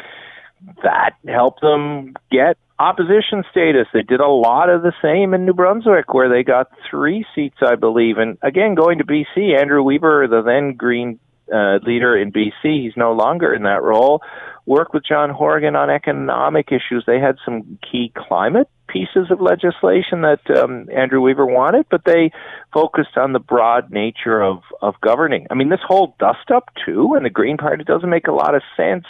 that 0.83 1.13
helped 1.27 1.61
them 1.61 2.15
get 2.31 2.57
opposition 2.79 3.45
status. 3.51 3.87
They 3.93 4.03
did 4.03 4.21
a 4.21 4.29
lot 4.29 4.69
of 4.69 4.83
the 4.83 4.93
same 5.03 5.35
in 5.35 5.45
New 5.45 5.55
Brunswick, 5.55 6.13
where 6.13 6.29
they 6.29 6.43
got 6.43 6.71
three 6.91 7.25
seats, 7.35 7.59
I 7.61 7.77
believe. 7.77 8.19
And 8.19 8.39
again, 8.43 8.75
going 8.75 8.99
to 8.99 9.05
BC, 9.05 9.59
Andrew 9.59 9.83
Weaver, 9.83 10.27
the 10.29 10.43
then 10.43 10.75
Green 10.75 11.19
uh, 11.53 11.79
leader 11.83 12.17
in 12.17 12.33
BC, 12.33 12.83
he's 12.83 12.97
no 12.97 13.13
longer 13.13 13.55
in 13.55 13.63
that 13.63 13.83
role, 13.83 14.23
work 14.67 14.93
with 14.93 15.05
John 15.05 15.31
Horgan 15.31 15.77
on 15.77 15.91
economic 15.91 16.69
issues. 16.73 17.05
They 17.07 17.21
had 17.21 17.37
some 17.45 17.79
key 17.91 18.13
climate 18.15 18.69
pieces 18.89 19.31
of 19.31 19.41
legislation 19.41 20.23
that 20.23 20.41
um, 20.57 20.89
Andrew 20.95 21.21
Weaver 21.21 21.47
wanted, 21.47 21.87
but 21.91 22.05
they 22.05 22.31
focused 22.73 23.17
on 23.17 23.33
the 23.33 23.39
broad 23.39 23.91
nature 23.91 24.43
of, 24.43 24.63
of 24.83 24.95
governing. 25.01 25.47
I 25.51 25.55
mean, 25.55 25.69
this 25.69 25.81
whole 25.87 26.15
dust 26.19 26.51
up 26.55 26.71
too, 26.85 27.15
and 27.15 27.25
the 27.25 27.31
Green 27.31 27.57
Party 27.57 27.85
doesn't 27.85 28.09
make 28.09 28.27
a 28.27 28.33
lot 28.33 28.55
of 28.55 28.63
sense, 28.77 29.05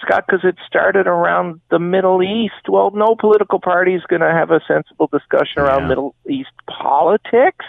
Scott, 0.00 0.24
because 0.26 0.44
it 0.44 0.56
started 0.66 1.06
around 1.06 1.60
the 1.70 1.78
Middle 1.78 2.22
East. 2.22 2.68
Well, 2.68 2.90
no 2.92 3.14
political 3.18 3.60
party 3.60 3.94
is 3.94 4.02
going 4.08 4.22
to 4.22 4.32
have 4.32 4.50
a 4.50 4.60
sensible 4.66 5.08
discussion 5.12 5.62
around 5.62 5.82
yeah. 5.82 5.88
Middle 5.88 6.14
East 6.28 6.52
politics. 6.68 7.64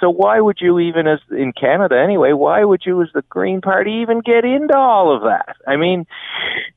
So 0.00 0.10
why 0.10 0.40
would 0.40 0.58
you 0.60 0.78
even, 0.80 1.06
as 1.06 1.20
in 1.30 1.52
Canada 1.52 1.96
anyway, 1.98 2.32
why 2.32 2.64
would 2.64 2.82
you, 2.84 3.00
as 3.02 3.08
the 3.14 3.22
Green 3.28 3.60
Party, 3.60 4.00
even 4.02 4.20
get 4.20 4.44
into 4.44 4.76
all 4.76 5.14
of 5.14 5.22
that? 5.22 5.56
I 5.66 5.76
mean, 5.76 6.06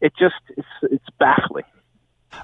it 0.01 0.13
just 0.17 0.36
it's 0.56 0.67
it's 0.84 1.06
baffling. 1.19 1.65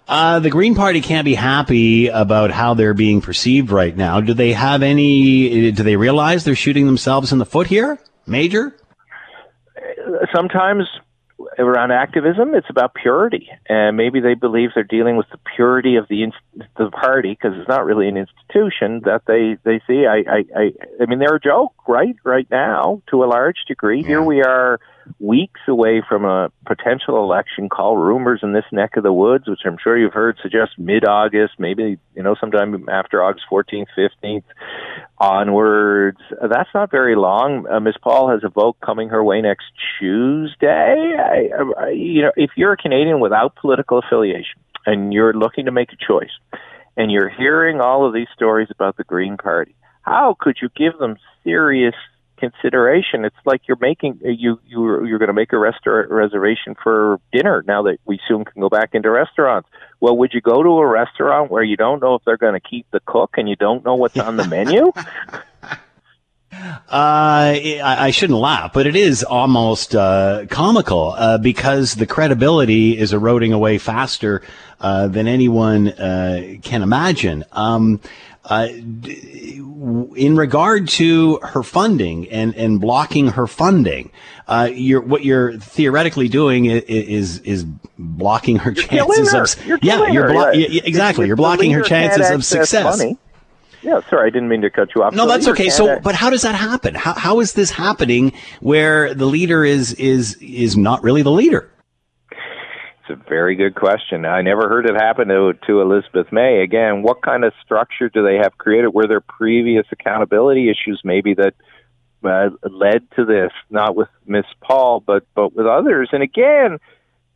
Uh, 0.08 0.40
the 0.40 0.50
Green 0.50 0.76
Party 0.76 1.02
can't 1.02 1.26
be 1.26 1.36
happy 1.36 2.08
about 2.08 2.52
how 2.52 2.74
they're 2.74 2.94
being 2.94 3.22
perceived 3.22 3.72
right 3.72 3.96
now. 3.96 4.20
Do 4.20 4.34
they 4.34 4.54
have 4.54 4.84
any? 4.84 5.72
Do 5.72 5.84
they 5.84 5.96
realize 5.96 6.44
they're 6.44 6.56
shooting 6.56 6.86
themselves 6.86 7.32
in 7.32 7.38
the 7.38 7.46
foot 7.46 7.68
here, 7.68 8.00
Major? 8.26 8.76
Sometimes 10.34 10.88
around 11.58 11.92
activism, 11.92 12.54
it's 12.56 12.70
about 12.70 12.94
purity, 12.94 13.50
and 13.68 13.96
maybe 13.98 14.20
they 14.20 14.34
believe 14.34 14.70
they're 14.76 14.84
dealing 14.84 15.18
with 15.18 15.28
the 15.32 15.40
purity 15.56 15.96
of 15.96 16.08
the 16.08 16.24
inst- 16.24 16.68
the 16.78 16.90
party 16.90 17.32
because 17.32 17.58
it's 17.58 17.68
not 17.68 17.86
really 17.86 18.08
an 18.08 18.18
institution 18.18 19.02
that 19.06 19.22
they 19.28 19.58
they 19.64 19.82
see. 19.88 20.06
I 20.06 20.24
I 20.30 20.44
I, 20.56 20.72
I 21.02 21.06
mean, 21.06 21.20
they're 21.20 21.36
a 21.36 21.42
joke, 21.42 21.74
right? 21.88 22.16
Right 22.24 22.48
now, 22.50 23.02
to 23.10 23.24
a 23.24 23.26
large 23.26 23.58
degree, 23.68 24.02
yeah. 24.02 24.08
here 24.08 24.22
we 24.22 24.42
are 24.42 24.80
weeks 25.20 25.60
away 25.68 26.02
from 26.08 26.26
a 26.26 26.52
potential 26.66 27.24
election 27.24 27.70
call. 27.70 27.98
Rumors 27.98 28.42
in 28.44 28.54
this 28.54 28.66
neck 28.72 28.98
of 28.98 29.04
the 29.04 29.14
woods, 29.14 29.48
which 29.48 29.62
I'm 29.66 29.78
sure 29.82 29.98
you've 29.98 30.14
heard, 30.14 30.38
suggest 30.42 30.72
mid-August, 30.78 31.54
maybe 31.60 31.98
you 32.16 32.24
know 32.24 32.36
sometime 32.40 32.88
after 32.90 33.24
August 33.24 33.46
14th, 33.52 33.88
15th 33.98 34.44
onwards. 35.18 36.20
That's 36.42 36.70
not 36.74 36.92
very 36.92 37.16
long. 37.16 37.66
Uh, 37.68 37.80
Ms. 37.80 37.96
Paul 38.02 38.30
has 38.30 38.42
a 38.44 38.50
vote 38.50 38.78
coming 38.84 39.10
her 39.10 39.24
way 39.24 39.42
next 39.42 39.66
Tuesday. 40.00 41.16
I, 41.18 41.50
I, 41.80 41.90
you 41.90 42.22
know, 42.22 42.32
if 42.36 42.52
you're 42.56 42.74
a 42.74 42.78
Canadian 42.78 43.20
without 43.20 43.56
political 43.56 44.00
affiliation 44.00 44.60
and 44.86 45.14
you're 45.14 45.34
looking 45.34 45.66
to 45.66 45.72
make 45.72 45.90
a 45.94 45.98
choice, 45.98 46.32
and 46.96 47.12
you're 47.12 47.30
hearing 47.30 47.82
all 47.82 48.06
of 48.06 48.14
these 48.14 48.28
stories 48.36 48.68
about 48.70 48.98
the 48.98 49.04
Green 49.04 49.38
Party, 49.38 49.76
how 50.02 50.36
could 50.40 50.58
you 50.62 50.70
give 50.76 50.98
them 51.00 51.18
serious 51.44 51.96
consideration. 52.44 53.24
It's 53.24 53.36
like 53.46 53.62
you're 53.68 53.78
making 53.80 54.20
you 54.22 54.60
you 54.68 55.06
you're 55.06 55.20
going 55.20 55.28
to 55.28 55.34
make 55.34 55.54
a 55.54 55.58
restaurant 55.58 56.10
reservation 56.10 56.76
for 56.82 57.20
dinner 57.32 57.64
now 57.66 57.84
that 57.84 58.00
we 58.06 58.20
soon 58.28 58.44
can 58.44 58.62
go 58.62 58.70
back 58.70 58.90
into 58.94 59.10
restaurants. 59.10 59.70
Well, 60.02 60.18
would 60.18 60.34
you 60.34 60.42
go 60.42 60.62
to 60.62 60.70
a 60.70 60.86
restaurant 60.86 61.50
where 61.50 61.64
you 61.64 61.78
don't 61.78 62.02
know 62.02 62.16
if 62.16 62.24
they're 62.26 62.38
going 62.38 62.60
to 62.60 62.60
keep 62.60 62.86
the 62.92 63.00
cook 63.06 63.36
and 63.38 63.48
you 63.48 63.56
don't 63.56 63.86
know 63.86 63.96
what's 63.96 64.18
on 64.18 64.36
the 64.38 64.48
menu? 64.48 64.92
Uh, 66.54 67.58
I, 67.58 67.82
I, 67.82 68.12
shouldn't 68.12 68.38
laugh, 68.38 68.74
but 68.74 68.86
it 68.86 68.96
is 68.96 69.24
almost 69.24 69.96
uh, 69.96 70.46
comical 70.52 71.16
uh, 71.18 71.40
because 71.40 71.96
the 71.96 72.06
credibility 72.06 72.96
is 72.96 73.12
eroding 73.12 73.54
away 73.54 73.80
faster 73.80 74.44
uh, 74.80 75.08
than 75.08 75.28
anyone 75.28 75.88
uh, 75.88 76.58
can 76.62 76.84
imagine. 76.84 77.44
Um, 77.54 78.00
uh, 78.46 78.68
in 80.16 80.36
regard 80.36 80.88
to 80.88 81.40
her 81.44 81.64
funding 81.64 82.30
and, 82.30 82.56
and 82.56 82.82
blocking 82.82 83.28
her 83.30 83.48
funding, 83.48 84.12
uh, 84.48 84.70
you're, 84.74 85.02
what 85.02 85.24
you're 85.24 85.58
theoretically 85.58 86.28
doing 86.28 86.66
is 86.66 86.84
is, 86.84 87.40
is 87.40 87.66
blocking 87.98 88.58
her 88.58 88.72
you're 88.72 88.84
chances 88.86 89.32
her. 89.32 89.44
of 89.44 89.66
you're 89.66 89.80
yeah 89.82 90.08
you're 90.08 90.28
blo- 90.28 90.52
yeah, 90.52 90.82
exactly 90.84 91.28
you're 91.28 91.36
blocking 91.36 91.72
her 91.72 91.82
chances 91.82 92.30
of 92.30 92.44
success. 92.44 92.98
Money. 92.98 93.18
Yeah, 93.82 94.00
sorry, 94.10 94.28
I 94.28 94.30
didn't 94.30 94.48
mean 94.48 94.62
to 94.62 94.70
cut 94.70 94.96
you 94.96 95.04
off. 95.04 95.14
No, 95.14 95.28
that's 95.28 95.48
okay. 95.50 95.70
So, 95.70 96.00
but 96.00 96.16
how 96.16 96.30
does 96.30 96.44
that 96.44 96.56
happen? 96.56 96.96
How, 96.96 97.14
how 97.14 97.40
is 97.42 97.54
this 97.54 97.70
happening 97.70 98.32
where 98.62 99.14
the 99.14 99.26
leader 99.26 99.66
is 99.66 99.94
is 99.96 100.36
is 100.36 100.78
not 100.78 101.04
really 101.04 101.22
the 101.22 101.32
leader? 101.32 101.70
It's 103.06 103.20
a 103.20 103.30
very 103.30 103.56
good 103.56 103.76
question. 103.76 104.26
I 104.26 104.42
never 104.42 104.70
heard 104.70 104.86
it 104.86 104.96
happen 104.96 105.28
to, 105.28 105.54
to 105.68 105.82
Elizabeth 105.82 106.32
May. 106.32 106.62
Again, 106.62 107.02
what 107.02 107.22
kind 107.22 107.44
of 107.44 107.52
structure 107.62 108.08
do 108.08 108.24
they 108.24 108.38
have 108.42 108.58
created? 108.58 108.94
Were 108.94 109.08
there 109.08 109.20
previous 109.20 109.86
accountability 109.92 110.70
issues 110.70 111.02
maybe 111.04 111.34
that 111.34 111.54
uh, 112.24 112.50
led 112.70 113.10
to 113.18 113.26
this? 113.26 113.52
Not 113.70 113.98
with 113.98 114.08
Miss 114.26 114.46
Paul, 114.62 115.02
but 115.06 115.26
but 115.36 115.54
with 115.54 115.66
others. 115.66 116.10
And 116.14 116.24
again, 116.24 116.80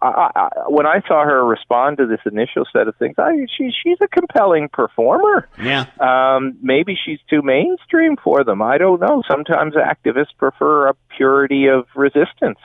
I, 0.01 0.29
I, 0.35 0.49
when 0.69 0.85
I 0.85 1.01
saw 1.05 1.25
her 1.25 1.43
respond 1.43 1.97
to 1.97 2.05
this 2.05 2.21
initial 2.25 2.63
set 2.71 2.87
of 2.87 2.95
things, 2.95 3.15
I, 3.17 3.47
she, 3.57 3.71
she's 3.83 3.97
a 3.99 4.07
compelling 4.07 4.69
performer. 4.69 5.49
Yeah. 5.61 5.85
Um, 5.99 6.57
maybe 6.61 6.95
she's 7.03 7.19
too 7.29 7.41
mainstream 7.41 8.15
for 8.23 8.45
them. 8.45 8.61
I 8.61 8.77
don't 8.77 9.01
know. 9.01 9.21
Sometimes 9.29 9.73
activists 9.73 10.37
prefer 10.37 10.87
a 10.87 10.93
purity 11.17 11.67
of 11.67 11.87
resistance, 11.93 12.59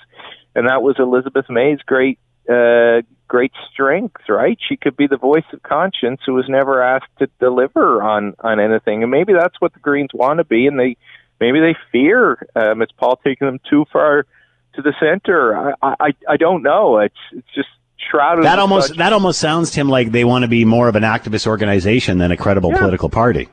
and 0.54 0.68
that 0.68 0.82
was 0.82 0.96
Elizabeth 1.00 1.46
May's 1.48 1.80
great 1.84 2.20
uh, 2.48 3.02
great 3.28 3.52
strength, 3.72 4.22
right? 4.28 4.58
She 4.68 4.76
could 4.76 4.96
be 4.96 5.06
the 5.06 5.16
voice 5.16 5.44
of 5.52 5.62
conscience 5.62 6.20
who 6.26 6.34
was 6.34 6.46
never 6.48 6.82
asked 6.82 7.10
to 7.18 7.28
deliver 7.40 8.02
on 8.02 8.34
on 8.40 8.60
anything, 8.60 9.02
and 9.02 9.10
maybe 9.10 9.32
that's 9.32 9.60
what 9.60 9.72
the 9.72 9.80
Greens 9.80 10.10
want 10.12 10.38
to 10.38 10.44
be, 10.44 10.66
and 10.66 10.78
they 10.78 10.96
maybe 11.40 11.60
they 11.60 11.76
fear 11.90 12.46
um, 12.56 12.82
it's 12.82 12.92
Paul 12.92 13.18
taking 13.24 13.46
them 13.46 13.60
too 13.68 13.84
far 13.92 14.26
to 14.74 14.82
the 14.82 14.92
center. 15.00 15.56
I 15.82 15.94
I, 16.00 16.10
I 16.28 16.36
don't 16.36 16.62
know. 16.62 16.98
It's 16.98 17.14
it's 17.32 17.48
just 17.54 17.68
shrouded. 18.10 18.44
That 18.44 18.58
almost 18.58 18.88
such- 18.88 18.96
that 18.98 19.12
almost 19.12 19.38
sounds 19.40 19.70
to 19.72 19.80
him 19.80 19.88
like 19.88 20.10
they 20.12 20.24
want 20.24 20.42
to 20.42 20.48
be 20.48 20.64
more 20.64 20.88
of 20.88 20.96
an 20.96 21.02
activist 21.04 21.46
organization 21.46 22.18
than 22.18 22.30
a 22.32 22.36
credible 22.36 22.70
Yeah. 22.70 22.78
political 22.78 23.08
party. 23.08 23.48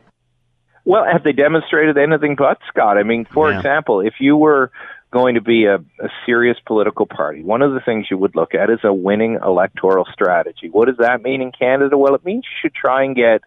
Well, 0.85 1.05
have 1.05 1.23
they 1.23 1.33
demonstrated 1.33 1.97
anything 1.97 2.35
but 2.35 2.57
Scott? 2.69 2.97
I 2.97 3.03
mean, 3.03 3.25
for 3.25 3.51
Yeah. 3.51 3.57
example, 3.57 3.99
if 4.01 4.15
you 4.19 4.35
were 4.37 4.71
going 5.11 5.35
to 5.35 5.41
be 5.41 5.65
a, 5.65 5.75
a 5.75 6.09
serious 6.25 6.57
political 6.65 7.05
party, 7.05 7.43
one 7.43 7.61
of 7.61 7.73
the 7.73 7.79
things 7.79 8.07
you 8.11 8.17
would 8.17 8.35
look 8.35 8.53
at 8.53 8.69
is 8.69 8.79
a 8.83 8.93
winning 8.93 9.39
electoral 9.43 10.05
strategy. 10.13 10.69
What 10.69 10.87
does 10.87 10.97
that 10.99 11.21
mean 11.21 11.41
in 11.41 11.51
Canada? 11.51 11.97
Well, 11.97 12.15
it 12.15 12.23
means 12.23 12.45
you 12.45 12.57
should 12.61 12.75
try 12.75 13.03
and 13.03 13.15
get 13.15 13.41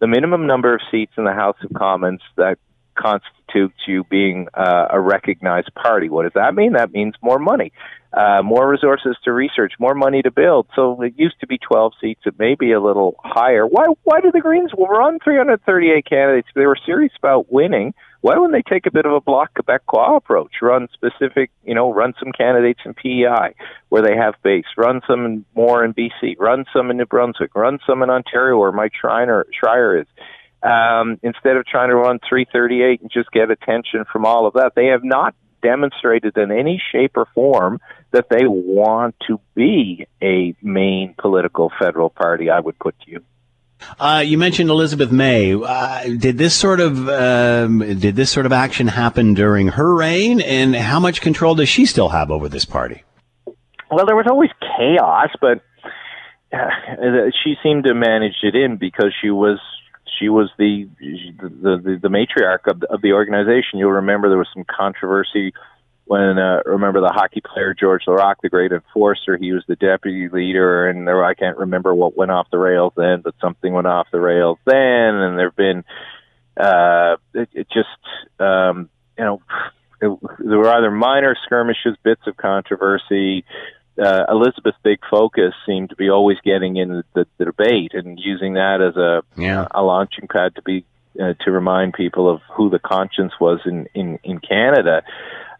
the 0.00 0.06
minimum 0.06 0.46
number 0.46 0.74
of 0.74 0.80
seats 0.90 1.12
in 1.16 1.24
the 1.24 1.32
House 1.32 1.56
of 1.62 1.72
Commons 1.72 2.20
that 2.36 2.58
constitutes 2.94 3.78
you 3.86 4.04
being 4.10 4.48
uh, 4.54 4.88
a 4.90 5.00
recognized 5.00 5.72
party. 5.74 6.08
What 6.08 6.24
does 6.24 6.32
that 6.34 6.54
mean? 6.54 6.72
That 6.74 6.92
means 6.92 7.14
more 7.22 7.38
money, 7.38 7.72
uh, 8.12 8.42
more 8.42 8.68
resources 8.68 9.16
to 9.24 9.32
research, 9.32 9.74
more 9.78 9.94
money 9.94 10.22
to 10.22 10.30
build. 10.30 10.66
So 10.74 11.00
it 11.02 11.14
used 11.16 11.40
to 11.40 11.46
be 11.46 11.58
12 11.58 11.92
seats. 12.00 12.20
It 12.24 12.38
may 12.38 12.54
be 12.54 12.72
a 12.72 12.80
little 12.80 13.16
higher. 13.22 13.66
Why? 13.66 13.86
Why 14.04 14.20
do 14.20 14.30
the 14.32 14.40
Greens 14.40 14.70
run 14.76 15.18
338 15.22 16.06
candidates? 16.06 16.48
They 16.54 16.66
were 16.66 16.78
serious 16.86 17.12
about 17.18 17.52
winning. 17.52 17.94
Why 18.24 18.38
wouldn't 18.38 18.54
they 18.54 18.74
take 18.74 18.86
a 18.86 18.90
bit 18.90 19.04
of 19.04 19.12
a 19.12 19.20
Bloc 19.20 19.50
Quebecois 19.52 20.16
approach? 20.16 20.52
Run 20.62 20.88
specific, 20.94 21.50
you 21.62 21.74
know, 21.74 21.92
run 21.92 22.14
some 22.18 22.32
candidates 22.32 22.80
in 22.86 22.94
PEI 22.94 23.54
where 23.90 24.00
they 24.00 24.16
have 24.16 24.32
base. 24.42 24.64
Run 24.78 25.02
some 25.06 25.26
in, 25.26 25.44
more 25.54 25.84
in 25.84 25.92
BC. 25.92 26.36
Run 26.38 26.64
some 26.74 26.90
in 26.90 26.96
New 26.96 27.04
Brunswick. 27.04 27.54
Run 27.54 27.80
some 27.86 28.02
in 28.02 28.08
Ontario 28.08 28.56
where 28.56 28.72
Mike 28.72 28.92
Schreiner, 28.98 29.44
Schreier 29.52 30.00
is 30.00 30.06
um, 30.62 31.20
instead 31.22 31.58
of 31.58 31.66
trying 31.66 31.90
to 31.90 31.96
run 31.96 32.18
338 32.26 33.02
and 33.02 33.10
just 33.10 33.30
get 33.30 33.50
attention 33.50 34.06
from 34.10 34.24
all 34.24 34.46
of 34.46 34.54
that. 34.54 34.72
They 34.74 34.86
have 34.86 35.04
not 35.04 35.34
demonstrated 35.62 36.34
in 36.38 36.50
any 36.50 36.82
shape 36.92 37.18
or 37.18 37.26
form 37.34 37.78
that 38.12 38.30
they 38.30 38.46
want 38.46 39.16
to 39.26 39.38
be 39.54 40.06
a 40.22 40.56
main 40.62 41.14
political 41.18 41.70
federal 41.78 42.08
party, 42.08 42.48
I 42.48 42.60
would 42.60 42.78
put 42.78 42.98
to 43.00 43.10
you. 43.10 43.20
Uh, 43.98 44.22
you 44.24 44.38
mentioned 44.38 44.70
Elizabeth 44.70 45.12
May. 45.12 45.54
Uh, 45.54 46.04
did 46.16 46.38
this 46.38 46.54
sort 46.54 46.80
of 46.80 47.08
um, 47.08 47.78
did 47.78 48.16
this 48.16 48.30
sort 48.30 48.46
of 48.46 48.52
action 48.52 48.88
happen 48.88 49.34
during 49.34 49.68
her 49.68 49.94
reign, 49.94 50.40
and 50.40 50.74
how 50.74 51.00
much 51.00 51.20
control 51.20 51.54
does 51.54 51.68
she 51.68 51.86
still 51.86 52.08
have 52.08 52.30
over 52.30 52.48
this 52.48 52.64
party? 52.64 53.04
Well, 53.90 54.06
there 54.06 54.16
was 54.16 54.26
always 54.28 54.50
chaos, 54.60 55.30
but 55.40 55.62
uh, 56.52 57.30
she 57.42 57.54
seemed 57.62 57.84
to 57.84 57.94
manage 57.94 58.36
it 58.42 58.54
in 58.54 58.76
because 58.76 59.12
she 59.20 59.30
was 59.30 59.58
she 60.18 60.28
was 60.28 60.50
the 60.58 60.88
the 61.00 61.80
the, 61.82 61.98
the 62.02 62.08
matriarch 62.08 62.70
of 62.70 62.80
the, 62.80 62.92
of 62.92 63.02
the 63.02 63.12
organization. 63.12 63.78
You'll 63.78 63.92
remember 63.92 64.28
there 64.28 64.38
was 64.38 64.48
some 64.54 64.64
controversy 64.64 65.52
when 66.06 66.38
uh, 66.38 66.60
remember 66.66 67.00
the 67.00 67.12
hockey 67.12 67.40
player 67.40 67.74
George 67.78 68.02
Laraque, 68.06 68.36
the 68.42 68.48
great 68.50 68.72
enforcer. 68.72 69.36
He 69.36 69.52
was 69.52 69.64
the 69.66 69.76
deputy 69.76 70.28
leader, 70.28 70.88
and 70.88 71.06
there 71.08 71.24
I 71.24 71.34
can't 71.34 71.56
remember 71.56 71.94
what 71.94 72.16
went 72.16 72.30
off 72.30 72.50
the 72.50 72.58
rails 72.58 72.92
then, 72.96 73.22
but 73.22 73.34
something 73.40 73.72
went 73.72 73.86
off 73.86 74.08
the 74.12 74.20
rails 74.20 74.58
then, 74.66 74.76
and 74.76 75.38
there've 75.38 75.56
been 75.56 75.84
uh, 76.56 77.16
it, 77.32 77.48
it 77.52 77.66
just 77.72 77.88
um, 78.40 78.90
you 79.18 79.24
know 79.24 79.42
it, 80.00 80.18
there 80.40 80.58
were 80.58 80.68
either 80.70 80.90
minor 80.90 81.36
skirmishes, 81.44 81.96
bits 82.02 82.22
of 82.26 82.36
controversy. 82.36 83.44
Uh, 83.96 84.24
Elizabeth's 84.28 84.76
big 84.82 84.98
focus 85.08 85.54
seemed 85.66 85.88
to 85.90 85.96
be 85.96 86.10
always 86.10 86.36
getting 86.44 86.76
in 86.76 87.04
the, 87.14 87.26
the 87.38 87.44
debate 87.44 87.92
and 87.94 88.18
using 88.18 88.54
that 88.54 88.80
as 88.82 88.96
a 88.96 89.22
Yeah. 89.40 89.68
a 89.70 89.82
launching 89.82 90.26
pad 90.28 90.56
to 90.56 90.62
be 90.62 90.84
uh, 91.20 91.34
to 91.44 91.50
remind 91.52 91.94
people 91.94 92.28
of 92.28 92.40
who 92.56 92.70
the 92.70 92.80
conscience 92.80 93.32
was 93.40 93.60
in 93.64 93.86
in 93.94 94.18
in 94.24 94.40
Canada. 94.40 95.02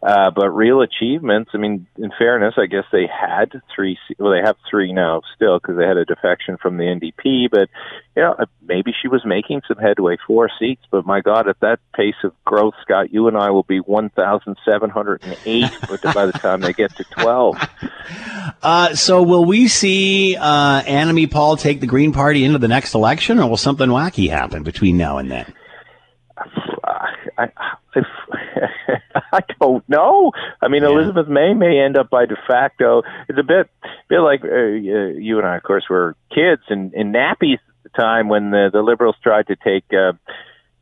Uh, 0.03 0.29
but 0.29 0.49
real 0.49 0.81
achievements, 0.81 1.51
I 1.53 1.57
mean, 1.57 1.87
in 1.97 2.11
fairness, 2.17 2.55
I 2.57 2.65
guess 2.65 2.83
they 2.91 3.07
had 3.07 3.61
three. 3.73 3.97
Well, 4.19 4.31
they 4.31 4.41
have 4.45 4.55
three 4.69 4.93
now 4.93 5.21
still 5.35 5.57
because 5.59 5.77
they 5.77 5.85
had 5.85 5.97
a 5.97 6.05
defection 6.05 6.57
from 6.57 6.77
the 6.77 6.83
NDP. 6.83 7.49
But 7.49 7.69
you 8.15 8.23
know, 8.23 8.35
uh, 8.37 8.45
maybe 8.61 8.93
she 9.01 9.07
was 9.07 9.25
making 9.25 9.61
some 9.67 9.77
headway, 9.77 10.17
four 10.27 10.49
seats. 10.59 10.83
But 10.91 11.05
my 11.05 11.21
God, 11.21 11.47
at 11.47 11.59
that 11.61 11.79
pace 11.95 12.15
of 12.23 12.33
growth, 12.43 12.75
Scott, 12.81 13.13
you 13.13 13.27
and 13.27 13.37
I 13.37 13.49
will 13.51 13.63
be 13.63 13.79
one 13.79 14.09
thousand 14.09 14.57
seven 14.65 14.89
hundred 14.89 15.23
and 15.23 15.37
eight 15.45 15.71
by 16.13 16.25
the 16.25 16.33
time 16.33 16.61
they 16.61 16.73
get 16.73 16.95
to 16.97 17.03
twelve. 17.05 17.57
Uh, 18.61 18.93
so, 18.93 19.23
will 19.23 19.45
we 19.45 19.67
see 19.67 20.35
uh, 20.35 20.81
Annamie 20.83 21.29
Paul 21.29 21.57
take 21.57 21.81
the 21.81 21.87
Green 21.87 22.13
Party 22.13 22.43
into 22.43 22.59
the 22.59 22.67
next 22.67 22.93
election, 22.93 23.39
or 23.39 23.49
will 23.49 23.57
something 23.57 23.89
wacky 23.89 24.29
happen 24.29 24.61
between 24.61 24.97
now 24.97 25.17
and 25.17 25.31
then? 25.31 25.51
I, 27.37 27.49
if, 27.95 28.05
I 29.31 29.39
don't 29.59 29.87
know. 29.89 30.31
I 30.61 30.67
mean, 30.67 30.83
Elizabeth 30.83 31.27
May 31.27 31.53
may 31.53 31.79
end 31.79 31.97
up 31.97 32.09
by 32.09 32.25
de 32.25 32.35
facto. 32.47 33.03
It's 33.27 33.39
a 33.39 33.43
bit, 33.43 33.69
bit 34.09 34.19
like 34.19 34.43
uh, 34.43 34.47
uh, 34.47 35.17
you 35.17 35.37
and 35.37 35.47
I, 35.47 35.57
of 35.57 35.63
course, 35.63 35.85
were 35.89 36.15
kids 36.29 36.61
in, 36.69 36.91
in 36.93 37.11
nappies 37.11 37.59
at 37.59 37.83
the 37.83 37.89
time 37.89 38.29
when 38.29 38.51
the, 38.51 38.69
the 38.71 38.81
Liberals 38.81 39.15
tried 39.21 39.47
to 39.47 39.55
take 39.55 39.85
uh, 39.93 40.13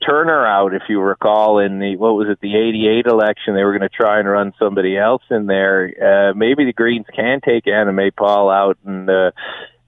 Turner 0.05 0.45
out. 0.45 0.73
If 0.73 0.83
you 0.89 0.99
recall, 0.99 1.59
in 1.59 1.79
the 1.79 1.95
what 1.97 2.15
was 2.15 2.27
it, 2.29 2.39
the 2.41 2.55
'88 2.55 3.05
election, 3.05 3.55
they 3.55 3.63
were 3.63 3.77
going 3.77 3.89
to 3.89 3.95
try 3.95 4.19
and 4.19 4.27
run 4.27 4.53
somebody 4.59 4.97
else 4.97 5.23
in 5.29 5.45
there. 5.45 6.29
Uh, 6.29 6.33
maybe 6.33 6.65
the 6.65 6.73
Greens 6.73 7.05
can 7.15 7.39
take 7.41 7.65
Annamie 7.65 8.15
Paul 8.15 8.49
out 8.49 8.77
and. 8.85 9.09
Uh, 9.09 9.31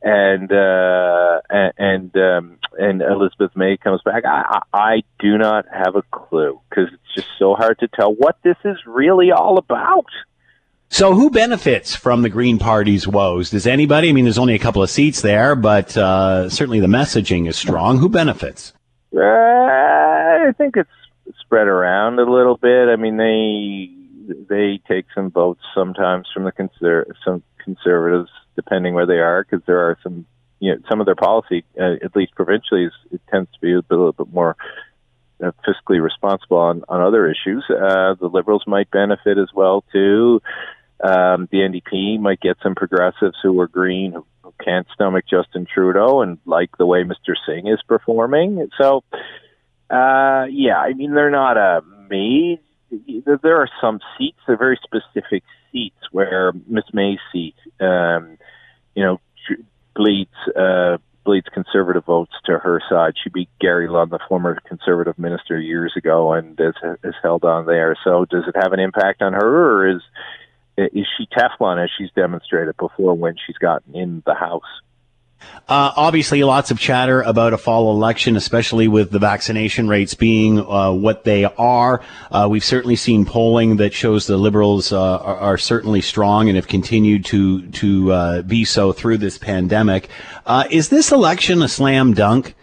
and 0.06 0.52
uh, 0.52 1.42
and 1.50 1.74
and, 1.78 2.16
um, 2.16 2.58
and 2.78 3.02
Elizabeth 3.02 3.52
May 3.56 3.76
comes 3.76 4.02
back. 4.06 4.24
I, 4.24 4.62
I 4.74 4.78
I 4.78 5.04
do 5.20 5.38
not 5.38 5.66
have 5.74 5.96
a 5.96 6.04
clue 6.04 6.62
because 6.70 6.90
it's 6.94 7.16
just 7.16 7.28
so 7.40 7.56
hard 7.56 7.80
to 7.80 7.88
tell 7.88 8.14
what 8.14 8.38
this 8.44 8.58
is 8.64 8.78
really 8.86 9.32
all 9.32 9.58
about. 9.58 10.06
So, 10.90 11.16
who 11.16 11.32
benefits 11.32 11.96
from 11.96 12.22
the 12.22 12.30
Green 12.30 12.60
Party's 12.60 13.08
woes? 13.08 13.50
Does 13.50 13.66
anybody? 13.66 14.10
I 14.10 14.12
mean, 14.14 14.26
there's 14.26 14.38
only 14.38 14.54
a 14.54 14.60
couple 14.60 14.84
of 14.84 14.92
seats 14.92 15.22
there, 15.22 15.56
but 15.56 15.98
uh, 15.98 16.50
certainly 16.50 16.80
the 16.80 16.88
messaging 16.88 17.48
is 17.48 17.58
strong. 17.58 17.98
Who 17.98 18.08
benefits? 18.08 18.74
Uh, 19.14 19.22
I 19.22 20.52
think 20.56 20.78
it's 20.78 20.90
spread 21.40 21.68
around 21.68 22.20
a 22.20 22.32
little 22.32 22.58
bit. 22.58 22.90
I 22.90 22.96
mean, 22.96 23.18
they 23.18 23.90
they 24.48 24.80
take 24.88 25.06
some 25.16 25.32
votes 25.32 25.62
sometimes 25.74 26.28
from 26.32 26.44
the 26.44 26.52
conser- 26.52 27.12
some 27.26 27.42
conservatives, 27.64 28.30
depending 28.56 28.94
where 28.94 29.06
they 29.06 29.20
are, 29.20 29.44
because 29.44 29.66
there 29.66 29.80
are 29.80 29.98
some 30.04 30.26
you 30.60 30.74
know 30.74 30.82
some 30.90 31.00
of 31.00 31.06
their 31.06 31.16
policy, 31.16 31.64
uh, 31.80 31.96
at 32.04 32.16
least 32.16 32.36
provincially, 32.36 32.86
is, 32.86 32.94
it 33.12 33.22
tends 33.30 33.52
to 33.52 33.60
be 33.60 33.74
a, 33.74 33.82
little 33.90 34.12
bit 34.12 34.32
more 34.34 34.56
uh, 35.44 35.52
fiscally 35.68 36.02
responsible 36.02 36.58
on, 36.58 36.84
on 36.88 37.02
other 37.02 37.28
issues. 37.28 37.64
Uh, 37.70 38.16
the 38.20 38.30
Liberals 38.32 38.64
might 38.68 38.90
benefit 38.92 39.38
as 39.38 39.50
well 39.54 39.84
too. 39.92 40.42
Um, 41.04 41.50
the 41.52 41.58
NDP 41.58 42.20
might 42.20 42.40
get 42.40 42.58
some 42.64 42.74
progressives 42.74 43.38
who 43.44 43.60
are 43.60 43.68
green 43.68 44.14
who, 44.14 44.26
who 44.44 44.54
can't 44.64 44.88
stomach 44.94 45.26
Justin 45.30 45.68
Trudeau 45.72 46.22
and 46.22 46.38
like 46.46 46.70
the 46.78 46.86
way 46.86 47.04
Mr. 47.04 47.36
Singh 47.46 47.68
is 47.68 47.82
performing. 47.86 48.70
So, 48.80 49.04
uh, 49.90 50.46
yeah, 50.50 50.78
I 50.78 50.94
mean 50.94 51.14
they're 51.14 51.30
not 51.30 51.58
a 51.58 51.82
maze. 52.10 52.60
There 53.26 53.58
are 53.58 53.70
some 53.82 54.00
seats, 54.18 54.38
they're 54.48 54.58
very 54.58 54.80
specific 54.82 55.44
seats 55.72 56.00
where 56.12 56.54
Miss 56.68 56.86
May's 56.94 57.20
seat, 57.34 57.56
um, 57.82 58.38
you 58.96 59.04
know, 59.04 59.20
bleeds 59.96 60.32
uh, 60.56 60.98
bleeds 61.24 61.48
conservative 61.54 62.06
votes 62.06 62.34
to 62.46 62.58
her 62.58 62.82
side. 62.90 63.14
She 63.22 63.30
beat 63.30 63.50
Gary 63.60 63.88
Lunn, 63.88 64.10
the 64.10 64.20
former 64.30 64.60
conservative 64.68 65.18
minister, 65.18 65.60
years 65.60 65.94
ago, 65.98 66.34
and 66.34 66.60
is, 66.60 66.76
is 67.04 67.16
held 67.22 67.44
on 67.44 67.66
there. 67.66 67.96
So, 68.04 68.26
does 68.26 68.44
it 68.48 68.56
have 68.56 68.74
an 68.74 68.80
impact 68.80 69.22
on 69.22 69.34
her, 69.34 69.40
or 69.40 69.90
is 69.90 70.02
is 70.78 71.08
she 71.18 71.28
Teflon 71.28 71.84
as 71.84 71.90
she's 71.98 72.12
demonstrated 72.16 72.76
before 72.78 73.14
when 73.14 73.36
she's 73.46 73.58
gotten 73.58 73.96
in 73.96 74.24
the 74.26 74.36
House? 74.36 74.64
Uh, 75.68 75.92
obviously, 75.96 76.44
lots 76.44 76.70
of 76.70 76.80
chatter 76.80 77.24
about 77.24 77.52
a 77.52 77.58
fall 77.58 77.92
election, 77.92 78.36
especially 78.36 78.88
with 78.88 79.10
the 79.10 79.18
vaccination 79.18 79.88
rates 79.88 80.14
being 80.14 80.60
uh, 80.60 80.92
what 80.92 81.24
they 81.24 81.44
are. 81.44 82.02
Uh, 82.32 82.48
we've 82.50 82.64
certainly 82.64 82.96
seen 82.96 83.26
polling 83.26 83.78
that 83.78 83.92
shows 83.92 84.28
the 84.28 84.38
Liberals 84.38 84.92
uh, 84.92 85.18
are, 85.18 85.38
are, 85.38 85.58
certainly 85.58 86.02
strong 86.02 86.50
and 86.50 86.56
have 86.56 86.68
continued 86.68 87.26
to 87.26 87.66
to 87.72 88.12
uh, 88.12 88.42
be 88.44 88.64
so 88.64 88.92
through 88.92 89.18
this 89.18 89.40
pandemic. 89.40 90.08
Uh, 90.46 90.66
is 90.70 90.90
this 90.90 91.12
election 91.12 91.64
a 91.64 91.68
slam 91.68 92.14
dunk? 92.14 92.54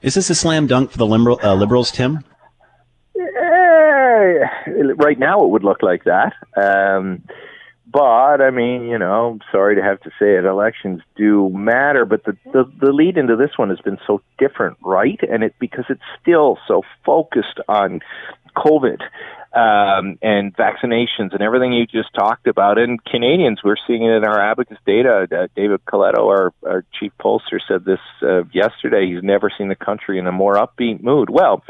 Is 0.00 0.14
this 0.14 0.30
a 0.30 0.34
slam 0.34 0.66
dunk 0.66 0.92
for 0.92 0.96
the 0.98 1.06
liberal, 1.06 1.38
Liberals, 1.56 1.90
Tim? 1.90 2.24
right 4.96 5.18
now, 5.18 5.42
it 5.44 5.50
would 5.50 5.64
look 5.64 5.82
like 5.82 6.04
that. 6.04 6.32
Um, 6.56 7.22
but 7.92 8.40
I 8.40 8.50
mean, 8.50 8.84
you 8.84 8.98
know, 8.98 9.32
I'm 9.32 9.40
sorry 9.50 9.76
to 9.76 9.82
have 9.82 10.00
to 10.00 10.10
say 10.18 10.36
it, 10.36 10.44
elections 10.44 11.02
do 11.16 11.48
matter, 11.50 12.04
but 12.04 12.24
the, 12.24 12.36
the 12.52 12.70
the 12.80 12.92
lead 12.92 13.16
into 13.16 13.36
this 13.36 13.56
one 13.56 13.70
has 13.70 13.80
been 13.80 13.98
so 14.06 14.22
different, 14.38 14.78
right? 14.82 15.18
And 15.28 15.42
it 15.42 15.54
because 15.58 15.86
it's 15.88 16.02
still 16.20 16.58
so 16.68 16.82
focused 17.04 17.58
on 17.68 18.00
COVID 18.56 19.00
um, 19.52 20.16
and 20.22 20.54
vaccinations 20.56 21.32
and 21.32 21.42
everything 21.42 21.72
you 21.72 21.86
just 21.86 22.14
talked 22.14 22.46
about. 22.46 22.78
And 22.78 23.02
Canadians, 23.04 23.60
we're 23.64 23.76
seeing 23.86 24.04
it 24.04 24.12
in 24.12 24.24
our 24.24 24.40
Abacus 24.40 24.78
Data. 24.86 25.26
Uh, 25.30 25.48
David 25.56 25.84
Coletto, 25.84 26.28
our, 26.28 26.52
our 26.64 26.84
chief 26.98 27.12
pollster, 27.20 27.58
said 27.66 27.84
this 27.84 27.98
uh, 28.22 28.44
yesterday. 28.52 29.10
He's 29.12 29.22
never 29.22 29.50
seen 29.56 29.68
the 29.68 29.74
country 29.74 30.18
in 30.18 30.26
a 30.26 30.32
more 30.32 30.54
upbeat 30.54 31.02
mood. 31.02 31.30
Well, 31.30 31.64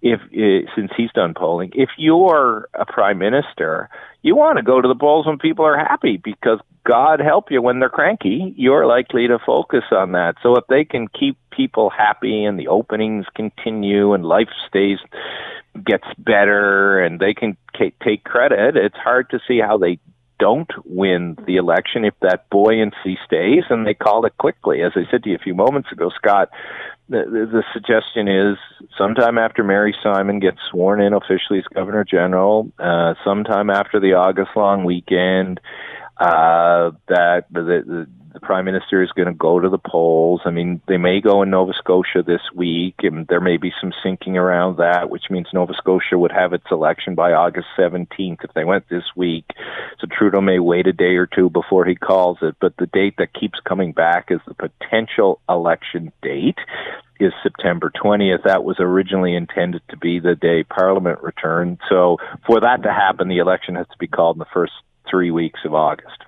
if 0.00 0.20
uh, 0.20 0.70
since 0.74 0.90
he's 0.96 1.12
done 1.12 1.34
polling, 1.34 1.72
if 1.74 1.90
you're 1.98 2.68
a 2.72 2.86
prime 2.86 3.18
minister, 3.18 3.90
you 4.22 4.34
want 4.34 4.56
to 4.56 4.62
go 4.62 4.80
to 4.80 4.88
the 4.88 4.94
polls 4.94 5.26
when 5.26 5.38
people 5.38 5.66
are 5.66 5.76
happy 5.76 6.16
because 6.22 6.60
God 6.86 7.20
help 7.20 7.50
you 7.50 7.60
when 7.60 7.80
they're 7.80 7.88
cranky. 7.88 8.54
You're 8.56 8.86
likely 8.86 9.26
to 9.28 9.38
focus 9.44 9.84
on 9.90 10.12
that. 10.12 10.36
So 10.42 10.56
if 10.56 10.64
they 10.68 10.84
can 10.84 11.08
keep 11.08 11.36
people 11.56 11.90
happy 11.90 12.44
and 12.44 12.58
the 12.58 12.68
openings 12.68 13.26
continue 13.34 14.12
and 14.12 14.24
life 14.24 14.48
stays 14.68 14.98
gets 15.84 16.06
better 16.18 16.98
and 17.00 17.20
they 17.20 17.34
can 17.34 17.56
take 18.02 18.24
credit, 18.24 18.76
it's 18.76 18.96
hard 18.96 19.30
to 19.30 19.40
see 19.46 19.58
how 19.60 19.76
they 19.78 19.98
don't 20.38 20.70
win 20.84 21.36
the 21.46 21.56
election 21.56 22.04
if 22.04 22.14
that 22.20 22.48
buoyancy 22.50 23.18
stays 23.24 23.64
and 23.70 23.86
they 23.86 23.94
called 23.94 24.26
it 24.26 24.36
quickly. 24.38 24.82
As 24.82 24.92
I 24.94 25.10
said 25.10 25.22
to 25.24 25.30
you 25.30 25.36
a 25.36 25.38
few 25.38 25.54
moments 25.54 25.90
ago, 25.92 26.10
Scott, 26.14 26.50
the, 27.08 27.24
the, 27.24 27.46
the 27.46 27.64
suggestion 27.72 28.28
is 28.28 28.58
sometime 28.98 29.38
after 29.38 29.64
Mary 29.64 29.94
Simon 30.02 30.40
gets 30.40 30.58
sworn 30.70 31.00
in 31.00 31.12
officially 31.12 31.60
as 31.60 31.64
Governor 31.74 32.04
General, 32.04 32.70
uh, 32.78 33.14
sometime 33.24 33.70
after 33.70 34.00
the 34.00 34.14
August 34.14 34.50
long 34.56 34.84
weekend, 34.84 35.60
uh, 36.18 36.90
that 37.08 37.44
the, 37.50 37.62
the, 37.86 38.06
the 38.36 38.46
prime 38.46 38.66
minister 38.66 39.02
is 39.02 39.10
going 39.12 39.28
to 39.28 39.32
go 39.32 39.58
to 39.58 39.70
the 39.70 39.78
polls. 39.78 40.42
I 40.44 40.50
mean, 40.50 40.82
they 40.86 40.98
may 40.98 41.22
go 41.22 41.40
in 41.40 41.48
Nova 41.48 41.72
Scotia 41.72 42.22
this 42.22 42.42
week, 42.54 42.96
and 42.98 43.26
there 43.28 43.40
may 43.40 43.56
be 43.56 43.72
some 43.80 43.94
syncing 44.04 44.34
around 44.34 44.76
that, 44.76 45.08
which 45.08 45.30
means 45.30 45.46
Nova 45.54 45.72
Scotia 45.72 46.18
would 46.18 46.32
have 46.32 46.52
its 46.52 46.66
election 46.70 47.14
by 47.14 47.32
August 47.32 47.68
17th 47.78 48.44
if 48.44 48.52
they 48.54 48.64
went 48.64 48.90
this 48.90 49.04
week. 49.16 49.46
So 49.98 50.06
Trudeau 50.06 50.42
may 50.42 50.58
wait 50.58 50.86
a 50.86 50.92
day 50.92 51.16
or 51.16 51.24
two 51.24 51.48
before 51.48 51.86
he 51.86 51.94
calls 51.94 52.36
it. 52.42 52.56
But 52.60 52.76
the 52.76 52.84
date 52.84 53.14
that 53.16 53.32
keeps 53.32 53.58
coming 53.66 53.92
back 53.92 54.26
is 54.28 54.40
the 54.46 54.52
potential 54.52 55.40
election 55.48 56.12
date 56.20 56.58
is 57.18 57.32
September 57.42 57.90
20th. 57.90 58.44
That 58.44 58.64
was 58.64 58.76
originally 58.80 59.34
intended 59.34 59.80
to 59.88 59.96
be 59.96 60.20
the 60.20 60.34
day 60.34 60.62
Parliament 60.62 61.22
returned. 61.22 61.78
So 61.88 62.18
for 62.46 62.60
that 62.60 62.82
to 62.82 62.92
happen, 62.92 63.28
the 63.28 63.38
election 63.38 63.76
has 63.76 63.86
to 63.86 63.98
be 63.98 64.08
called 64.08 64.36
in 64.36 64.40
the 64.40 64.46
first 64.52 64.74
three 65.08 65.30
weeks 65.30 65.60
of 65.64 65.72
August. 65.72 66.18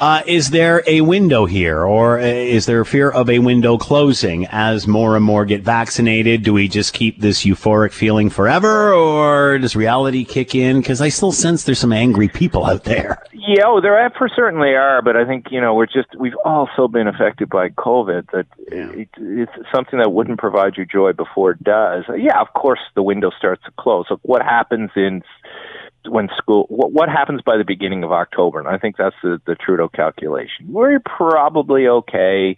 Uh, 0.00 0.22
is 0.26 0.50
there 0.50 0.82
a 0.86 1.00
window 1.00 1.46
here, 1.46 1.84
or 1.84 2.18
uh, 2.18 2.24
is 2.24 2.66
there 2.66 2.84
fear 2.84 3.10
of 3.10 3.28
a 3.30 3.38
window 3.38 3.78
closing 3.78 4.46
as 4.46 4.86
more 4.86 5.16
and 5.16 5.24
more 5.24 5.44
get 5.44 5.62
vaccinated? 5.62 6.42
Do 6.42 6.52
we 6.52 6.68
just 6.68 6.92
keep 6.92 7.20
this 7.20 7.44
euphoric 7.44 7.92
feeling 7.92 8.30
forever, 8.30 8.92
or 8.92 9.58
does 9.58 9.76
reality 9.76 10.24
kick 10.24 10.54
in? 10.54 10.80
Because 10.80 11.00
I 11.00 11.08
still 11.08 11.32
sense 11.32 11.64
there's 11.64 11.78
some 11.78 11.92
angry 11.92 12.28
people 12.28 12.64
out 12.64 12.84
there. 12.84 13.22
Yeah, 13.32 13.64
oh, 13.66 13.80
there 13.80 14.10
for 14.16 14.28
certainly 14.28 14.74
are, 14.74 15.02
but 15.02 15.16
I 15.16 15.24
think 15.24 15.46
you 15.50 15.60
know 15.60 15.74
we're 15.74 15.86
just 15.86 16.14
we've 16.18 16.36
also 16.44 16.86
been 16.88 17.08
affected 17.08 17.48
by 17.48 17.70
COVID. 17.70 18.30
That 18.30 18.46
yeah. 18.70 18.90
it, 18.90 19.08
it's 19.18 19.52
something 19.74 19.98
that 19.98 20.12
wouldn't 20.12 20.38
provide 20.38 20.76
you 20.76 20.86
joy 20.86 21.12
before 21.12 21.52
it 21.52 21.62
does. 21.62 22.04
Yeah, 22.16 22.40
of 22.40 22.52
course 22.54 22.80
the 22.94 23.02
window 23.02 23.30
starts 23.36 23.64
to 23.64 23.72
close. 23.78 24.06
Look, 24.10 24.20
what 24.22 24.42
happens 24.42 24.90
in 24.96 25.22
when 26.08 26.28
school 26.36 26.66
what, 26.68 26.92
what 26.92 27.08
happens 27.08 27.40
by 27.42 27.56
the 27.56 27.64
beginning 27.64 28.04
of 28.04 28.12
October? 28.12 28.58
And 28.58 28.68
I 28.68 28.78
think 28.78 28.96
that's 28.96 29.16
the, 29.22 29.40
the 29.46 29.54
Trudeau 29.54 29.88
calculation. 29.88 30.66
We're 30.68 31.00
probably 31.00 31.86
okay 31.86 32.56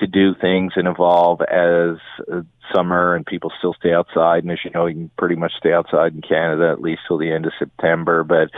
to 0.00 0.06
do 0.06 0.34
things 0.34 0.72
and 0.76 0.88
evolve 0.88 1.40
as 1.42 1.96
uh, 2.30 2.42
summer 2.74 3.14
and 3.14 3.26
people 3.26 3.52
still 3.58 3.74
stay 3.74 3.92
outside. 3.92 4.42
And 4.42 4.52
as 4.52 4.58
you 4.64 4.70
know, 4.70 4.86
you 4.86 4.94
can 4.94 5.10
pretty 5.18 5.36
much 5.36 5.52
stay 5.58 5.72
outside 5.72 6.14
in 6.14 6.22
Canada 6.22 6.70
at 6.70 6.80
least 6.80 7.02
till 7.06 7.18
the 7.18 7.32
end 7.32 7.46
of 7.46 7.52
September. 7.58 8.24
But 8.24 8.50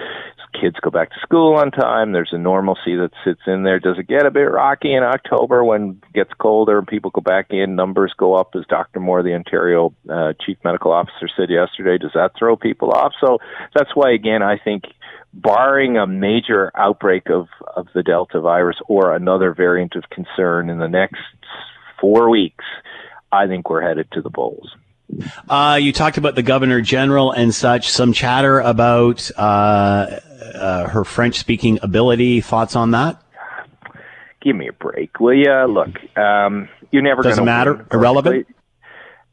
kids 0.59 0.76
go 0.82 0.90
back 0.90 1.11
to 1.11 1.20
school 1.22 1.55
on 1.55 1.70
time. 1.70 2.12
There's 2.12 2.32
a 2.32 2.38
normalcy 2.38 2.97
that 2.97 3.11
sits 3.24 3.40
in 3.47 3.62
there. 3.62 3.80
Does 3.80 3.99
it 3.99 4.09
get 4.09 4.26
a 4.26 4.30
bit 4.30 4.51
rocky 4.51 4.93
in 4.93 5.03
October 5.03 5.64
when 5.64 6.01
it 6.03 6.12
gets 6.12 6.30
colder 6.38 6.78
and 6.78 6.86
people 6.86 7.11
go 7.11 7.20
back 7.20 7.47
in? 7.51 7.74
Numbers 7.74 8.12
go 8.16 8.34
up, 8.34 8.51
as 8.55 8.66
Dr. 8.68 9.01
Moore, 9.01 9.22
the 9.22 9.34
Ontario 9.34 9.95
uh, 10.11 10.32
chief 10.45 10.59
medical 10.64 10.93
officer, 10.93 11.28
said 11.36 11.51
yesterday. 11.51 11.99
Does 11.99 12.12
that 12.14 12.32
throw 12.38 12.57
people 12.57 12.93
off? 12.93 13.12
So 13.20 13.38
that's 13.74 13.90
why, 13.95 14.12
again, 14.12 14.43
I 14.43 14.59
think 14.59 14.84
barring 15.33 15.97
a 15.97 16.07
major 16.07 16.70
outbreak 16.74 17.30
of, 17.30 17.49
of 17.74 17.89
the 17.95 18.03
Delta 18.03 18.41
virus 18.41 18.76
or 18.89 19.14
another 19.14 19.55
variant 19.55 19.97
of 19.97 20.05
concern 20.11 20.68
in 20.70 20.78
the 20.78 20.89
next 20.89 21.22
four 22.01 22.28
weeks, 22.28 22.64
I 23.30 23.47
think 23.47 23.70
we're 23.70 23.83
headed 23.83 24.11
to 24.12 24.22
the 24.22 24.30
polls. 24.30 24.74
Uh, 25.49 25.78
you 25.80 25.93
talked 25.93 26.16
about 26.16 26.35
the 26.35 26.43
governor 26.43 26.80
general 26.80 27.33
and 27.33 27.55
such. 27.55 27.91
Some 27.91 28.12
chatter 28.12 28.61
about 28.61 29.30
uh, 29.37 30.20
uh, 30.55 30.89
her 30.89 31.05
French 31.05 31.39
speaking 31.39 31.78
ability. 31.83 32.41
Thoughts 32.41 32.76
on 32.76 32.93
that? 32.93 33.22
Give 34.41 34.57
me 34.57 34.68
a 34.68 34.72
break, 34.72 35.20
will 35.20 35.35
you? 35.35 35.64
Look, 35.66 35.91
um, 36.16 36.68
you're 36.91 37.03
never 37.03 37.22
doesn't 37.22 37.45
matter. 37.45 37.74
Win, 37.74 37.87
Irrelevant. 37.93 38.47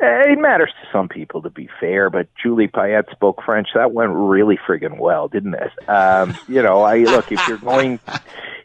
Uh, 0.01 0.31
it 0.31 0.39
matters 0.39 0.71
to 0.81 0.87
some 0.93 1.09
people, 1.09 1.41
to 1.41 1.49
be 1.49 1.69
fair, 1.79 2.09
but 2.09 2.27
Julie 2.41 2.67
Payette 2.67 3.09
spoke 3.11 3.43
French. 3.45 3.67
That 3.75 3.91
went 3.91 4.11
really 4.13 4.57
friggin' 4.57 4.97
well, 4.97 5.27
didn't 5.27 5.55
it? 5.55 5.89
Um, 5.89 6.37
you 6.47 6.63
know, 6.63 6.83
I 6.83 6.99
look 6.99 7.31
if 7.33 7.45
you're 7.49 7.57
going, 7.57 7.99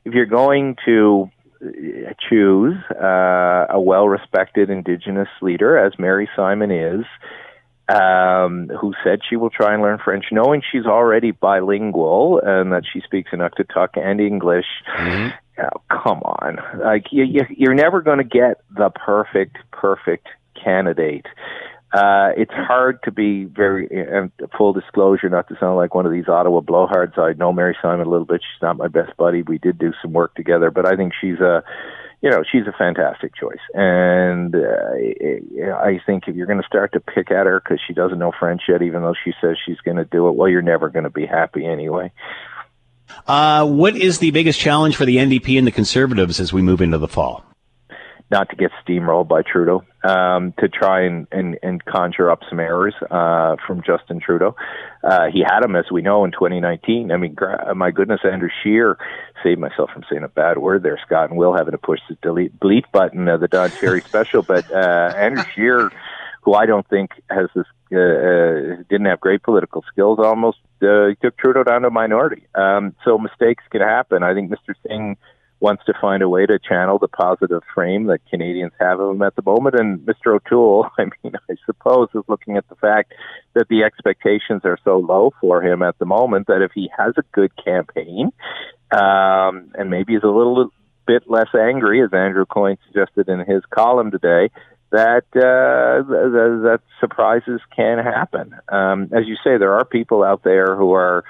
if 0.05 0.15
you're 0.15 0.27
going 0.27 0.77
to 0.85 1.29
uh, 1.61 2.13
choose 2.29 2.77
uh, 2.91 3.67
a 3.69 3.81
well-respected 3.81 4.71
Indigenous 4.71 5.29
leader, 5.43 5.77
as 5.77 5.99
Mary 5.99 6.29
Simon 6.37 6.71
is, 6.71 7.05
um, 7.89 8.71
who 8.81 8.95
said 9.03 9.19
she 9.29 9.35
will 9.35 9.51
try 9.51 9.75
and 9.75 9.83
learn 9.83 9.99
French, 10.05 10.27
knowing 10.31 10.63
she's 10.71 10.87
already 10.87 11.33
bilingual 11.33 12.41
and 12.45 12.73
that 12.73 12.85
she 12.91 13.01
speaks 13.01 13.33
Inuktitut 13.33 13.89
and 14.01 14.21
English. 14.21 14.67
Mm-hmm. 14.97 15.37
Oh, 15.65 15.83
come 15.91 16.19
on, 16.23 16.59
like 16.81 17.07
you, 17.11 17.25
you, 17.25 17.43
you're 17.51 17.75
never 17.75 18.03
going 18.03 18.19
to 18.19 18.25
get 18.25 18.61
the 18.77 18.91
perfect, 18.91 19.57
perfect 19.73 20.29
candidate. 20.65 21.27
uh, 21.95 22.33
it's 22.37 22.53
hard 22.53 23.01
to 23.05 23.13
be 23.13 23.45
very 23.45 23.89
uh, 23.89 24.27
full 24.59 24.73
disclosure, 24.73 25.29
not 25.29 25.47
to 25.49 25.57
sound 25.61 25.77
like 25.77 25.95
one 25.95 26.07
of 26.07 26.11
these 26.11 26.29
Ottawa 26.29 26.61
blowhards. 26.61 27.17
I 27.19 27.35
know 27.35 27.53
Mary 27.53 27.77
Simon 27.81 28.07
a 28.07 28.11
little 28.11 28.27
bit. 28.27 28.41
She's 28.41 28.63
not 28.63 28.77
my 28.77 28.89
best 28.89 29.17
buddy. 29.17 29.43
We 29.43 29.59
did 29.59 29.79
do 29.79 29.93
some 30.03 30.13
work 30.13 30.35
together, 30.35 30.73
but 30.73 30.87
I 30.87 30.97
think 30.97 31.13
she's 31.21 31.39
a, 31.39 31.63
you 32.21 32.31
know, 32.31 32.43
she's 32.51 32.67
a 32.67 32.75
fantastic 32.77 33.37
choice. 33.37 33.61
And 33.75 34.57
uh, 34.57 35.77
I 35.79 36.01
think 36.05 36.25
if 36.27 36.35
you're 36.35 36.49
going 36.49 36.61
to 36.61 36.67
start 36.67 36.93
to 36.95 37.01
pick 37.01 37.31
at 37.31 37.47
her 37.47 37.61
because 37.63 37.81
she 37.87 37.95
doesn't 37.95 38.19
know 38.19 38.33
French 38.41 38.63
yet, 38.69 38.83
even 38.83 39.03
though 39.03 39.15
she 39.25 39.33
says 39.41 39.57
she's 39.65 39.79
going 39.85 39.99
to 39.99 40.05
do 40.05 40.27
it, 40.27 40.35
well, 40.35 40.49
you're 40.49 40.63
never 40.63 40.89
going 40.89 41.05
to 41.05 41.11
be 41.11 41.27
happy 41.27 41.65
anyway. 41.65 42.11
Uh, 43.29 43.65
what 43.69 43.97
is 43.97 44.19
the 44.19 44.33
biggest 44.33 44.59
challenge 44.59 44.97
for 44.97 45.05
the 45.05 45.19
NDP 45.19 45.59
and 45.59 45.67
the 45.67 45.71
Conservatives 45.71 46.41
as 46.41 46.53
we 46.53 46.61
move 46.61 46.81
into 46.81 46.99
the 46.99 47.07
fall? 47.07 47.45
Not 48.31 48.49
to 48.51 48.57
get 48.57 48.71
steamrolled 48.85 49.29
by 49.29 49.43
Trudeau, 49.43 49.85
um, 50.03 50.55
to 50.59 50.69
try 50.69 51.03
and, 51.03 51.27
and, 51.31 51.59
and 51.63 51.85
conjure 51.85 52.31
up 52.31 52.41
some 52.49 52.59
errors 52.59 52.95
uh, 53.11 53.57
from 53.67 53.83
Justin 53.87 54.19
Trudeau. 54.19 54.57
Uh, 55.05 55.27
he 55.33 55.41
had 55.41 55.61
them, 55.61 55.77
as 55.77 55.85
we 55.93 56.03
know, 56.03 56.25
in 56.25 56.33
2019. 56.33 57.13
I 57.13 57.17
mean, 57.17 57.35
gra- 57.35 57.75
my 57.75 57.91
goodness, 57.91 58.21
Andrew 58.25 58.49
Scheer 58.63 58.97
saved 59.43 59.61
myself 59.61 59.91
from 59.93 60.05
saying 60.11 60.25
a 60.25 60.29
bad 60.29 60.59
word 60.59 60.83
there, 60.83 60.99
Scott, 61.05 61.29
and 61.29 61.39
Will 61.39 61.55
having 61.55 61.73
to 61.73 61.79
push 61.79 62.01
the 62.09 62.17
delete 62.23 62.59
delete 62.61 62.91
button 62.93 63.29
of 63.29 63.41
the 63.41 63.49
Don 63.49 63.71
Cherry 63.71 64.01
special. 64.07 64.43
But 64.43 64.71
uh, 64.73 65.13
Andrew 65.17 65.45
Scheer, 65.55 65.91
who 66.43 66.55
I 66.55 66.67
don't 66.67 66.89
think 66.89 67.11
has 67.29 67.49
this 67.55 67.67
uh, 67.93 67.99
uh, 67.99 68.77
didn't 68.89 69.07
have 69.07 69.21
great 69.21 69.43
political 69.43 69.85
skills, 69.93 70.19
almost 70.19 70.59
uh, 70.83 71.09
took 71.23 71.37
Trudeau 71.37 71.63
down 71.63 71.83
to 71.83 71.91
minority. 71.91 72.47
Um, 72.55 72.95
so 73.05 73.19
mistakes 73.19 73.63
can 73.71 73.83
happen. 73.83 74.23
I 74.23 74.35
think 74.35 74.51
Mr. 74.51 74.75
Singh 74.87 75.17
wants 75.65 75.83
to 75.87 75.95
find 75.99 76.23
a 76.23 76.29
way 76.29 76.45
to 76.45 76.59
channel 76.59 76.99
the 76.99 77.09
positive 77.09 77.63
frame 77.75 78.05
that 78.05 78.19
Canadians 78.29 78.73
have 78.79 79.01
of 79.01 79.17
him 79.17 79.23
at 79.23 79.35
the 79.35 79.43
moment. 79.43 79.75
And 79.75 79.99
Mr. 80.01 80.37
O'Toole, 80.37 80.87
I 80.99 81.05
mean, 81.05 81.33
I 81.49 81.55
suppose, 81.65 82.09
is 82.15 82.23
looking 82.29 82.59
at 82.59 82.69
the 82.69 82.75
fact 82.75 83.15
that 83.55 83.69
the 83.69 83.83
expectations 83.83 84.61
are 84.65 84.79
so 84.85 84.99
low 84.99 85.33
for 85.41 85.63
him 85.63 85.81
at 85.81 85.99
the 85.99 86.05
moment 86.05 86.49
that 86.49 86.61
if 86.61 86.73
he 86.75 86.91
has 86.97 87.15
a 87.17 87.23
good 87.33 87.51
campaign, 87.65 88.31
um, 88.93 89.71
and 89.75 89.89
maybe 89.89 90.13
he's 90.13 90.23
a 90.23 90.27
little 90.27 90.69
bit 91.07 91.23
less 91.29 91.49
angry, 91.59 92.03
as 92.03 92.11
Andrew 92.13 92.45
Coyne 92.45 92.77
suggested 92.87 93.31
in 93.31 93.41
his 93.41 93.63
column 93.71 94.11
today, 94.11 94.51
that 94.91 95.25
uh, 95.35 96.05
that 96.69 96.81
surprises 97.01 97.61
can 97.75 97.99
happen. 97.99 98.55
Um, 98.69 99.09
as 99.13 99.27
you 99.27 99.37
say, 99.43 99.57
there 99.57 99.73
are 99.73 99.87
people 99.87 100.23
out 100.23 100.45
there 100.45 100.77
who 100.77 100.93
are 100.93 101.25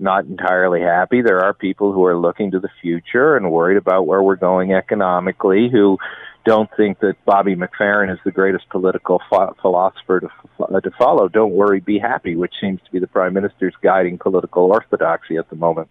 not 0.00 0.24
entirely 0.24 0.80
happy. 0.80 1.22
There 1.22 1.40
are 1.40 1.52
people 1.52 1.92
who 1.92 2.04
are 2.04 2.16
looking 2.16 2.50
to 2.52 2.60
the 2.60 2.70
future 2.80 3.36
and 3.36 3.50
worried 3.50 3.76
about 3.76 4.06
where 4.06 4.22
we're 4.22 4.36
going 4.36 4.72
economically 4.72 5.68
who 5.70 5.98
don't 6.44 6.70
think 6.76 7.00
that 7.00 7.16
Bobby 7.26 7.54
McFerrin 7.54 8.12
is 8.12 8.18
the 8.24 8.30
greatest 8.30 8.68
political 8.70 9.20
ph- 9.30 9.50
philosopher 9.60 10.20
to, 10.20 10.28
uh, 10.60 10.80
to 10.80 10.90
follow. 10.98 11.28
Don't 11.28 11.52
worry, 11.52 11.80
be 11.80 11.98
happy, 11.98 12.34
which 12.36 12.54
seems 12.60 12.80
to 12.82 12.90
be 12.90 12.98
the 12.98 13.06
Prime 13.06 13.34
Minister's 13.34 13.74
guiding 13.82 14.18
political 14.18 14.64
orthodoxy 14.64 15.36
at 15.36 15.50
the 15.50 15.56
moment. 15.56 15.88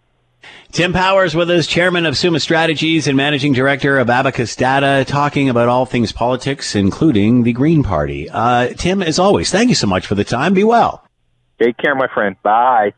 Tim 0.72 0.94
Powers 0.94 1.36
with 1.36 1.50
us, 1.50 1.68
chairman 1.68 2.06
of 2.06 2.18
Summa 2.18 2.40
Strategies 2.40 3.08
and 3.08 3.18
managing 3.18 3.54
director 3.54 3.98
of 3.98 4.10
Abacus 4.10 4.56
Data, 4.56 5.04
talking 5.06 5.50
about 5.50 5.68
all 5.68 5.86
things 5.86 6.12
politics, 6.12 6.76
including 6.76 7.44
the 7.44 7.54
Green 7.54 7.84
Party. 7.84 8.30
Uh, 8.30 8.70
Tim, 8.70 9.04
as 9.04 9.20
always, 9.20 9.52
thank 9.52 9.70
you 9.70 9.76
so 9.76 9.88
much 9.88 10.08
for 10.08 10.16
the 10.16 10.24
time. 10.24 10.54
Be 10.54 10.64
well. 10.64 11.06
Take 11.62 11.78
care, 11.78 11.96
my 11.96 12.08
friend. 12.14 12.38
Bye. 12.42 12.94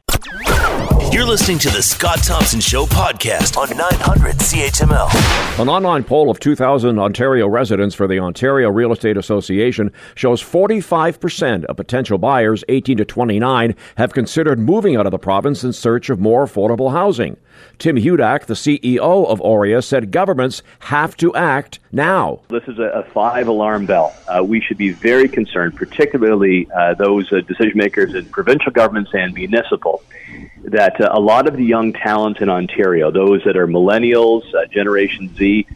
You're 1.12 1.26
listening 1.26 1.60
to 1.60 1.70
the 1.70 1.82
Scott 1.84 2.20
Thompson 2.24 2.62
Show 2.62 2.86
podcast 2.86 3.58
on 3.58 3.68
900 3.76 4.38
CHML. 4.38 5.60
An 5.60 5.68
online 5.68 6.06
poll 6.06 6.30
of 6.30 6.40
2,000 6.40 6.98
Ontario 6.98 7.50
residents 7.50 7.94
for 7.94 8.08
the 8.08 8.18
Ontario 8.18 8.70
Real 8.70 8.94
Estate 8.94 9.18
Association 9.18 9.92
shows 10.16 10.42
45% 10.42 11.66
of 11.66 11.76
potential 11.76 12.18
buyers 12.18 12.64
18 12.70 12.96
to 12.96 13.04
29 13.04 13.76
have 13.98 14.14
considered 14.14 14.58
moving 14.58 14.96
out 14.96 15.06
of 15.06 15.12
the 15.12 15.20
province 15.20 15.66
in 15.66 15.74
search 15.74 16.10
of 16.10 16.22
more 16.22 16.46
affordable 16.46 16.94
housing. 16.94 17.36
Tim 17.78 17.98
Hudak, 17.98 18.46
the 18.46 18.54
CEO 18.54 19.28
of 19.28 19.42
OREA, 19.42 19.84
said 19.84 20.12
governments 20.12 20.64
have 20.80 21.18
to 21.18 21.36
act 21.36 21.80
now. 21.92 22.40
This 22.48 22.64
is 22.70 22.80
a, 22.80 23.06
five 23.14 23.50
alarm 23.50 23.86
bell. 23.86 24.16
Uh, 24.30 24.42
we 24.42 24.62
should 24.62 24.78
be 24.78 24.92
very 24.92 25.28
concerned, 25.28 25.76
particularly 25.76 26.70
uh, 26.72 26.94
those 26.94 27.32
uh, 27.34 27.42
decision 27.42 27.74
makers 27.76 28.16
in 28.16 28.24
provincial 28.26 28.72
governments 28.72 29.12
and 29.14 29.34
municipal 29.34 30.02
that 30.66 31.00
uh, 31.02 31.10
a 31.12 31.20
lot 31.20 31.48
of 31.48 31.56
the 31.56 31.64
young 31.64 31.94
talent 31.94 32.40
in 32.40 32.50
Ontario, 32.50 33.12
those 33.12 33.44
that 33.46 33.58
are 33.58 33.68
millennials, 33.68 34.44
uh, 34.54 34.66
Generation 34.68 35.34
Z, 35.36 35.68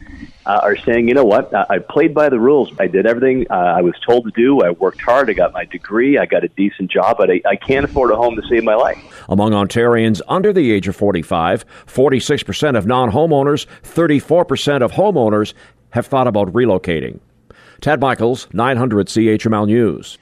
uh, 0.46 0.60
are 0.62 0.76
saying, 0.76 1.08
you 1.08 1.14
know 1.14 1.24
what, 1.24 1.52
I 1.52 1.80
played 1.80 2.14
by 2.14 2.28
the 2.28 2.38
rules. 2.38 2.70
I 2.78 2.86
did 2.86 3.04
everything 3.04 3.46
uh, 3.50 3.54
I 3.54 3.82
was 3.82 3.94
told 4.06 4.24
to 4.26 4.30
do. 4.30 4.62
I 4.62 4.70
worked 4.70 5.00
hard. 5.00 5.28
I 5.28 5.32
got 5.32 5.52
my 5.52 5.64
degree. 5.64 6.18
I 6.18 6.26
got 6.26 6.44
a 6.44 6.48
decent 6.48 6.90
job, 6.90 7.16
but 7.18 7.30
I, 7.30 7.42
I 7.44 7.56
can't 7.56 7.84
afford 7.84 8.12
a 8.12 8.16
home 8.16 8.36
to 8.36 8.42
save 8.48 8.62
my 8.62 8.76
life. 8.76 8.98
Among 9.28 9.52
Ontarians 9.52 10.20
under 10.28 10.52
the 10.52 10.70
age 10.70 10.86
of 10.86 10.94
45, 10.94 11.64
46% 11.86 12.78
of 12.78 12.86
non 12.86 13.10
homeowners, 13.10 13.66
34% 13.82 14.82
of 14.82 14.92
homeowners 14.92 15.52
have 15.90 16.06
thought 16.06 16.28
about 16.28 16.52
relocating. 16.52 17.18
Ted 17.80 18.00
Michaels, 18.00 18.46
900 18.52 19.08
CHML 19.08 19.66
News 19.66 20.18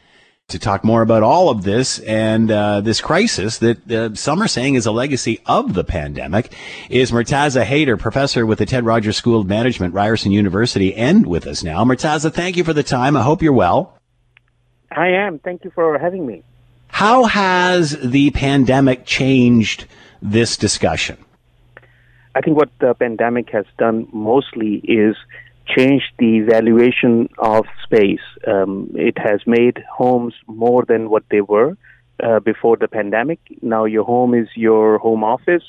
to 0.49 0.59
talk 0.59 0.85
more 0.85 1.03
about 1.03 1.23
all 1.23 1.49
of 1.49 1.63
this 1.63 1.99
and 2.01 2.51
uh, 2.51 2.81
this 2.83 3.01
crisis 3.01 3.59
that 3.59 3.91
uh, 3.91 4.15
some 4.15 4.43
are 4.43 4.49
saying 4.49 4.75
is 4.75 4.85
a 4.85 4.93
legacy 4.93 5.41
of 5.47 5.73
the 5.73 5.85
pandemic 5.85 6.53
is 6.91 7.11
Murtaza 7.11 7.65
Haider, 7.65 7.99
professor 7.99 8.45
with 8.45 8.59
the 8.59 8.67
Ted 8.67 8.85
Rogers 8.85 9.17
School 9.17 9.41
of 9.41 9.47
Management, 9.47 9.95
Ryerson 9.95 10.33
University, 10.33 10.95
and 10.95 11.27
with 11.27 11.47
us 11.47 11.63
now. 11.63 11.83
Murtaza, 11.85 12.33
thank 12.33 12.57
you 12.57 12.65
for 12.65 12.75
the 12.75 12.83
time. 12.83 13.17
I 13.17 13.23
hope 13.23 13.41
you're 13.41 13.55
well. 13.55 13.99
I 14.91 15.09
am. 15.09 15.39
Thank 15.39 15.65
you 15.65 15.71
for 15.71 15.99
having 15.99 16.27
me. 16.27 16.43
How 16.89 17.25
has 17.25 17.99
the 17.99 18.31
pandemic 18.31 19.07
changed 19.07 19.87
this 20.21 20.57
discussion? 20.59 21.17
I 22.35 22.43
think 22.43 22.57
what 22.57 22.71
the 22.81 22.95
pandemic 22.95 23.49
has 23.51 23.65
done 23.79 24.09
mostly 24.13 24.77
is 24.85 25.17
changed 25.67 26.13
the 26.19 26.41
valuation 26.41 27.29
of 27.39 27.65
space. 27.85 28.27
Um, 28.47 28.91
it 28.95 29.17
has 29.19 29.41
made 29.47 29.83
homes 29.91 30.35
more 30.47 30.85
than 30.87 31.11
what 31.11 31.25
they 31.31 31.41
were 31.41 31.77
uh, 32.23 32.41
before 32.41 32.77
the 32.77 32.89
pandemic. 32.89 33.41
Now 33.63 33.85
your 33.85 34.05
home 34.05 34.35
is 34.35 34.49
your 34.55 34.99
home 34.99 35.25
office. 35.25 35.65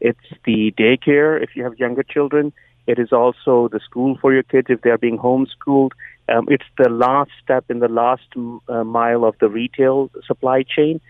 It's 0.00 0.18
the 0.44 0.72
daycare 0.78 1.42
if 1.42 1.50
you 1.54 1.64
have 1.64 1.78
younger 1.78 2.02
children. 2.02 2.52
It 2.86 2.98
is 2.98 3.12
also 3.12 3.68
the 3.68 3.80
school 3.80 4.18
for 4.20 4.32
your 4.32 4.42
kids 4.42 4.66
if 4.70 4.82
they 4.82 4.90
are 4.90 4.98
being 4.98 5.18
homeschooled. 5.18 5.92
Um, 6.28 6.46
it's 6.48 6.64
the 6.76 6.88
last 6.88 7.30
step 7.42 7.64
in 7.68 7.78
the 7.78 7.88
last 7.88 8.28
uh, 8.68 8.84
mile 8.84 9.24
of 9.24 9.36
the 9.40 9.48
retail 9.48 10.10
supply 10.26 10.62
chain. 10.62 11.00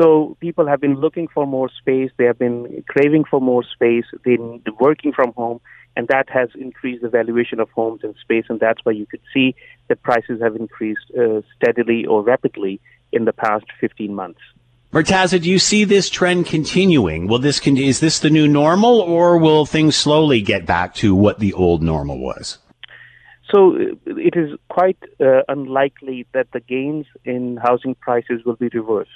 So 0.00 0.36
people 0.40 0.66
have 0.66 0.80
been 0.80 0.96
looking 0.96 1.28
for 1.28 1.46
more 1.46 1.70
space. 1.80 2.10
They 2.16 2.24
have 2.24 2.38
been 2.38 2.84
craving 2.88 3.24
for 3.30 3.40
more 3.40 3.62
space. 3.62 4.04
They've 4.24 4.38
been 4.38 4.62
working 4.80 5.12
from 5.12 5.32
home 5.32 5.60
and 5.96 6.08
that 6.08 6.28
has 6.28 6.48
increased 6.54 7.02
the 7.02 7.08
valuation 7.08 7.60
of 7.60 7.70
homes 7.70 8.00
and 8.02 8.14
space, 8.20 8.44
and 8.48 8.60
that's 8.60 8.80
why 8.84 8.92
you 8.92 9.06
could 9.06 9.20
see 9.32 9.54
that 9.88 10.02
prices 10.02 10.40
have 10.42 10.56
increased 10.56 11.10
uh, 11.18 11.40
steadily 11.56 12.04
or 12.04 12.22
rapidly 12.22 12.80
in 13.12 13.24
the 13.24 13.32
past 13.32 13.64
15 13.80 14.14
months. 14.14 14.40
Murtaza, 14.92 15.42
do 15.42 15.50
you 15.50 15.58
see 15.58 15.84
this 15.84 16.08
trend 16.08 16.46
continuing? 16.46 17.26
Will 17.26 17.40
this 17.40 17.58
con- 17.58 17.76
is 17.76 17.98
this 17.98 18.20
the 18.20 18.30
new 18.30 18.46
normal, 18.46 19.00
or 19.00 19.38
will 19.38 19.66
things 19.66 19.96
slowly 19.96 20.40
get 20.40 20.66
back 20.66 20.94
to 20.94 21.14
what 21.14 21.40
the 21.40 21.52
old 21.52 21.82
normal 21.82 22.18
was? 22.18 22.58
So 23.50 23.76
it 24.06 24.36
is 24.36 24.58
quite 24.68 24.98
uh, 25.20 25.42
unlikely 25.48 26.26
that 26.32 26.48
the 26.52 26.60
gains 26.60 27.06
in 27.24 27.56
housing 27.56 27.94
prices 27.94 28.44
will 28.44 28.56
be 28.56 28.68
reversed. 28.68 29.10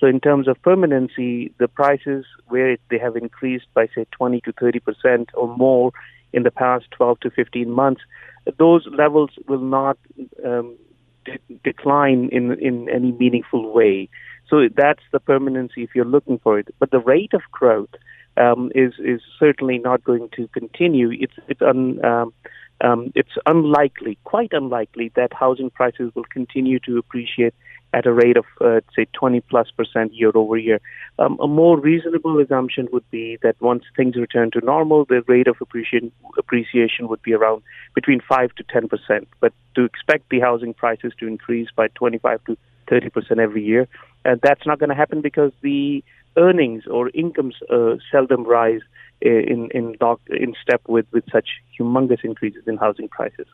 So 0.00 0.06
in 0.06 0.18
terms 0.18 0.48
of 0.48 0.60
permanency, 0.62 1.52
the 1.58 1.68
prices 1.68 2.24
where 2.48 2.78
they 2.90 2.98
have 2.98 3.16
increased 3.16 3.66
by 3.74 3.86
say 3.94 4.06
20 4.12 4.40
to 4.42 4.52
30 4.52 4.80
percent 4.80 5.30
or 5.34 5.54
more 5.56 5.92
in 6.32 6.42
the 6.42 6.50
past 6.50 6.86
12 6.92 7.20
to 7.20 7.30
15 7.30 7.70
months, 7.70 8.00
those 8.58 8.86
levels 8.86 9.30
will 9.46 9.60
not 9.60 9.98
um, 10.44 10.76
de- 11.26 11.38
decline 11.62 12.30
in 12.32 12.52
in 12.58 12.88
any 12.88 13.12
meaningful 13.12 13.72
way. 13.72 14.08
So 14.48 14.68
that's 14.74 15.02
the 15.12 15.20
permanency 15.20 15.82
if 15.84 15.90
you're 15.94 16.04
looking 16.04 16.38
for 16.38 16.58
it. 16.58 16.74
But 16.78 16.90
the 16.90 16.98
rate 16.98 17.34
of 17.34 17.42
growth 17.52 17.90
um, 18.36 18.72
is 18.74 18.94
is 18.98 19.20
certainly 19.38 19.78
not 19.78 20.02
going 20.02 20.30
to 20.36 20.48
continue. 20.48 21.10
It's 21.12 21.34
it's 21.46 21.62
un, 21.62 22.02
um, 22.04 22.32
um, 22.80 23.12
it's 23.14 23.36
unlikely, 23.46 24.18
quite 24.24 24.52
unlikely, 24.52 25.12
that 25.14 25.32
housing 25.32 25.70
prices 25.70 26.12
will 26.14 26.24
continue 26.24 26.78
to 26.80 26.98
appreciate 26.98 27.54
at 27.92 28.06
a 28.06 28.12
rate 28.12 28.36
of, 28.36 28.44
uh, 28.60 28.80
say, 28.94 29.06
20 29.12 29.40
plus 29.42 29.70
percent 29.70 30.14
year 30.14 30.30
over 30.34 30.56
year. 30.56 30.80
Um, 31.18 31.38
a 31.40 31.48
more 31.48 31.78
reasonable 31.78 32.38
assumption 32.38 32.88
would 32.92 33.08
be 33.10 33.38
that 33.42 33.60
once 33.60 33.84
things 33.96 34.16
return 34.16 34.50
to 34.52 34.64
normal, 34.64 35.04
the 35.04 35.22
rate 35.26 35.48
of 35.48 35.56
appreciation, 35.60 36.12
appreciation 36.38 37.08
would 37.08 37.22
be 37.22 37.34
around 37.34 37.62
between 37.94 38.20
5 38.20 38.54
to 38.54 38.62
10 38.62 38.88
percent. 38.88 39.28
But 39.40 39.52
to 39.74 39.84
expect 39.84 40.28
the 40.30 40.40
housing 40.40 40.74
prices 40.74 41.12
to 41.18 41.26
increase 41.26 41.68
by 41.74 41.88
25 41.88 42.44
to 42.44 42.56
30 42.88 43.10
percent 43.10 43.40
every 43.40 43.64
year, 43.64 43.88
uh, 44.24 44.36
that's 44.42 44.66
not 44.66 44.78
going 44.78 44.90
to 44.90 44.96
happen 44.96 45.20
because 45.20 45.52
the 45.62 46.04
earnings 46.36 46.84
or 46.86 47.10
incomes 47.10 47.56
uh, 47.70 47.96
seldom 48.10 48.44
rise 48.44 48.80
uh, 49.24 49.28
in 49.28 49.68
in 49.72 49.96
in 50.28 50.54
step 50.62 50.80
with 50.88 51.06
with 51.12 51.24
such 51.30 51.48
humongous 51.78 52.24
increases 52.24 52.62
in 52.66 52.76
housing 52.76 53.08
prices. 53.08 53.46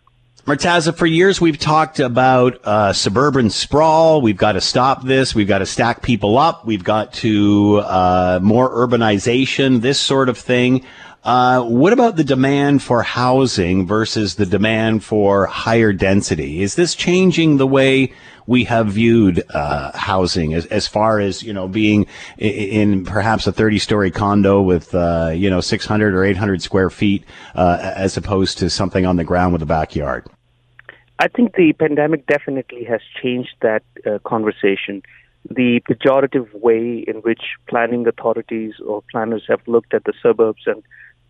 Murtaza, 0.44 0.96
for 0.96 1.06
years 1.06 1.40
we've 1.40 1.58
talked 1.58 1.98
about 1.98 2.60
uh, 2.64 2.92
suburban 2.92 3.50
sprawl. 3.50 4.20
We've 4.20 4.36
got 4.36 4.52
to 4.52 4.60
stop 4.60 5.02
this. 5.02 5.34
We've 5.34 5.48
got 5.48 5.58
to 5.58 5.66
stack 5.66 6.02
people 6.02 6.38
up. 6.38 6.64
We've 6.64 6.84
got 6.84 7.12
to 7.14 7.78
uh, 7.78 8.38
more 8.40 8.70
urbanization, 8.70 9.80
this 9.80 9.98
sort 9.98 10.28
of 10.28 10.38
thing. 10.38 10.84
Uh, 11.26 11.60
what 11.64 11.92
about 11.92 12.14
the 12.14 12.22
demand 12.22 12.80
for 12.80 13.02
housing 13.02 13.84
versus 13.84 14.36
the 14.36 14.46
demand 14.46 15.02
for 15.02 15.46
higher 15.46 15.92
density? 15.92 16.62
Is 16.62 16.76
this 16.76 16.94
changing 16.94 17.56
the 17.56 17.66
way 17.66 18.12
we 18.46 18.62
have 18.62 18.86
viewed 18.86 19.42
uh, 19.50 19.90
housing 19.98 20.54
as, 20.54 20.66
as 20.66 20.86
far 20.86 21.18
as 21.18 21.42
you 21.42 21.52
know 21.52 21.66
being 21.66 22.06
in, 22.38 22.52
in 22.92 23.04
perhaps 23.04 23.44
a 23.48 23.52
30 23.52 23.80
story 23.80 24.12
condo 24.12 24.62
with 24.62 24.94
uh, 24.94 25.32
you 25.34 25.50
know 25.50 25.60
600 25.60 26.14
or 26.14 26.24
800 26.24 26.62
square 26.62 26.90
feet 26.90 27.24
uh, 27.56 27.92
as 27.96 28.16
opposed 28.16 28.58
to 28.58 28.70
something 28.70 29.04
on 29.04 29.16
the 29.16 29.24
ground 29.24 29.52
with 29.52 29.62
a 29.62 29.66
backyard? 29.66 30.24
I 31.18 31.26
think 31.26 31.56
the 31.56 31.72
pandemic 31.72 32.28
definitely 32.28 32.84
has 32.84 33.00
changed 33.20 33.56
that 33.62 33.82
uh, 34.06 34.20
conversation. 34.20 35.02
The 35.50 35.80
pejorative 35.90 36.54
way 36.54 37.04
in 37.08 37.16
which 37.16 37.42
planning 37.68 38.06
authorities 38.06 38.74
or 38.78 39.02
planners 39.10 39.42
have 39.48 39.66
looked 39.66 39.92
at 39.92 40.04
the 40.04 40.12
suburbs 40.22 40.62
and 40.66 40.84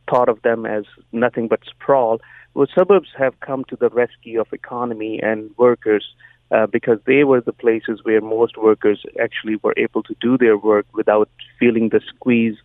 thought 0.08 0.28
of 0.28 0.42
them 0.42 0.66
as 0.66 0.84
nothing 1.12 1.48
but 1.48 1.60
sprawl, 1.68 2.20
well, 2.54 2.66
suburbs 2.74 3.08
have 3.18 3.38
come 3.40 3.64
to 3.64 3.76
the 3.76 3.90
rescue 3.90 4.40
of 4.40 4.52
economy 4.52 5.20
and 5.22 5.50
workers 5.58 6.04
uh, 6.50 6.66
because 6.66 6.98
they 7.06 7.24
were 7.24 7.40
the 7.40 7.52
places 7.52 8.00
where 8.02 8.20
most 8.20 8.56
workers 8.56 9.02
actually 9.20 9.56
were 9.56 9.74
able 9.76 10.02
to 10.04 10.14
do 10.20 10.38
their 10.38 10.56
work 10.56 10.86
without 10.94 11.28
feeling 11.58 11.90
the 11.90 12.00
squeeze 12.08 12.56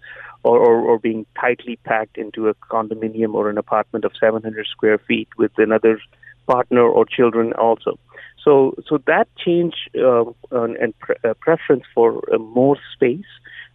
or, 0.44 0.58
or, 0.58 0.82
or 0.82 1.00
being 1.00 1.26
tightly 1.40 1.78
packed 1.84 2.18
into 2.18 2.48
a 2.48 2.54
condominium 2.54 3.34
or 3.34 3.50
an 3.50 3.58
apartment 3.58 4.06
of 4.06 4.12
700 4.20 4.66
square 4.68 4.98
feet 4.98 5.28
with 5.38 5.52
another 5.58 6.00
partner 6.48 6.82
or 6.82 7.06
children 7.06 7.54
also. 7.54 7.98
So, 8.44 8.76
so 8.88 8.98
that 9.08 9.28
change 9.38 9.74
uh, 9.96 10.26
and 10.52 10.98
pre- 11.00 11.16
uh, 11.24 11.34
preference 11.36 11.84
for 11.94 12.24
uh, 12.34 12.38
more 12.38 12.78
space 12.94 13.26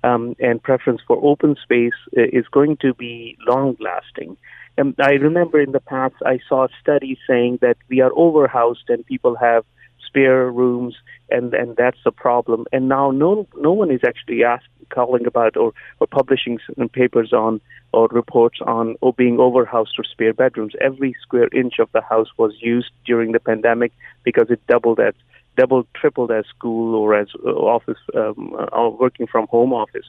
um, 0.07 0.37
and 0.39 0.63
preference 0.63 1.01
for 1.07 1.19
open 1.23 1.57
space 1.63 1.99
uh, 2.17 2.23
is 2.39 2.47
going 2.51 2.77
to 2.79 2.95
be 2.95 3.37
long 3.47 3.77
lasting. 3.81 4.37
And 4.79 4.95
I 5.01 5.13
remember 5.13 5.61
in 5.61 5.73
the 5.73 5.81
past 5.81 6.15
I 6.25 6.39
saw 6.49 6.69
studies 6.81 7.19
saying 7.29 7.59
that 7.63 7.77
we 7.89 8.01
are 8.01 8.11
overhoused 8.11 8.89
and 8.89 9.05
people 9.07 9.35
have 9.37 9.65
spare 10.07 10.51
rooms, 10.51 10.95
and 11.31 11.55
and 11.55 11.77
that's 11.77 11.99
the 12.05 12.13
problem. 12.13 12.67
And 12.73 12.89
now 12.89 13.11
no 13.11 13.47
no 13.57 13.73
one 13.73 13.91
is 13.91 14.03
actually 14.07 14.45
asking, 14.45 14.87
calling 14.91 15.27
about 15.27 15.57
or 15.57 15.73
or 16.01 16.07
publishing 16.07 16.59
papers 16.93 17.33
on 17.33 17.61
or 17.93 18.09
reports 18.09 18.59
on 18.67 18.97
or 19.01 19.13
being 19.13 19.39
overhoused 19.39 19.99
or 19.99 20.05
spare 20.05 20.35
bedrooms. 20.35 20.75
Every 20.81 21.17
square 21.23 21.49
inch 21.53 21.75
of 21.79 21.91
the 21.93 22.03
house 22.03 22.29
was 22.37 22.53
used 22.61 22.91
during 23.05 23.33
the 23.33 23.41
pandemic 23.41 23.93
because 24.25 24.49
it 24.51 24.67
doubled 24.69 25.01
as 25.01 25.15
doubled, 25.57 25.87
tripled 25.95 26.31
as 26.31 26.45
school 26.47 26.95
or 26.95 27.15
as 27.15 27.29
uh, 27.45 27.51
office, 27.51 27.99
um, 28.15 28.55
uh, 28.59 28.91
working 29.01 29.27
from 29.27 29.47
home 29.49 29.73
office. 29.73 30.07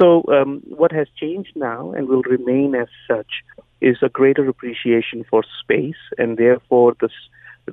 So 0.00 0.24
um, 0.28 0.62
what 0.66 0.92
has 0.92 1.08
changed 1.18 1.52
now 1.54 1.92
and 1.92 2.08
will 2.08 2.22
remain 2.22 2.74
as 2.74 2.88
such 3.08 3.32
is 3.80 3.98
a 4.02 4.08
greater 4.08 4.48
appreciation 4.48 5.24
for 5.28 5.42
space 5.62 6.02
and 6.18 6.36
therefore 6.36 6.96
the 7.00 7.08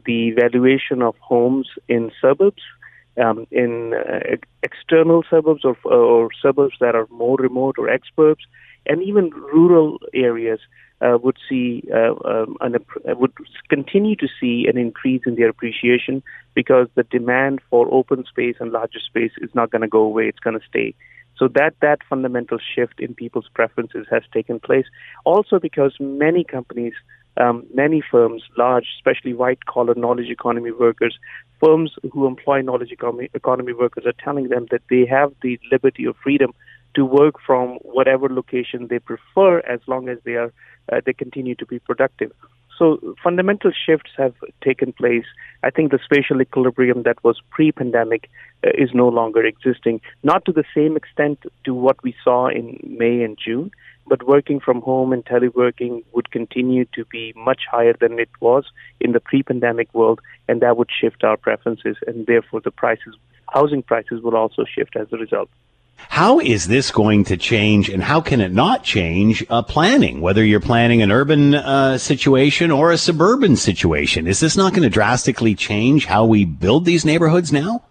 the 0.06 0.32
valuation 0.32 1.02
of 1.02 1.16
homes 1.18 1.68
in 1.88 2.12
suburbs, 2.22 2.64
um, 3.18 3.46
in 3.52 3.94
uh, 3.94 4.38
external 4.64 5.24
suburbs 5.30 5.66
or, 5.66 5.76
or 5.84 6.30
suburbs 6.42 6.76
that 6.80 6.96
are 6.96 7.08
more 7.10 7.38
remote 7.38 7.76
or 7.78 7.88
exurbs, 7.88 8.44
and 8.86 9.04
even 9.04 9.30
rural 9.32 10.00
areas 10.14 10.60
uh, 11.02 11.18
would 11.22 11.38
see 11.50 11.84
uh, 11.94 12.14
um, 12.26 12.58
an, 12.62 12.76
uh, 12.76 13.16
would 13.16 13.34
continue 13.70 14.16
to 14.16 14.28
see 14.40 14.66
an 14.68 14.78
increase 14.78 15.22
in 15.26 15.36
their 15.36 15.50
appreciation 15.50 16.22
because 16.54 16.88
the 16.96 17.04
demand 17.04 17.60
for 17.70 17.92
open 17.94 18.24
space 18.26 18.56
and 18.60 18.72
larger 18.72 19.00
space 19.00 19.32
is 19.40 19.50
not 19.54 19.72
going 19.72 19.82
to 19.82 19.88
go 19.88 20.02
away; 20.02 20.28
it's 20.28 20.40
going 20.40 20.60
to 20.60 20.66
stay. 20.68 20.94
So 21.38 21.48
that 21.56 21.74
that 21.82 22.00
fundamental 22.08 22.60
shift 22.76 23.00
in 23.00 23.16
people's 23.16 23.50
preferences 23.54 24.06
has 24.12 24.24
taken 24.32 24.60
place. 24.60 24.86
Also, 25.26 25.60
because 25.60 25.96
many 26.00 26.44
companies 26.44 26.94
um, 27.38 27.66
many 27.74 28.02
firms, 28.12 28.44
large, 28.58 28.86
especially 28.98 29.34
white 29.34 29.66
collar 29.66 29.96
knowledge 29.96 30.30
economy 30.30 30.72
workers, 30.72 31.18
firms 31.64 31.94
who 32.12 32.28
employ 32.28 32.62
knowledge 32.62 32.92
economy, 32.92 33.30
economy 33.34 33.74
workers 33.74 34.06
are 34.06 34.24
telling 34.24 34.50
them 34.50 34.68
that 34.72 34.82
they 34.90 35.06
have 35.06 35.34
the 35.42 35.60
liberty 35.72 36.06
or 36.06 36.14
freedom 36.22 36.54
to 36.96 37.06
work 37.06 37.36
from 37.46 37.76
whatever 37.84 38.28
location 38.28 38.88
they 38.90 39.00
prefer 39.00 39.60
as 39.60 39.80
long 39.88 40.10
as 40.10 40.18
they 40.26 40.34
are 40.34 40.52
uh, 40.92 41.02
they 41.06 41.14
continue 41.14 41.56
to 41.56 41.66
be 41.66 41.80
productive. 41.80 42.32
So 42.78 43.00
fundamental 43.24 43.72
shifts 43.72 44.12
have 44.18 44.34
taken 44.64 44.92
place. 44.92 45.26
I 45.62 45.70
think 45.70 45.92
the 45.92 46.00
spatial 46.04 46.42
equilibrium 46.42 47.04
that 47.04 47.24
was 47.24 47.40
pre-pandemic 47.52 48.28
uh, 48.66 48.72
is 48.74 48.90
no 48.94 49.08
longer 49.08 49.46
existing, 49.46 50.02
not 50.24 50.46
to 50.46 50.52
the 50.52 50.64
same 50.76 50.98
extent 50.98 51.44
to 51.66 51.74
what 51.76 52.02
we 52.02 52.16
saw 52.24 52.48
in 52.48 52.80
May 52.84 53.22
and 53.22 53.38
June, 53.38 53.70
but 54.08 54.28
working 54.28 54.60
from 54.60 54.82
home 54.82 55.14
and 55.14 55.24
teleworking 55.26 56.04
would 56.14 56.32
continue 56.32 56.86
to 56.96 57.06
be 57.06 57.34
much 57.36 57.62
higher 57.70 57.94
than 58.02 58.20
it 58.20 58.30
was 58.40 58.66
in 59.00 59.12
the 59.12 59.20
pre-pandemic 59.20 59.94
world, 59.94 60.20
and 60.48 60.60
that 60.62 60.76
would 60.76 60.90
shift 60.92 61.24
our 61.24 61.38
preferences, 61.38 61.98
and 62.08 62.26
therefore 62.26 62.62
the 62.62 62.72
prices, 62.72 63.16
housing 63.54 63.84
prices, 63.84 64.22
will 64.24 64.36
also 64.36 64.66
shift 64.66 64.96
as 64.96 65.08
a 65.12 65.18
result. 65.18 65.50
How 65.96 66.40
is 66.40 66.68
this 66.68 66.92
going 66.92 67.24
to 67.26 67.38
change, 67.38 67.90
and 67.90 68.04
how 68.04 68.20
can 68.22 68.42
it 68.42 68.52
not 68.52 68.84
change 68.84 69.46
uh, 69.50 69.62
planning? 69.62 70.20
Whether 70.20 70.44
you're 70.44 70.60
planning 70.60 71.02
an 71.02 71.12
urban 71.12 71.56
uh, 71.56 71.98
situation 71.98 72.70
or 72.70 72.92
a 72.92 72.98
suburban 72.98 73.56
situation, 73.56 74.28
is 74.28 74.40
this 74.40 74.58
not 74.58 74.74
going 74.74 74.84
to 74.84 74.90
drastically 74.90 75.56
change 75.56 76.06
how 76.06 76.26
we 76.26 76.44
build 76.44 76.86
these 76.86 77.06
neighborhoods 77.06 77.54
now? 77.54 77.84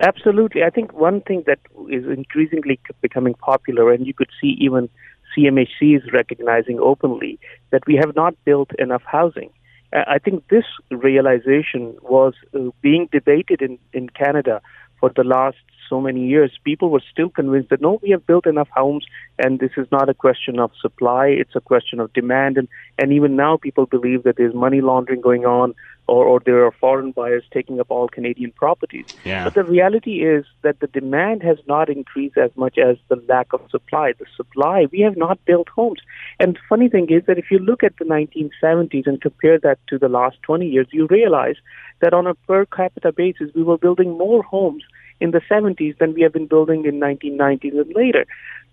Absolutely. 0.00 0.62
I 0.62 0.70
think 0.70 0.92
one 0.92 1.20
thing 1.22 1.44
that 1.46 1.60
is 1.88 2.06
increasingly 2.06 2.78
becoming 3.00 3.34
popular, 3.34 3.92
and 3.92 4.06
you 4.06 4.14
could 4.14 4.30
see 4.40 4.56
even 4.60 4.88
CMHC 5.36 5.96
is 5.96 6.12
recognizing 6.12 6.78
openly 6.78 7.38
that 7.70 7.86
we 7.86 7.96
have 7.96 8.14
not 8.14 8.34
built 8.44 8.70
enough 8.78 9.02
housing. 9.04 9.50
I 9.92 10.18
think 10.18 10.46
this 10.48 10.64
realization 10.90 11.96
was 12.02 12.34
uh, 12.54 12.70
being 12.80 13.08
debated 13.10 13.60
in, 13.60 13.78
in 13.92 14.08
Canada 14.08 14.62
for 15.00 15.10
the 15.14 15.24
last 15.24 15.58
so 15.90 16.00
many 16.00 16.26
years. 16.26 16.50
People 16.64 16.88
were 16.88 17.02
still 17.12 17.28
convinced 17.28 17.68
that 17.68 17.82
no, 17.82 17.98
we 18.02 18.10
have 18.10 18.26
built 18.26 18.46
enough 18.46 18.68
homes, 18.74 19.04
and 19.38 19.58
this 19.58 19.72
is 19.76 19.86
not 19.92 20.08
a 20.08 20.14
question 20.14 20.58
of 20.58 20.70
supply; 20.80 21.26
it's 21.26 21.54
a 21.54 21.60
question 21.60 22.00
of 22.00 22.12
demand. 22.14 22.56
And 22.56 22.68
and 22.98 23.12
even 23.12 23.36
now, 23.36 23.58
people 23.58 23.84
believe 23.84 24.22
that 24.22 24.36
there's 24.36 24.54
money 24.54 24.80
laundering 24.80 25.20
going 25.20 25.44
on, 25.44 25.74
or, 26.10 26.24
or 26.24 26.40
there 26.44 26.64
are 26.66 26.72
foreign 26.72 27.12
buyers 27.12 27.44
taking 27.52 27.78
up 27.78 27.86
all 27.88 28.08
Canadian 28.08 28.50
properties. 28.50 29.06
Yeah. 29.24 29.44
But 29.44 29.54
the 29.54 29.62
reality 29.62 30.24
is 30.24 30.44
that 30.62 30.80
the 30.80 30.88
demand 30.88 31.42
has 31.44 31.58
not 31.68 31.88
increased 31.88 32.36
as 32.36 32.50
much 32.56 32.78
as 32.78 32.96
the 33.08 33.22
lack 33.28 33.52
of 33.52 33.60
supply. 33.70 34.12
The 34.18 34.26
supply, 34.36 34.86
we 34.90 35.00
have 35.00 35.16
not 35.16 35.44
built 35.44 35.68
homes. 35.68 36.00
And 36.40 36.56
the 36.56 36.60
funny 36.68 36.88
thing 36.88 37.06
is 37.10 37.22
that 37.26 37.38
if 37.38 37.50
you 37.50 37.60
look 37.60 37.84
at 37.84 37.96
the 37.98 38.04
1970s 38.04 39.06
and 39.06 39.20
compare 39.20 39.58
that 39.60 39.78
to 39.88 39.98
the 39.98 40.08
last 40.08 40.36
20 40.42 40.66
years, 40.66 40.88
you 40.90 41.06
realize 41.06 41.56
that 42.00 42.12
on 42.12 42.26
a 42.26 42.34
per 42.34 42.66
capita 42.66 43.12
basis, 43.12 43.50
we 43.54 43.62
were 43.62 43.78
building 43.78 44.18
more 44.18 44.42
homes 44.42 44.82
in 45.20 45.30
the 45.32 45.40
70s 45.50 45.98
than 45.98 46.14
we 46.14 46.22
have 46.22 46.32
been 46.32 46.46
building 46.46 46.84
in 46.84 47.00
1990s 47.00 47.78
and 47.78 47.92
later. 47.94 48.26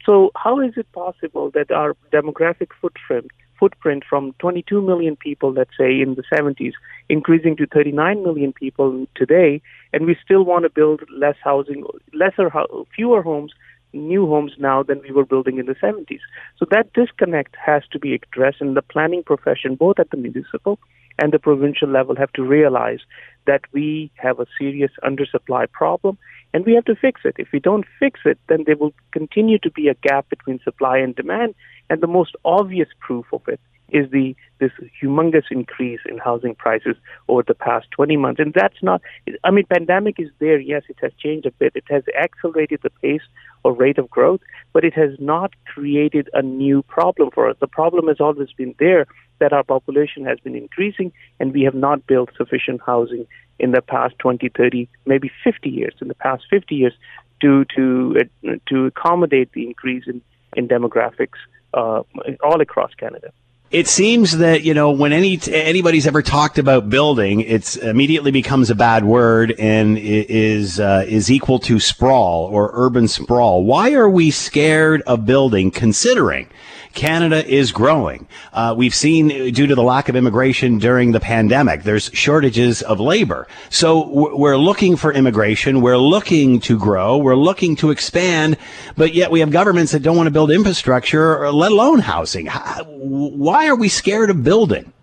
So 0.05 0.31
how 0.35 0.59
is 0.59 0.73
it 0.77 0.91
possible 0.93 1.51
that 1.51 1.71
our 1.71 1.95
demographic 2.11 2.69
footprint 2.81 3.27
footprint 3.59 4.03
from 4.07 4.33
22 4.39 4.81
million 4.81 5.15
people, 5.15 5.51
let's 5.51 5.75
say, 5.77 5.99
in 5.99 6.15
the 6.15 6.23
70s, 6.31 6.73
increasing 7.09 7.55
to 7.57 7.65
39 7.65 8.23
million 8.23 8.53
people 8.53 9.07
today, 9.15 9.61
and 9.93 10.05
we 10.05 10.15
still 10.23 10.43
want 10.43 10.63
to 10.63 10.69
build 10.69 11.01
less 11.15 11.35
housing, 11.43 11.83
lesser, 12.13 12.51
fewer 12.95 13.21
homes, 13.21 13.53
new 13.93 14.27
homes 14.27 14.53
now 14.59 14.83
than 14.83 15.01
we 15.01 15.11
were 15.11 15.25
building 15.25 15.57
in 15.57 15.65
the 15.65 15.75
70s. 15.75 16.19
So 16.57 16.65
that 16.71 16.93
disconnect 16.93 17.55
has 17.55 17.83
to 17.91 17.99
be 17.99 18.13
addressed, 18.13 18.61
and 18.61 18.75
the 18.75 18.81
planning 18.81 19.23
profession, 19.23 19.75
both 19.75 19.99
at 19.99 20.11
the 20.11 20.17
municipal 20.17 20.79
and 21.19 21.31
the 21.31 21.39
provincial 21.39 21.89
level, 21.89 22.15
have 22.15 22.31
to 22.33 22.43
realize 22.43 22.99
that 23.47 23.61
we 23.71 24.11
have 24.15 24.39
a 24.39 24.45
serious 24.59 24.91
undersupply 25.03 25.71
problem 25.71 26.17
and 26.53 26.65
we 26.65 26.73
have 26.73 26.85
to 26.85 26.95
fix 26.95 27.21
it. 27.23 27.35
If 27.37 27.49
we 27.51 27.59
don't 27.59 27.85
fix 27.99 28.21
it, 28.25 28.39
then 28.47 28.63
there 28.65 28.77
will 28.77 28.93
continue 29.11 29.59
to 29.59 29.71
be 29.71 29.87
a 29.87 29.95
gap 29.95 30.29
between 30.29 30.59
supply 30.63 30.97
and 30.97 31.15
demand, 31.15 31.55
and 31.89 32.01
the 32.01 32.07
most 32.07 32.35
obvious 32.45 32.89
proof 32.99 33.25
of 33.31 33.41
it 33.47 33.59
is 33.89 34.09
the 34.11 34.35
this 34.59 34.71
humongous 35.01 35.45
increase 35.51 35.99
in 36.09 36.17
housing 36.17 36.55
prices 36.55 36.95
over 37.27 37.43
the 37.43 37.53
past 37.53 37.89
20 37.91 38.17
months. 38.17 38.39
And 38.39 38.53
that's 38.53 38.81
not 38.81 39.01
i 39.43 39.51
mean 39.51 39.65
pandemic 39.65 40.15
is 40.19 40.29
there 40.39 40.59
yes 40.59 40.83
it 40.89 40.97
has 41.01 41.11
changed 41.19 41.45
a 41.45 41.51
bit. 41.51 41.73
It 41.75 41.85
has 41.89 42.03
accelerated 42.19 42.79
the 42.83 42.89
pace 42.89 43.21
or 43.63 43.73
rate 43.73 43.97
of 43.97 44.09
growth 44.09 44.41
but 44.73 44.83
it 44.83 44.93
has 44.93 45.11
not 45.19 45.53
created 45.65 46.29
a 46.33 46.41
new 46.41 46.81
problem 46.83 47.29
for 47.31 47.49
us. 47.49 47.57
The 47.59 47.67
problem 47.67 48.07
has 48.07 48.19
always 48.19 48.51
been 48.53 48.75
there 48.79 49.05
that 49.39 49.53
our 49.53 49.63
population 49.63 50.25
has 50.25 50.39
been 50.39 50.55
increasing 50.55 51.11
and 51.39 51.53
we 51.53 51.61
have 51.63 51.75
not 51.75 52.07
built 52.07 52.29
sufficient 52.35 52.81
housing 52.85 53.27
in 53.59 53.71
the 53.71 53.81
past 53.81 54.15
20 54.19 54.49
30 54.49 54.89
maybe 55.05 55.31
50 55.43 55.69
years 55.69 55.93
in 56.01 56.07
the 56.07 56.15
past 56.15 56.43
50 56.49 56.75
years 56.75 56.93
to 57.41 57.65
to 57.75 58.17
uh, 58.19 58.55
to 58.67 58.85
accommodate 58.88 59.51
the 59.53 59.65
increase 59.65 60.05
in 60.07 60.21
in 60.55 60.67
demographics 60.67 61.39
uh, 61.73 62.01
all 62.43 62.61
across 62.61 62.93
Canada. 62.95 63.31
It 63.70 63.88
seems 63.88 64.38
that 64.38 64.63
you 64.63 64.74
know 64.74 64.91
when 64.91 65.11
any 65.11 65.39
anybody's 65.51 66.07
ever 66.07 66.22
talked 66.22 66.57
about 66.57 66.89
building, 66.89 67.41
it's 67.41 67.76
immediately 67.76 68.32
becomes 68.32 68.70
a 68.70 68.76
bad 68.76 69.03
word 69.03 69.53
and 69.59 69.97
is 69.97 70.80
uh, 70.80 71.05
is 71.07 71.30
equal 71.30 71.59
to 71.59 71.80
sprawl 71.80 72.45
or 72.45 72.72
urban 72.74 73.07
sprawl. 73.07 73.63
Why 73.63 73.93
are 73.93 74.09
we 74.09 74.32
scared 74.32 75.01
of 75.01 75.26
building, 75.26 75.72
considering 75.72 76.49
Canada 76.93 77.45
is 77.45 77.71
growing. 77.71 78.27
Uh, 78.53 78.73
we've 78.77 78.95
seen 78.95 79.31
uh, 79.31 79.49
due 79.51 79.67
to 79.67 79.75
the 79.75 79.83
lack 79.83 80.09
of 80.09 80.15
immigration 80.15 80.77
during 80.77 81.11
the 81.11 81.19
pandemic, 81.19 81.83
there's 81.83 82.09
shortages 82.13 82.81
of 82.81 82.99
labor. 82.99 83.47
So 83.69 84.07
we're 84.35 84.57
looking 84.57 84.95
for 84.95 85.11
immigration. 85.11 85.81
We're 85.81 85.97
looking 85.97 86.59
to 86.61 86.77
grow. 86.77 87.17
We're 87.17 87.35
looking 87.35 87.75
to 87.77 87.91
expand, 87.91 88.57
but 88.95 89.13
yet 89.13 89.31
we 89.31 89.39
have 89.41 89.51
governments 89.51 89.91
that 89.91 90.01
don't 90.01 90.17
want 90.17 90.27
to 90.27 90.31
build 90.31 90.51
infrastructure, 90.51 91.51
let 91.51 91.71
alone 91.71 91.99
housing. 91.99 92.47
Why 92.47 93.67
are 93.67 93.75
we 93.75 93.89
scared 93.89 94.29
of 94.29 94.43
building? 94.43 94.93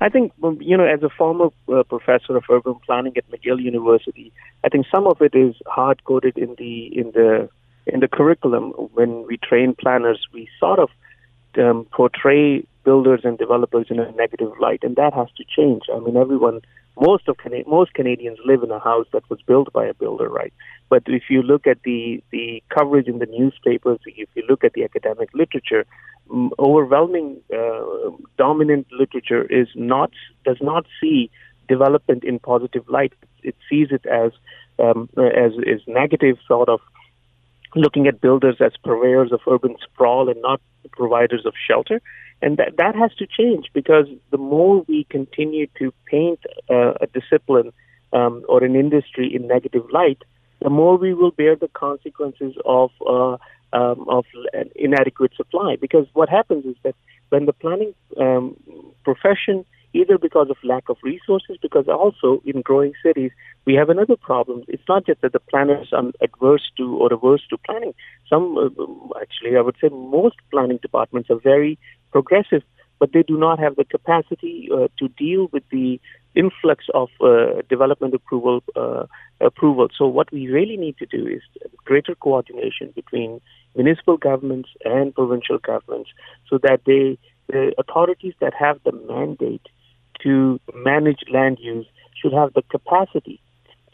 I 0.00 0.08
think, 0.08 0.32
you 0.60 0.76
know, 0.76 0.84
as 0.84 1.02
a 1.02 1.08
former 1.08 1.48
uh, 1.68 1.82
professor 1.82 2.36
of 2.36 2.44
urban 2.48 2.76
planning 2.86 3.16
at 3.16 3.28
McGill 3.30 3.60
University, 3.60 4.32
I 4.62 4.68
think 4.68 4.86
some 4.94 5.06
of 5.06 5.20
it 5.20 5.34
is 5.34 5.56
hard 5.66 6.04
coded 6.04 6.38
in 6.38 6.54
the 6.56 6.86
in 6.96 7.10
the 7.12 7.48
in 7.86 8.00
the 8.00 8.08
curriculum. 8.08 8.70
When 8.94 9.26
we 9.26 9.38
train 9.38 9.74
planners, 9.74 10.24
we 10.32 10.48
sort 10.60 10.78
of 10.78 10.90
um, 11.58 11.86
portray 11.92 12.64
builders 12.84 13.20
and 13.24 13.36
developers 13.36 13.86
in 13.90 13.98
a 13.98 14.10
negative 14.12 14.52
light, 14.60 14.80
and 14.82 14.96
that 14.96 15.12
has 15.12 15.28
to 15.36 15.44
change. 15.44 15.82
I 15.94 15.98
mean, 15.98 16.16
everyone, 16.16 16.60
most 16.98 17.28
of 17.28 17.36
Cana- 17.36 17.68
most 17.68 17.92
Canadians 17.94 18.38
live 18.44 18.62
in 18.62 18.70
a 18.70 18.78
house 18.78 19.06
that 19.12 19.28
was 19.28 19.40
built 19.42 19.72
by 19.72 19.84
a 19.86 19.94
builder, 19.94 20.28
right? 20.28 20.52
But 20.88 21.02
if 21.06 21.24
you 21.28 21.42
look 21.42 21.66
at 21.66 21.82
the 21.82 22.22
the 22.30 22.62
coverage 22.76 23.08
in 23.08 23.18
the 23.18 23.26
newspapers, 23.26 23.98
if 24.06 24.28
you 24.34 24.44
look 24.48 24.64
at 24.64 24.72
the 24.72 24.84
academic 24.84 25.28
literature, 25.34 25.84
overwhelming 26.58 27.40
uh, 27.54 28.10
dominant 28.36 28.86
literature 28.90 29.44
is 29.44 29.68
not 29.74 30.10
does 30.44 30.58
not 30.60 30.86
see 31.00 31.30
development 31.68 32.24
in 32.24 32.38
positive 32.38 32.88
light. 32.88 33.12
It 33.42 33.56
sees 33.68 33.88
it 33.90 34.04
as 34.06 34.32
um, 34.78 35.08
as 35.16 35.52
is 35.74 35.82
negative 35.86 36.38
sort 36.46 36.68
of 36.68 36.80
looking 37.74 38.06
at 38.06 38.20
builders 38.20 38.56
as 38.60 38.72
purveyors 38.82 39.32
of 39.32 39.40
urban 39.50 39.76
sprawl 39.82 40.28
and 40.28 40.40
not 40.42 40.60
providers 40.92 41.44
of 41.44 41.54
shelter. 41.68 42.00
And 42.40 42.56
that, 42.56 42.76
that 42.76 42.94
has 42.94 43.14
to 43.16 43.26
change 43.26 43.66
because 43.72 44.06
the 44.30 44.38
more 44.38 44.84
we 44.88 45.04
continue 45.10 45.66
to 45.78 45.92
paint 46.06 46.40
uh, 46.70 46.94
a 47.00 47.06
discipline 47.12 47.72
um, 48.12 48.44
or 48.48 48.64
an 48.64 48.76
industry 48.76 49.34
in 49.34 49.46
negative 49.46 49.84
light, 49.92 50.22
the 50.62 50.70
more 50.70 50.96
we 50.96 51.14
will 51.14 51.30
bear 51.30 51.56
the 51.56 51.68
consequences 51.68 52.54
of 52.64 52.90
uh, 53.06 53.36
um, 53.70 54.06
of 54.08 54.24
inadequate 54.76 55.32
supply. 55.36 55.76
Because 55.78 56.06
what 56.14 56.28
happens 56.28 56.64
is 56.64 56.76
that 56.84 56.94
when 57.28 57.44
the 57.44 57.52
planning 57.52 57.94
um, 58.18 58.56
profession 59.04 59.64
either 59.94 60.18
because 60.18 60.50
of 60.50 60.56
lack 60.62 60.88
of 60.88 60.96
resources, 61.02 61.56
because 61.60 61.88
also 61.88 62.42
in 62.44 62.60
growing 62.60 62.92
cities, 63.02 63.30
we 63.64 63.74
have 63.74 63.88
another 63.88 64.16
problem. 64.16 64.64
It's 64.68 64.82
not 64.88 65.06
just 65.06 65.20
that 65.22 65.32
the 65.32 65.40
planners 65.40 65.88
are 65.92 66.04
adverse 66.20 66.70
to 66.76 66.96
or 66.96 67.12
averse 67.12 67.42
to 67.50 67.58
planning. 67.58 67.94
Some, 68.28 68.56
uh, 68.58 69.20
actually, 69.20 69.56
I 69.56 69.60
would 69.60 69.76
say 69.80 69.88
most 69.88 70.36
planning 70.50 70.78
departments 70.80 71.30
are 71.30 71.40
very 71.40 71.78
progressive, 72.12 72.62
but 72.98 73.12
they 73.12 73.22
do 73.22 73.38
not 73.38 73.58
have 73.58 73.76
the 73.76 73.84
capacity 73.84 74.68
uh, 74.72 74.88
to 74.98 75.08
deal 75.08 75.48
with 75.52 75.62
the 75.70 76.00
influx 76.34 76.84
of 76.94 77.08
uh, 77.20 77.62
development 77.68 78.14
approval 78.14 78.62
uh, 78.76 79.06
approval. 79.40 79.88
So 79.96 80.06
what 80.06 80.30
we 80.32 80.48
really 80.48 80.76
need 80.76 80.96
to 80.98 81.06
do 81.06 81.26
is 81.26 81.42
greater 81.84 82.14
coordination 82.14 82.92
between 82.94 83.40
municipal 83.76 84.16
governments 84.16 84.68
and 84.84 85.14
provincial 85.14 85.58
governments, 85.58 86.10
so 86.48 86.58
that 86.58 86.80
they 86.84 87.18
the 87.48 87.72
authorities 87.78 88.34
that 88.40 88.52
have 88.54 88.78
the 88.84 88.92
mandate 88.92 89.66
to 90.22 90.60
manage 90.74 91.20
land 91.30 91.58
use 91.60 91.86
should 92.20 92.32
have 92.32 92.52
the 92.54 92.62
capacity 92.62 93.40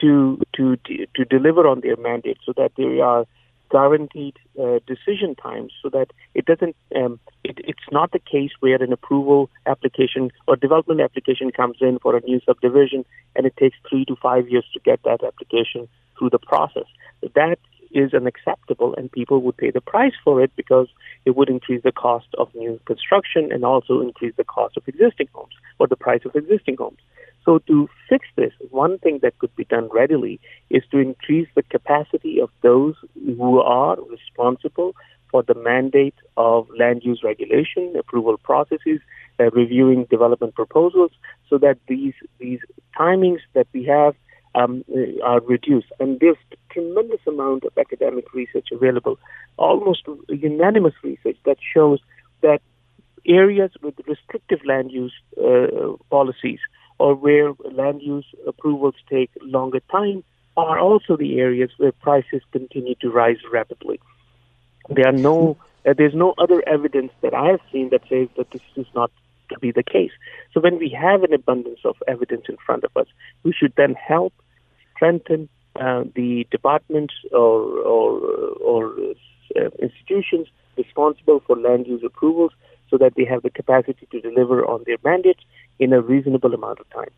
to 0.01 0.41
to 0.57 0.77
to 1.17 1.25
deliver 1.25 1.67
on 1.69 1.81
their 1.81 1.97
mandate, 1.97 2.39
so 2.45 2.53
that 2.57 2.73
they 2.77 3.01
are 3.01 3.27
guaranteed 3.71 4.37
uh, 4.61 4.79
decision 4.87 5.35
times, 5.35 5.73
so 5.83 5.89
that 5.89 6.09
it 6.35 6.45
doesn't. 6.45 6.77
Um, 6.95 7.19
it, 7.43 7.59
it's 7.65 7.89
not 7.91 8.13
the 8.13 8.19
case 8.19 8.51
where 8.61 8.83
an 8.83 8.93
approval 8.93 9.51
application 9.67 10.31
or 10.47 10.57
development 10.57 11.01
application 11.01 11.51
comes 11.51 11.79
in 11.81 11.99
for 11.99 12.17
a 12.17 12.21
new 12.21 12.41
subdivision, 12.47 13.05
and 13.35 13.47
it 13.47 13.57
takes 13.57 13.77
three 13.89 14.05
to 14.07 14.17
five 14.17 14.49
years 14.49 14.67
to 14.75 14.81
get 14.81 15.03
that 15.05 15.25
application 15.25 15.89
through 16.19 16.31
the 16.31 16.39
process. 16.39 16.87
That 17.35 17.59
is 17.95 18.13
unacceptable, 18.13 18.95
and 18.97 19.11
people 19.11 19.41
would 19.43 19.57
pay 19.57 19.71
the 19.71 19.81
price 19.81 20.13
for 20.23 20.43
it 20.43 20.51
because 20.57 20.89
it 21.25 21.37
would 21.37 21.49
increase 21.49 21.83
the 21.83 21.93
cost 21.93 22.27
of 22.39 22.55
new 22.55 22.81
construction 22.87 23.51
and 23.53 23.65
also 23.65 24.01
increase 24.01 24.35
the 24.37 24.45
cost 24.45 24.77
of 24.77 24.87
existing 24.87 25.29
homes 25.33 25.55
or 25.79 25.87
the 25.87 25.97
price 25.97 26.23
of 26.25 26.35
existing 26.35 26.77
homes. 26.77 26.99
So, 27.45 27.59
to 27.67 27.89
fix 28.09 28.27
this, 28.37 28.53
one 28.71 28.99
thing 28.99 29.19
that 29.23 29.39
could 29.39 29.55
be 29.55 29.65
done 29.65 29.89
readily 29.93 30.41
is 30.71 30.83
to 30.91 30.99
increase 30.99 31.49
the 31.55 31.63
capacity 31.63 32.41
of 32.41 32.51
those 32.63 32.95
who 33.15 33.61
are 33.61 33.99
responsible 34.11 34.95
for 35.31 35.43
the 35.43 35.55
mandate 35.55 36.15
of 36.37 36.69
land 36.79 37.03
use 37.03 37.23
regulation, 37.23 37.95
approval 37.99 38.39
processes, 38.39 39.01
uh, 39.39 39.51
reviewing 39.51 40.05
development 40.05 40.55
proposals, 40.55 41.11
so 41.51 41.59
that 41.59 41.77
these 41.89 42.15
these 42.39 42.61
timings 42.99 43.41
that 43.53 43.67
we 43.73 43.85
have 43.85 44.15
um, 44.55 44.85
are 45.23 45.41
reduced. 45.41 45.89
And 46.01 46.21
there's 46.21 46.37
tremendous 46.71 47.21
amount 47.27 47.65
of 47.65 47.73
academic 47.79 48.33
research 48.35 48.69
available, 48.73 49.19
almost 49.57 50.03
unanimous 50.29 50.95
research 51.03 51.37
that 51.45 51.59
shows 51.75 52.01
that 52.43 52.61
areas 53.27 53.71
with 53.83 53.95
restrictive 54.07 54.61
land 54.65 54.91
use 54.93 55.15
uh, 55.43 55.97
policies 56.11 56.59
or 56.99 57.15
where 57.15 57.53
land 57.73 58.03
use 58.03 58.27
approvals 58.47 58.95
take 59.09 59.31
longer 59.43 59.81
time 59.91 60.23
are 60.57 60.79
also 60.79 61.17
the 61.17 61.41
areas 61.41 61.71
where 61.79 61.93
prices 61.93 62.43
continue 62.53 62.95
to 62.97 63.11
rise 63.11 63.39
rapidly. 63.53 63.99
There 64.89 65.09
are 65.09 65.13
no, 65.13 65.57
uh, 65.89 65.95
there's 65.97 66.15
no 66.15 66.35
other 66.39 66.63
evidence 66.67 67.13
that 67.23 67.35
I 67.35 67.49
have 67.49 67.61
seen 67.73 67.89
that 67.91 68.03
says 68.09 68.29
that 68.37 68.51
this 68.51 68.63
is 68.77 68.87
not 68.95 69.11
to 69.49 69.59
be 69.59 69.73
the 69.73 69.83
case. 69.83 70.13
So 70.53 70.61
when 70.61 70.79
we 70.79 70.91
have 70.91 71.23
an 71.23 71.33
abundance 71.33 71.81
of 71.85 71.97
evidence 72.07 72.45
in 72.49 72.57
front 72.65 72.85
of 72.85 72.97
us, 72.97 73.07
we 73.43 73.53
should 73.53 73.73
then 73.77 73.95
help 73.95 74.33
strengthen 74.95 75.49
uh, 75.81 76.05
the 76.15 76.47
departments 76.51 77.15
or 77.33 77.61
or, 77.81 78.21
or 78.61 78.95
uh, 79.57 79.69
institutions 79.81 80.49
responsible 80.77 81.43
for 81.47 81.57
land 81.57 81.87
use 81.87 82.03
approvals 82.05 82.53
so 82.91 82.99
that 82.99 83.15
they 83.17 83.25
have 83.25 83.43
the 83.43 83.51
capacity 83.51 84.07
to 84.11 84.21
deliver 84.21 84.65
on 84.65 84.83
their 84.87 84.97
mandates 85.05 85.41
in 85.79 85.93
a 85.93 86.01
reasonable 86.01 86.55
amount 86.55 86.79
of 86.81 86.89
time. 86.91 87.11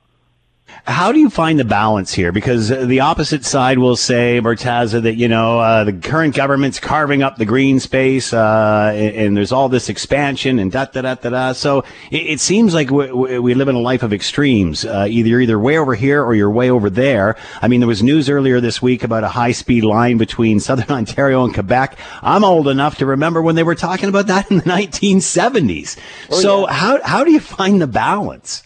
How 0.86 1.10
do 1.10 1.18
you 1.18 1.30
find 1.30 1.58
the 1.58 1.64
balance 1.64 2.14
here? 2.14 2.30
Because 2.30 2.68
the 2.68 3.00
opposite 3.00 3.44
side 3.44 3.78
will 3.78 3.96
say, 3.96 4.40
Murtaza, 4.40 5.02
that, 5.02 5.16
you 5.16 5.26
know, 5.26 5.58
uh, 5.58 5.84
the 5.84 5.92
current 5.92 6.34
government's 6.34 6.78
carving 6.78 7.22
up 7.22 7.36
the 7.38 7.44
green 7.44 7.80
space, 7.80 8.32
uh, 8.32 8.92
and, 8.94 9.16
and, 9.16 9.36
there's 9.36 9.52
all 9.52 9.68
this 9.68 9.88
expansion 9.88 10.58
and 10.58 10.70
da 10.70 10.84
da 10.84 11.02
da 11.02 11.14
da 11.14 11.30
da. 11.30 11.52
So 11.52 11.80
it, 12.10 12.26
it 12.26 12.40
seems 12.40 12.72
like 12.72 12.90
we, 12.90 13.38
we, 13.38 13.54
live 13.54 13.68
in 13.68 13.74
a 13.74 13.80
life 13.80 14.02
of 14.02 14.12
extremes. 14.12 14.84
Uh, 14.84 15.06
either 15.08 15.28
you're 15.28 15.40
either 15.40 15.58
way 15.58 15.76
over 15.76 15.94
here 15.94 16.22
or 16.22 16.34
you're 16.34 16.50
way 16.50 16.70
over 16.70 16.88
there. 16.88 17.36
I 17.60 17.68
mean, 17.68 17.80
there 17.80 17.88
was 17.88 18.02
news 18.02 18.28
earlier 18.28 18.60
this 18.60 18.80
week 18.80 19.02
about 19.02 19.24
a 19.24 19.28
high 19.28 19.52
speed 19.52 19.84
line 19.84 20.18
between 20.18 20.60
southern 20.66 20.90
Ontario 20.90 21.44
and 21.44 21.52
Quebec. 21.52 21.98
I'm 22.22 22.44
old 22.44 22.68
enough 22.68 22.98
to 22.98 23.06
remember 23.06 23.42
when 23.42 23.56
they 23.56 23.64
were 23.64 23.74
talking 23.74 24.08
about 24.08 24.28
that 24.28 24.50
in 24.50 24.58
the 24.58 24.62
1970s. 24.64 25.98
Oh, 26.30 26.40
so 26.40 26.66
yeah. 26.66 26.74
how, 26.74 27.02
how 27.02 27.24
do 27.24 27.32
you 27.32 27.40
find 27.40 27.80
the 27.80 27.86
balance? 27.86 28.62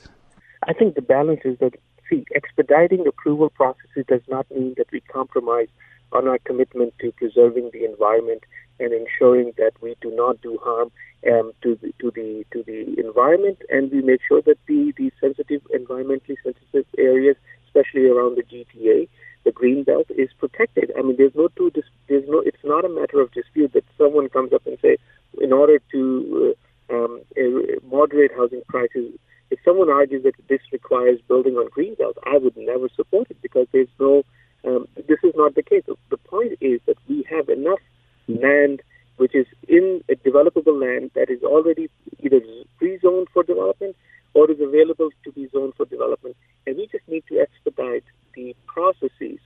I 0.66 0.74
think 0.74 0.94
the 0.94 1.03
balance 1.03 1.40
is 1.44 1.59
that 1.59 1.74
see, 2.11 2.26
expediting 2.34 3.06
approval 3.06 3.48
processes 3.50 4.04
does 4.08 4.22
not 4.28 4.50
mean 4.50 4.74
that 4.76 4.90
we 4.92 5.00
compromise 5.00 5.68
on 6.12 6.26
our 6.26 6.38
commitment 6.38 6.92
to 7.00 7.12
preserving 7.12 7.70
the 7.72 7.84
environment 7.84 8.42
and 8.80 8.92
ensuring 8.92 9.52
that 9.56 9.72
we 9.80 9.94
do 10.00 10.11
not 10.14 10.40
do 10.42 10.58
harm 10.62 10.90
um, 11.30 11.52
to 11.62 11.78
the 11.82 11.92
to 12.00 12.11
the 12.11 12.44
to 12.52 12.62
the 12.64 12.98
environment, 12.98 13.58
and 13.68 13.90
we 13.92 14.00
make 14.00 14.20
sure 14.26 14.40
that 14.42 14.58
the 14.66 14.92
the 14.96 15.12
sensitive, 15.20 15.62
environmentally 15.74 16.36
sensitive 16.42 16.86
areas, 16.98 17.36
especially 17.66 18.06
around 18.06 18.36
the 18.36 18.42
GTA, 18.42 19.08
the 19.44 19.52
green 19.52 19.84
belt, 19.84 20.06
is 20.16 20.30
protected. 20.38 20.90
I 20.98 21.02
mean, 21.02 21.16
there's 21.16 21.34
no 21.34 21.48
two. 21.56 21.70
There's 22.08 22.24
no. 22.26 22.40
It's 22.40 22.64
not 22.64 22.84
a 22.84 22.88
matter 22.88 23.20
of 23.20 23.32
dispute 23.32 23.72
that 23.74 23.84
someone 23.98 24.30
comes 24.30 24.52
up 24.52 24.66
and 24.66 24.78
say, 24.80 24.96
in 25.40 25.52
order 25.52 25.78
to 25.92 26.54
uh, 26.90 26.94
um, 26.94 27.20
uh, 27.38 27.78
moderate 27.86 28.32
housing 28.34 28.62
prices, 28.68 29.12
if 29.51 29.59
someone 29.64 29.90
argues 29.90 30.22
that 30.24 30.34
this 30.48 30.61
requires 30.72 31.20
building 31.28 31.55
on 31.55 31.68
greenbelt, 31.70 32.14
I 32.24 32.38
would 32.38 32.57
never 32.57 32.88
support 32.94 33.30
it 33.30 33.40
because 33.42 33.66
there's 33.72 33.88
no. 33.98 34.24
Um, 34.62 34.86
this 35.09 35.18
is 35.24 35.32
not 35.34 35.55
the 35.55 35.62
case. 35.62 35.84
The 36.11 36.16
point 36.18 36.53
is 36.61 36.80
that 36.86 36.96
we 37.09 37.24
have 37.30 37.48
enough 37.48 37.80
land 38.28 38.82
which 39.20 39.34
is 39.34 39.46
in 39.68 40.03
a 40.09 40.14
developable 40.14 40.80
land 40.80 41.11
that 41.14 41.28
is 41.28 41.42
already 41.42 41.90
either 42.20 42.40
pre-zoned 42.78 43.28
for 43.34 43.42
development 43.42 43.94
or 44.32 44.51
is 44.51 44.59
available 44.61 45.11
to 45.24 45.32
be 45.32 45.46
zoned 45.53 45.74
for 45.76 45.84
development, 45.84 46.34
and 46.66 46.78
we 46.78 46.86
just 46.90 47.07
need 47.07 47.22
to 47.28 47.38
expedite 47.38 48.05
the 48.34 48.57
processes 48.66 49.38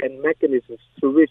and 0.00 0.20
mechanisms 0.20 0.80
through 1.00 1.14
which 1.14 1.30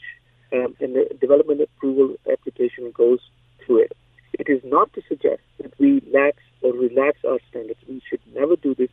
um, 0.51 0.75
and 0.79 0.95
the 0.95 1.15
development 1.21 1.61
approval 1.61 2.15
application 2.31 2.91
goes 2.91 3.19
through 3.63 3.83
it. 3.83 3.91
It 4.33 4.49
is 4.49 4.61
not 4.65 4.91
to 4.93 5.01
suggest 5.07 5.43
that 5.61 5.71
we 5.79 6.01
lax 6.11 6.37
or 6.61 6.73
relax 6.73 7.19
our 7.27 7.39
standards. 7.49 7.79
We 7.87 8.01
should 8.09 8.21
never 8.33 8.55
do 8.55 8.75
this, 8.75 8.89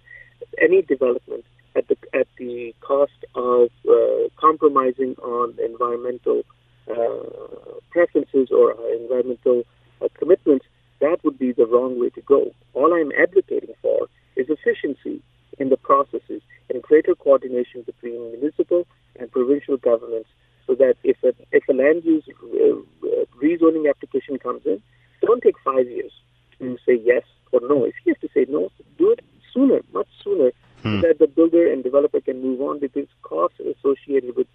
any 0.60 0.82
development 0.82 1.44
at 1.76 1.86
the 1.88 1.96
at 2.14 2.26
the 2.38 2.74
cost 2.80 3.24
of 3.34 3.70
uh, 3.88 4.28
compromising 4.36 5.14
on 5.22 5.54
environmental 5.64 6.42
uh, 6.90 7.78
preferences 7.90 8.48
or 8.50 8.74
environmental 8.94 9.64
uh, 10.02 10.08
commitments. 10.18 10.66
That 11.00 11.22
would 11.22 11.38
be 11.38 11.52
the 11.52 11.66
wrong 11.66 12.00
way 12.00 12.10
to 12.10 12.20
go. 12.22 12.52
All 12.74 12.92
I'm 12.92 13.12
advocating 13.12 13.74
for 13.82 14.08
is 14.36 14.46
efficiency 14.48 15.22
in 15.58 15.68
the 15.68 15.76
processes 15.76 16.42
and 16.70 16.82
greater 16.82 17.14
coordination 17.14 17.82
between 17.82 18.32
municipal 18.32 18.86
and 19.18 19.30
provincial 19.30 19.76
governments 19.76 20.28
so 20.66 20.74
that 20.74 20.96
if 21.04 21.16
a, 21.24 21.32
if 21.52 21.68
a 21.68 21.72
land 21.72 22.04
use 22.04 22.24
uh, 22.28 23.06
rezoning 23.42 23.88
application 23.88 24.38
comes 24.38 24.62
in, 24.66 24.82
don't 25.22 25.42
take 25.42 25.58
five 25.64 25.88
years 25.88 26.12
to 26.58 26.76
say 26.86 27.00
yes 27.04 27.22
or 27.58 27.68
no. 27.68 27.84
If 27.84 27.94
you 28.04 28.14
have 28.14 28.20
to 28.20 28.28
say 28.34 28.46
no, 28.48 28.70
do 28.98 29.12
it 29.12 29.20
sooner, 29.52 29.80
much 29.92 30.08
sooner, 30.22 30.52
hmm. 30.82 31.00
so 31.00 31.08
that 31.08 31.18
the 31.18 31.26
builder 31.26 31.70
and 31.70 31.82
developer 31.82 32.20
can 32.20 32.42
move 32.42 32.60
on 32.60 32.80
because 32.80 33.06
costs 33.22 33.60
associated 33.60 34.36
with 34.36 34.46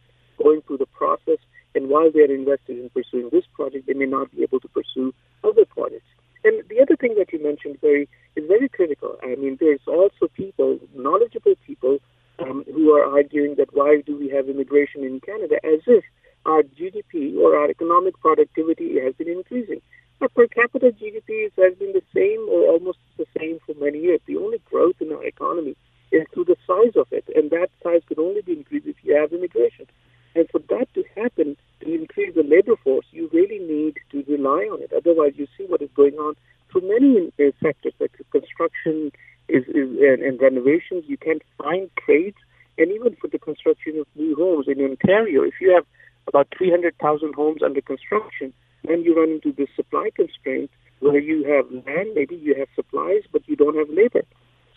going 0.41 0.61
through 0.61 0.77
the 0.77 0.85
process. 0.87 1.37
And 1.75 1.89
while 1.89 2.11
they 2.11 2.21
are 2.21 2.33
invested 2.33 2.77
in 2.77 2.89
pursuing 2.89 3.29
this 3.31 3.45
project, 3.53 3.87
they 3.87 3.93
may 3.93 4.05
not 4.05 4.31
be 4.31 4.43
able 4.43 4.59
to 4.59 4.67
pursue 4.67 5.13
other 5.43 5.65
projects. 5.65 6.05
And 6.43 6.61
the 6.69 6.81
other 6.81 6.95
thing 6.95 7.15
that 7.17 7.31
you 7.31 7.41
mentioned 7.41 7.77
very 7.81 8.07
is 8.35 8.45
very 8.47 8.69
critical. 8.69 9.17
I 9.23 9.35
mean, 9.35 9.57
there's 9.59 9.79
also 9.87 10.27
people, 10.35 10.79
knowledgeable 10.93 11.55
people, 11.65 11.99
um, 12.39 12.63
who 12.73 12.91
are 12.91 13.05
arguing 13.05 13.55
that 13.55 13.73
why 13.73 14.01
do 14.05 14.17
we 14.17 14.29
have 14.29 14.49
immigration 14.49 15.03
in 15.03 15.19
Canada 15.19 15.55
as 15.63 15.79
if 15.87 16.03
our 16.45 16.63
GDP 16.63 17.37
or 17.37 17.55
our 17.57 17.69
economic 17.69 18.19
productivity 18.19 18.99
has 18.99 19.13
been 19.15 19.29
increasing. 19.29 19.81
Our 20.23 20.29
per 20.29 20.47
capita 20.47 20.89
GDP 20.93 21.51
has 21.57 21.75
been 21.75 21.91
the 21.91 22.01
same 22.15 22.47
or 22.49 22.71
almost 22.71 22.97
the 23.17 23.25
same 23.37 23.59
for 23.65 23.73
many 23.75 23.99
years. 23.99 24.21
The 24.25 24.37
only 24.37 24.61
growth 24.71 24.95
in 25.01 25.11
our 25.11 25.25
economy 25.25 25.75
is 26.13 26.25
through 26.33 26.45
the 26.45 26.55
size 26.65 26.95
of 26.95 27.07
it, 27.11 27.25
and 27.35 27.51
that 27.51 27.67
size 27.83 28.03
could 28.07 28.19
only 28.19 28.41
be 28.41 28.53
increased 28.53 28.87
if 28.87 28.95
you 29.03 29.17
have 29.17 29.33
immigration. 29.33 29.85
And 30.33 30.47
for 30.49 30.59
that 30.69 30.87
to 30.93 31.03
happen, 31.17 31.57
to 31.81 31.93
increase 31.93 32.33
the 32.35 32.43
labor 32.43 32.77
force, 32.81 33.05
you 33.11 33.29
really 33.33 33.59
need 33.59 33.97
to 34.11 34.23
rely 34.31 34.63
on 34.71 34.81
it. 34.81 34.93
Otherwise, 34.95 35.33
you 35.35 35.45
see 35.57 35.65
what 35.65 35.81
is 35.81 35.89
going 35.93 36.13
on 36.13 36.35
through 36.71 36.87
many 36.87 37.27
uh, 37.37 37.51
sectors 37.61 37.93
like 37.99 38.13
construction 38.31 39.11
is, 39.49 39.65
is 39.65 39.89
and, 39.99 40.23
and 40.23 40.39
renovations. 40.39 41.03
You 41.05 41.17
can't 41.17 41.43
find 41.57 41.89
trades, 41.99 42.37
and 42.77 42.89
even 42.93 43.17
for 43.17 43.27
the 43.27 43.39
construction 43.39 43.99
of 43.99 44.07
new 44.15 44.37
homes 44.37 44.69
in 44.69 44.79
Ontario, 44.79 45.43
if 45.43 45.55
you 45.59 45.73
have 45.73 45.85
about 46.29 46.47
300,000 46.57 47.35
homes 47.35 47.61
under 47.61 47.81
construction, 47.81 48.53
then 48.83 49.03
you 49.03 49.15
run 49.15 49.29
into 49.29 49.51
this 49.51 49.69
supply 49.75 50.09
constraint 50.15 50.69
where 50.99 51.19
you 51.19 51.43
have 51.43 51.69
land, 51.71 52.09
maybe 52.15 52.35
you 52.35 52.55
have 52.57 52.67
supplies, 52.75 53.23
but 53.31 53.47
you 53.47 53.55
don't 53.55 53.77
have 53.77 53.89
labor. 53.89 54.23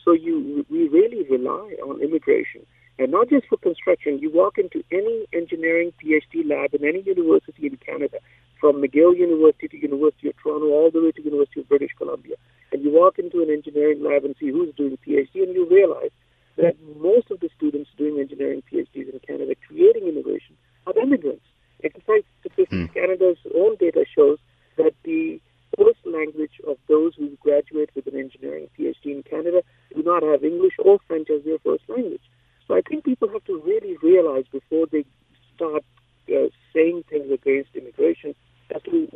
So 0.04 0.12
you 0.12 0.64
we 0.70 0.88
really 0.88 1.24
rely 1.28 1.76
on 1.82 2.00
immigration 2.00 2.66
and 2.98 3.10
not 3.10 3.28
just 3.28 3.46
for 3.46 3.56
construction. 3.58 4.18
You 4.18 4.30
walk 4.30 4.58
into 4.58 4.82
any 4.90 5.26
engineering 5.32 5.92
PhD 6.02 6.48
lab 6.48 6.74
in 6.74 6.84
any 6.86 7.02
university 7.02 7.66
in 7.66 7.76
Canada, 7.76 8.18
from 8.60 8.82
McGill 8.82 9.16
University 9.16 9.68
to 9.68 9.76
University 9.80 10.28
of 10.28 10.34
Toronto, 10.42 10.70
all 10.70 10.90
the 10.90 11.02
way 11.02 11.12
to 11.12 11.22
University 11.22 11.60
of 11.60 11.68
British 11.68 11.92
Columbia, 11.98 12.36
and 12.72 12.82
you 12.82 12.90
walk 12.90 13.18
into 13.18 13.42
an 13.42 13.50
engineering 13.50 14.02
lab 14.02 14.24
and 14.24 14.34
see 14.40 14.50
who's 14.50 14.74
doing 14.74 14.98
PhD, 15.06 15.42
and 15.42 15.54
you 15.54 15.66
realize 15.70 16.10
that 16.56 16.74
most 16.98 17.30
of 17.30 17.40
the 17.40 17.50
students 17.56 17.90
doing 17.98 18.18
engineering 18.18 18.62
PhDs 18.72 19.12
in 19.12 19.20
Canada 19.26 19.54
creating 19.66 20.08
innovation 20.08 20.56
are 20.86 20.98
immigrants. 20.98 21.44
In 21.80 21.90
fact, 21.90 22.24
Statistics 22.40 22.72
mm. 22.72 22.94
Canada's 22.94 23.36
own 23.56 23.76
data 23.76 24.04
shows 24.14 24.38
that 24.76 24.94
the 25.04 25.40
first 25.76 25.98
language 26.04 26.60
of 26.66 26.76
those 26.88 27.14
who 27.16 27.36
graduate 27.40 27.90
with 27.94 28.06
an 28.06 28.18
engineering 28.18 28.68
PhD 28.78 29.06
in 29.06 29.22
Canada 29.22 29.62
do 29.94 30.02
not 30.02 30.22
have 30.22 30.44
English 30.44 30.74
or 30.78 30.98
French 31.06 31.28
as 31.30 31.44
their 31.44 31.58
first 31.58 31.82
language. 31.88 32.22
So 32.66 32.74
I 32.74 32.82
think 32.82 33.04
people 33.04 33.28
have 33.28 33.44
to 33.44 33.60
really 33.64 33.96
realize 34.02 34.44
before 34.50 34.86
they 34.90 35.04
start 35.54 35.84
uh, 36.28 36.48
saying 36.74 37.04
things 37.08 37.30
against 37.30 37.74
immigration 37.74 38.34
as 38.74 38.82
to 38.82 39.08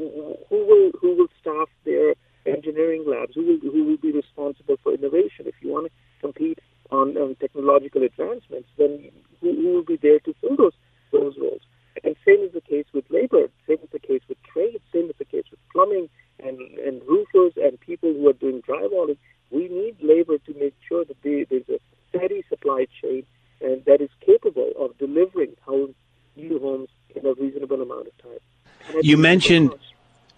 who 0.49 0.65
will 0.67 0.91
who 1.01 1.17
will 1.17 1.29
staff 1.41 1.69
their 1.85 2.15
engineering 2.47 3.05
labs, 3.07 3.35
who 3.35 3.45
will 3.45 3.59
who 3.59 3.85
will 3.85 3.97
be 3.97 4.13
responsible 4.13 4.77
for 4.83 4.95
innovation. 4.95 5.47
If 5.47 5.55
you 5.61 5.71
want 5.71 5.87
to 5.87 5.93
compete 6.21 6.61
on, 6.91 7.17
on 7.17 7.35
technological 7.37 8.03
advancements, 8.03 8.69
then 8.79 9.11
who, 9.41 9.55
who 9.55 9.73
will 9.75 9.85
be 9.85 9.97
there 9.97 10.21
to 10.21 10.35
fill 10.41 10.57
those 10.57 10.75
those 11.13 11.37
roles? 11.39 11.63
And 12.05 12.15
same 12.25 12.41
is 12.41 12.53
the 12.53 12.61
case 12.61 12.87
with 12.93 13.05
labor. 13.11 13.49
Same 13.67 13.79
is 13.83 13.91
the 13.91 13.99
case 13.99 14.23
with 14.29 14.39
trade. 14.45 14.81
Same 14.93 15.11
is 15.11 15.17
the 15.19 15.25
case 15.25 15.45
with 15.51 15.61
plumbing 15.73 16.09
and 16.39 16.61
and 16.79 17.03
roofers 17.09 17.53
and 17.57 17.79
people 17.81 18.13
who 18.13 18.29
are 18.29 18.35
doing 18.35 18.63
drywalling. 18.63 19.19
We 19.51 19.69
need 19.69 19.97
labor 20.01 20.39
to 20.39 20.55
make 20.55 20.75
sure 20.89 21.05
that 21.05 21.21
they, 21.23 21.45
there's 21.51 21.69
a 21.69 21.81
steady 22.09 22.45
supply 22.49 22.87
chain 23.03 23.25
and 23.61 23.85
that 23.85 24.01
is 24.01 24.11
capable 24.25 24.71
of 24.79 24.97
delivering 24.99 25.57
homes, 25.67 25.95
new 26.37 26.59
homes 26.59 26.89
in 27.15 27.27
a 27.27 27.35
reasonable 27.35 27.83
amount 27.83 28.07
of 28.07 28.19
time. 28.19 28.39
You 29.03 29.17
mentioned. 29.31 29.71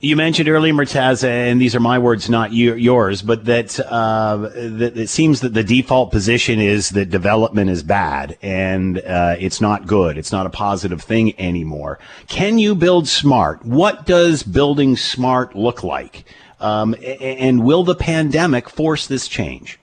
You 0.05 0.17
mentioned 0.17 0.49
earlier, 0.49 0.75
Murtaza, 0.75 1.29
and 1.29 1.61
these 1.61 1.77
are 1.77 1.81
my 1.93 1.97
words, 2.01 2.29
not 2.29 2.53
you, 2.53 2.75
yours, 2.75 3.23
but 3.23 3.45
that, 3.45 3.79
uh, 3.79 4.37
that 4.81 4.97
it 4.97 5.09
seems 5.09 5.43
that 5.43 5.55
the 5.55 5.63
default 5.63 6.11
position 6.11 6.59
is 6.59 6.91
that 6.91 7.09
development 7.09 7.71
is 7.71 7.85
bad 7.85 8.37
and 8.43 8.99
uh, 8.99 9.37
it's 9.39 9.61
not 9.61 9.87
good. 9.87 10.19
It's 10.19 10.33
not 10.33 10.45
a 10.45 10.51
positive 10.51 11.01
thing 11.01 11.39
anymore. 11.41 12.01
Can 12.27 12.59
you 12.59 12.75
build 12.75 13.07
smart? 13.07 13.65
What 13.65 14.05
does 14.05 14.43
building 14.43 14.97
smart 14.97 15.55
look 15.55 15.85
like? 15.85 16.25
Um, 16.59 16.97
and 17.01 17.63
will 17.63 17.85
the 17.85 17.95
pandemic 17.95 18.69
force 18.69 19.07
this 19.07 19.29
change? 19.29 19.79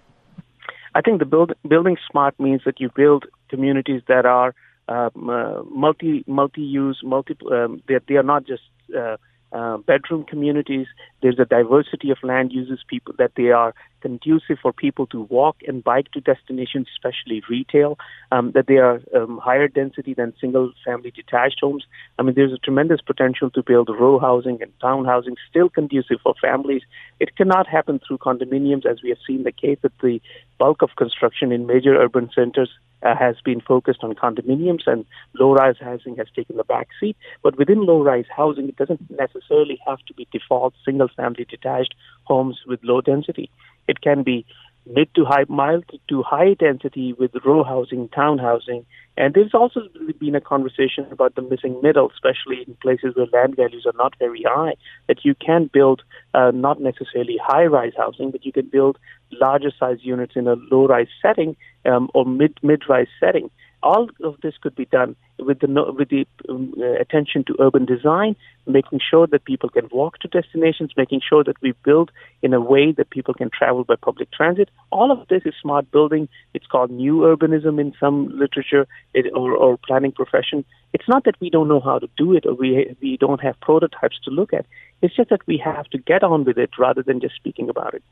I 0.96 1.00
think 1.00 1.20
the 1.20 1.26
build, 1.26 1.54
building 1.66 1.96
smart 2.12 2.38
means 2.42 2.62
that 2.66 2.82
you 2.82 2.90
build 2.94 3.24
communities 3.48 4.02
that 4.10 4.26
are 4.26 4.54
um, 4.90 5.30
uh, 5.30 5.64
multi 5.64 6.26
multi 6.28 6.62
use, 6.62 7.00
multi. 7.04 7.38
Um, 7.50 7.82
they 7.88 8.16
are 8.16 8.24
not 8.24 8.46
just 8.46 8.64
uh, 8.98 9.18
uh, 9.52 9.78
bedroom 9.78 10.24
communities. 10.24 10.88
There's 11.22 11.40
a 11.40 11.46
diversity 11.46 12.12
of 12.12 12.18
land 12.24 12.52
uses, 12.52 12.80
people 12.88 13.16
that 13.18 13.32
they 13.36 13.50
are 13.50 13.74
conducive 14.02 14.58
for 14.62 14.72
people 14.72 15.06
to 15.08 15.22
walk 15.24 15.58
and 15.68 15.84
bike 15.84 16.12
to 16.12 16.22
destinations, 16.22 16.88
especially 16.96 17.42
retail. 17.50 17.98
Um, 18.32 18.52
that 18.52 18.68
they 18.68 18.78
are 18.78 19.02
um, 19.16 19.40
higher 19.40 19.68
density 19.68 20.14
than 20.14 20.34
single-family 20.40 21.12
detached 21.12 21.60
homes. 21.62 21.86
I 22.18 22.24
mean, 22.24 22.36
there's 22.36 22.54
a 22.54 22.58
tremendous 22.58 23.02
potential 23.02 23.50
to 23.52 23.64
build 23.64 23.90
row 23.90 24.20
housing 24.20 24.62
and 24.62 24.72
town 24.80 25.06
housing, 25.06 25.36
still 25.50 25.70
conducive 25.70 26.20
for 26.22 26.36
families. 26.40 26.84
It 27.20 27.36
cannot 27.36 27.68
happen 27.68 28.00
through 28.06 28.20
condominiums, 28.20 28.86
as 28.86 29.02
we 29.04 29.10
have 29.10 29.18
seen 29.26 29.44
the 29.44 29.52
case 29.52 29.80
that 29.82 29.98
the 30.02 30.22
bulk 30.58 30.82
of 30.82 30.92
construction 30.98 31.52
in 31.52 31.66
major 31.66 31.96
urban 31.96 32.30
centers 32.36 32.70
uh, 33.02 33.16
has 33.16 33.36
been 33.44 33.62
focused 33.62 34.04
on 34.04 34.14
condominiums 34.14 34.86
and 34.86 35.06
low-rise 35.40 35.78
housing 35.80 36.16
has 36.18 36.28
taken 36.36 36.58
the 36.58 36.64
back 36.64 36.90
seat. 37.00 37.16
But 37.42 37.58
within 37.58 37.86
low-rise 37.86 38.26
housing, 38.36 38.68
it 38.68 38.76
doesn't 38.76 39.10
necessarily 39.10 39.80
have 39.88 40.00
to 40.08 40.14
be 40.14 40.28
default 40.32 40.74
single-family 40.84 41.46
detached 41.50 41.96
homes 42.26 42.60
with 42.68 42.80
low 42.84 43.02
density. 43.02 43.50
It 43.90 44.02
can 44.02 44.24
be 44.24 44.46
mid 44.86 45.14
to 45.16 45.26
high, 45.26 45.46
mild 45.48 45.86
to 46.10 46.24
high 46.24 46.54
density 46.54 47.14
with 47.14 47.32
row 47.46 47.64
housing, 47.64 48.10
town 48.10 48.38
housing. 48.40 48.86
And 49.18 49.34
there's 49.34 49.54
also 49.54 49.82
been 50.20 50.36
a 50.36 50.42
conversation 50.42 51.06
about 51.12 51.36
the 51.36 51.42
missing 51.42 51.80
middle, 51.84 52.10
especially 52.10 52.64
in 52.66 52.76
places 52.76 53.16
where 53.16 53.28
land 53.34 53.56
values 53.56 53.86
are 53.86 53.98
not 53.98 54.14
very 54.18 54.44
high, 54.48 54.76
that 55.08 55.26
you 55.26 55.36
can 55.36 55.70
build 55.72 56.02
uh, 56.34 56.52
not 56.54 56.80
necessarily 56.80 57.38
high 57.44 57.66
rise 57.66 57.94
housing, 57.98 58.32
but 58.32 58.46
you 58.46 58.54
can 58.54 58.68
build 58.70 58.98
larger 59.32 59.72
size 59.78 60.00
units 60.02 60.34
in 60.36 60.48
a 60.48 60.56
low 60.72 60.88
rise 60.88 61.12
setting 61.22 61.56
um, 61.86 62.10
or 62.14 62.26
mid 62.26 62.58
mid 62.64 62.84
rise 62.88 63.12
setting. 63.20 63.50
All 63.82 64.10
of 64.24 64.36
this 64.42 64.56
could 64.62 64.76
be 64.76 64.86
done 64.86 65.16
with 65.38 65.60
the 65.60 65.68
with 65.98 66.10
the 66.10 66.28
um, 66.50 66.74
uh, 66.78 67.00
attention 67.00 67.44
to 67.46 67.56
urban 67.60 67.86
design, 67.86 68.36
making 68.68 69.00
sure 69.10 69.28
that 69.28 69.46
people 69.46 69.70
can 69.70 69.88
walk 69.92 70.20
to 70.20 70.28
destinations, 70.28 70.92
making 70.98 71.22
sure 71.28 71.44
that 71.44 71.62
we 71.62 71.74
build 71.84 72.12
in 72.42 72.54
a 72.54 72.60
way 72.60 72.92
that 72.92 73.10
people 73.10 73.34
can 73.34 73.50
travel 73.50 73.84
by 73.84 73.96
public 73.96 74.32
transit. 74.32 74.70
All 74.92 75.12
of 75.12 75.28
this 75.28 75.44
is 75.46 75.54
smart 75.62 75.90
building. 75.92 76.28
It's 76.54 76.68
called 76.68 76.92
new 76.92 77.20
urbanism 77.20 77.80
in 77.80 77.94
some 78.00 78.30
literature 78.38 78.88
it, 79.14 79.32
or, 79.34 79.56
or 79.56 79.78
planning 79.78 80.12
profession. 80.12 80.66
It's 80.94 81.08
not 81.08 81.24
that 81.24 81.40
we 81.40 81.50
don't 81.50 81.68
know 81.68 81.80
how 81.80 82.00
to 82.00 82.10
do 82.18 82.36
it 82.36 82.46
or 82.46 82.54
we 82.54 82.96
we 83.02 83.18
don't 83.18 83.42
have 83.42 83.60
prototypes 83.62 84.20
to 84.26 84.32
look 84.32 84.54
at. 84.54 84.66
It's 85.02 85.16
just 85.16 85.30
that 85.30 85.48
we 85.48 85.58
have 85.64 85.86
to 85.92 85.98
get 85.98 86.24
on 86.24 86.44
with 86.44 86.58
it 86.58 86.72
rather 86.78 87.04
than 87.04 87.22
just 87.22 87.36
speaking 87.36 87.70
about 87.70 87.94
it. 87.94 88.04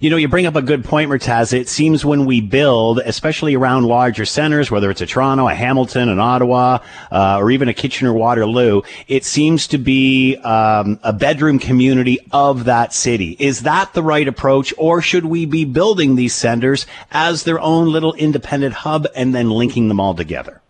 You 0.00 0.10
know, 0.10 0.16
you 0.16 0.28
bring 0.28 0.46
up 0.46 0.56
a 0.56 0.62
good 0.62 0.84
point, 0.84 1.10
Murtaza. 1.10 1.58
It 1.58 1.68
seems 1.68 2.04
when 2.04 2.24
we 2.24 2.40
build, 2.40 2.98
especially 3.00 3.54
around 3.54 3.84
larger 3.84 4.24
centers, 4.24 4.70
whether 4.70 4.90
it's 4.90 5.00
a 5.00 5.06
Toronto, 5.06 5.48
a 5.48 5.54
Hamilton, 5.54 6.08
an 6.08 6.18
Ottawa, 6.18 6.78
uh, 7.10 7.38
or 7.38 7.50
even 7.50 7.68
a 7.68 7.74
Kitchener 7.74 8.12
Waterloo, 8.12 8.82
it 9.06 9.24
seems 9.24 9.66
to 9.68 9.78
be 9.78 10.36
um, 10.38 10.98
a 11.02 11.12
bedroom 11.12 11.58
community 11.58 12.18
of 12.32 12.64
that 12.64 12.92
city. 12.92 13.36
Is 13.38 13.62
that 13.62 13.92
the 13.92 14.02
right 14.02 14.26
approach, 14.26 14.72
or 14.76 15.02
should 15.02 15.26
we 15.26 15.46
be 15.46 15.64
building 15.64 16.16
these 16.16 16.34
centers 16.34 16.86
as 17.10 17.44
their 17.44 17.60
own 17.60 17.88
little 17.92 18.14
independent 18.14 18.74
hub 18.74 19.06
and 19.14 19.34
then 19.34 19.50
linking 19.50 19.88
them 19.88 20.00
all 20.00 20.14
together? 20.14 20.62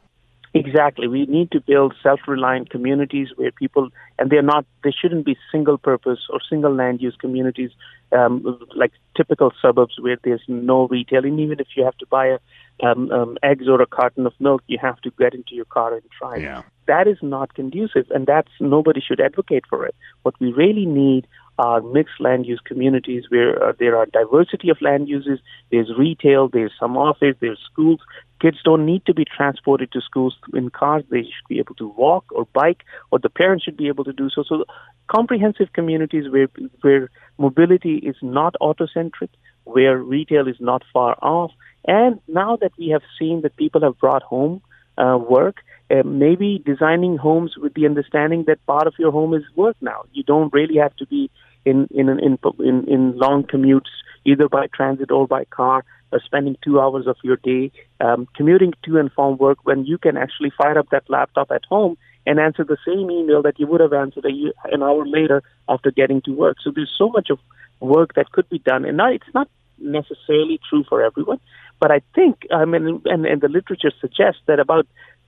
Exactly. 0.55 1.09
We 1.09 1.25
need 1.27 1.51
to 1.53 1.61
build 1.61 1.95
self-reliant 2.03 2.69
communities 2.69 3.29
where 3.37 3.51
people, 3.51 3.89
and 4.19 4.31
they're 4.31 4.43
not, 4.43 4.67
they 4.85 4.91
shouldn't 4.93 5.25
be 5.25 5.37
single-purpose 5.51 6.21
or 6.29 6.41
single 6.49 6.75
land-use 6.75 7.17
communities 7.19 7.71
um, 8.13 8.59
like 8.77 8.93
typical 9.17 9.53
suburbs 9.63 9.95
where 9.99 10.19
there's 10.23 10.43
no 10.49 10.89
retail. 10.89 11.25
And 11.25 11.41
even 11.41 11.59
if 11.59 11.69
you 11.75 11.85
have 11.85 11.97
to 11.99 12.07
buy 12.07 12.27
a, 12.27 12.39
um, 12.87 13.11
um, 13.11 13.39
eggs 13.43 13.67
or 13.67 13.81
a 13.81 13.87
carton 13.87 14.27
of 14.27 14.35
milk, 14.41 14.63
you 14.67 14.79
have 14.81 15.01
to 15.01 15.11
get 15.19 15.35
into 15.35 15.55
your 15.55 15.65
car 15.65 15.95
and 15.95 16.03
drive. 16.21 16.43
Yeah. 16.43 16.63
That 16.87 17.07
is 17.09 17.19
not 17.23 17.55
conducive, 17.55 18.11
and 18.11 18.27
that's 18.27 18.51
nobody 18.61 19.01
should 19.01 19.21
advocate 19.21 19.65
for 19.71 19.87
it. 19.87 19.95
What 20.23 20.35
we 20.41 20.53
really 20.53 20.85
need 20.85 21.27
are 21.59 21.81
mixed 21.81 22.19
land 22.19 22.47
use 22.47 22.61
communities 22.65 23.25
where 23.29 23.63
uh, 23.63 23.73
there 23.79 23.97
are 23.97 24.07
diversity 24.07 24.69
of 24.69 24.81
land 24.81 25.09
uses. 25.09 25.39
There's 25.71 25.91
retail, 25.97 26.49
there's 26.49 26.73
some 26.81 26.97
office, 26.97 27.37
there's 27.41 27.61
schools. 27.71 28.01
Kids 28.43 28.59
don't 28.65 28.85
need 28.85 29.07
to 29.07 29.15
be 29.15 29.25
transported 29.25 29.93
to 29.93 30.01
schools 30.01 30.37
in 30.53 30.69
cars. 30.69 31.05
They 31.09 31.23
should 31.23 31.49
be 31.49 31.61
able 31.61 31.77
to 31.77 31.87
walk 31.87 32.25
or 32.33 32.45
bike, 32.53 32.83
or 33.13 33.21
the 33.21 33.31
parents 33.31 33.65
should 33.65 33.77
be 33.77 33.87
able 33.87 34.03
to 34.03 34.13
do 34.13 34.29
so. 34.31 34.43
So, 34.43 34.65
comprehensive 35.07 35.73
communities 35.73 36.25
where 36.29 36.49
where 36.81 37.09
mobility 37.39 37.97
is 37.99 38.17
not 38.21 38.57
autocentric, 38.61 39.29
where 39.63 39.97
retail 39.97 40.49
is 40.49 40.57
not 40.59 40.83
far 40.93 41.17
off, 41.23 41.53
and 41.87 42.21
now 42.27 42.57
that 42.57 42.73
we 42.77 42.89
have 42.89 43.03
seen 43.17 43.43
that 43.43 43.57
people 43.57 43.83
have 43.83 43.97
brought 44.01 44.25
home 44.25 44.61
uh, 44.99 45.19
work, 45.19 45.59
uh, 45.93 46.03
maybe 46.05 46.61
designing 46.67 47.17
homes 47.17 47.53
with 47.57 47.75
the 47.75 47.87
understanding 47.87 48.45
that 48.49 48.65
part 48.67 48.89
of 48.89 48.95
your 48.99 49.13
home 49.13 49.35
is 49.35 49.45
work 49.55 49.77
now. 49.81 50.03
You 50.13 50.25
don't 50.25 50.53
really 50.53 50.79
have 50.79 50.97
to 50.97 51.07
be 51.07 51.31
in 51.65 51.87
in 51.93 52.09
in 52.09 52.39
in, 52.59 52.89
in 52.89 53.19
long 53.19 53.45
commutes 53.45 53.93
either 54.25 54.49
by 54.49 54.67
transit 54.75 55.11
or 55.13 55.29
by 55.29 55.45
car 55.45 55.85
or 56.13 56.21
spending 56.21 56.57
two 56.63 56.81
hours 56.81 57.07
of 57.07 57.17
your 57.23 57.37
day 57.37 57.73
um, 58.01 58.27
commuting 58.37 58.73
to 58.85 58.99
and 58.99 59.11
from 59.13 59.37
work 59.39 59.59
when 59.65 59.85
you 59.85 59.99
can 59.99 60.17
actually 60.17 60.51
fire 60.51 60.79
up 60.79 60.89
that 60.91 61.09
laptop 61.09 61.51
at 61.51 61.65
home 61.65 61.97
and 62.27 62.39
answer 62.39 62.65
the 62.65 62.77
same 62.87 63.11
email 63.11 63.43
that 63.43 63.59
you 63.59 63.67
would 63.67 63.81
have 63.81 63.93
answered 63.93 64.25
year, 64.29 64.53
an 64.71 64.83
hour 64.83 65.05
later 65.07 65.43
after 65.69 65.91
getting 65.91 66.21
to 66.23 66.33
work. 66.33 66.57
So 66.63 66.71
there's 66.71 66.95
so 66.97 67.09
much 67.09 67.31
of 67.31 67.39
work 67.81 68.15
that 68.15 68.31
could 68.31 68.49
be 68.49 68.61
done, 68.61 68.85
and 68.85 68.97
now 68.97 69.11
it's 69.11 69.35
not 69.35 69.49
necessarily 69.79 70.61
true 70.69 70.85
for 70.89 71.03
everyone. 71.03 71.41
But 71.81 71.91
I 71.91 72.01
think, 72.15 72.47
I 72.55 72.65
mean, 72.65 73.03
and, 73.07 73.27
and 73.27 73.41
the 73.41 73.49
literature 73.49 73.91
suggests 74.01 74.41
that 74.47 74.61
about 74.61 74.87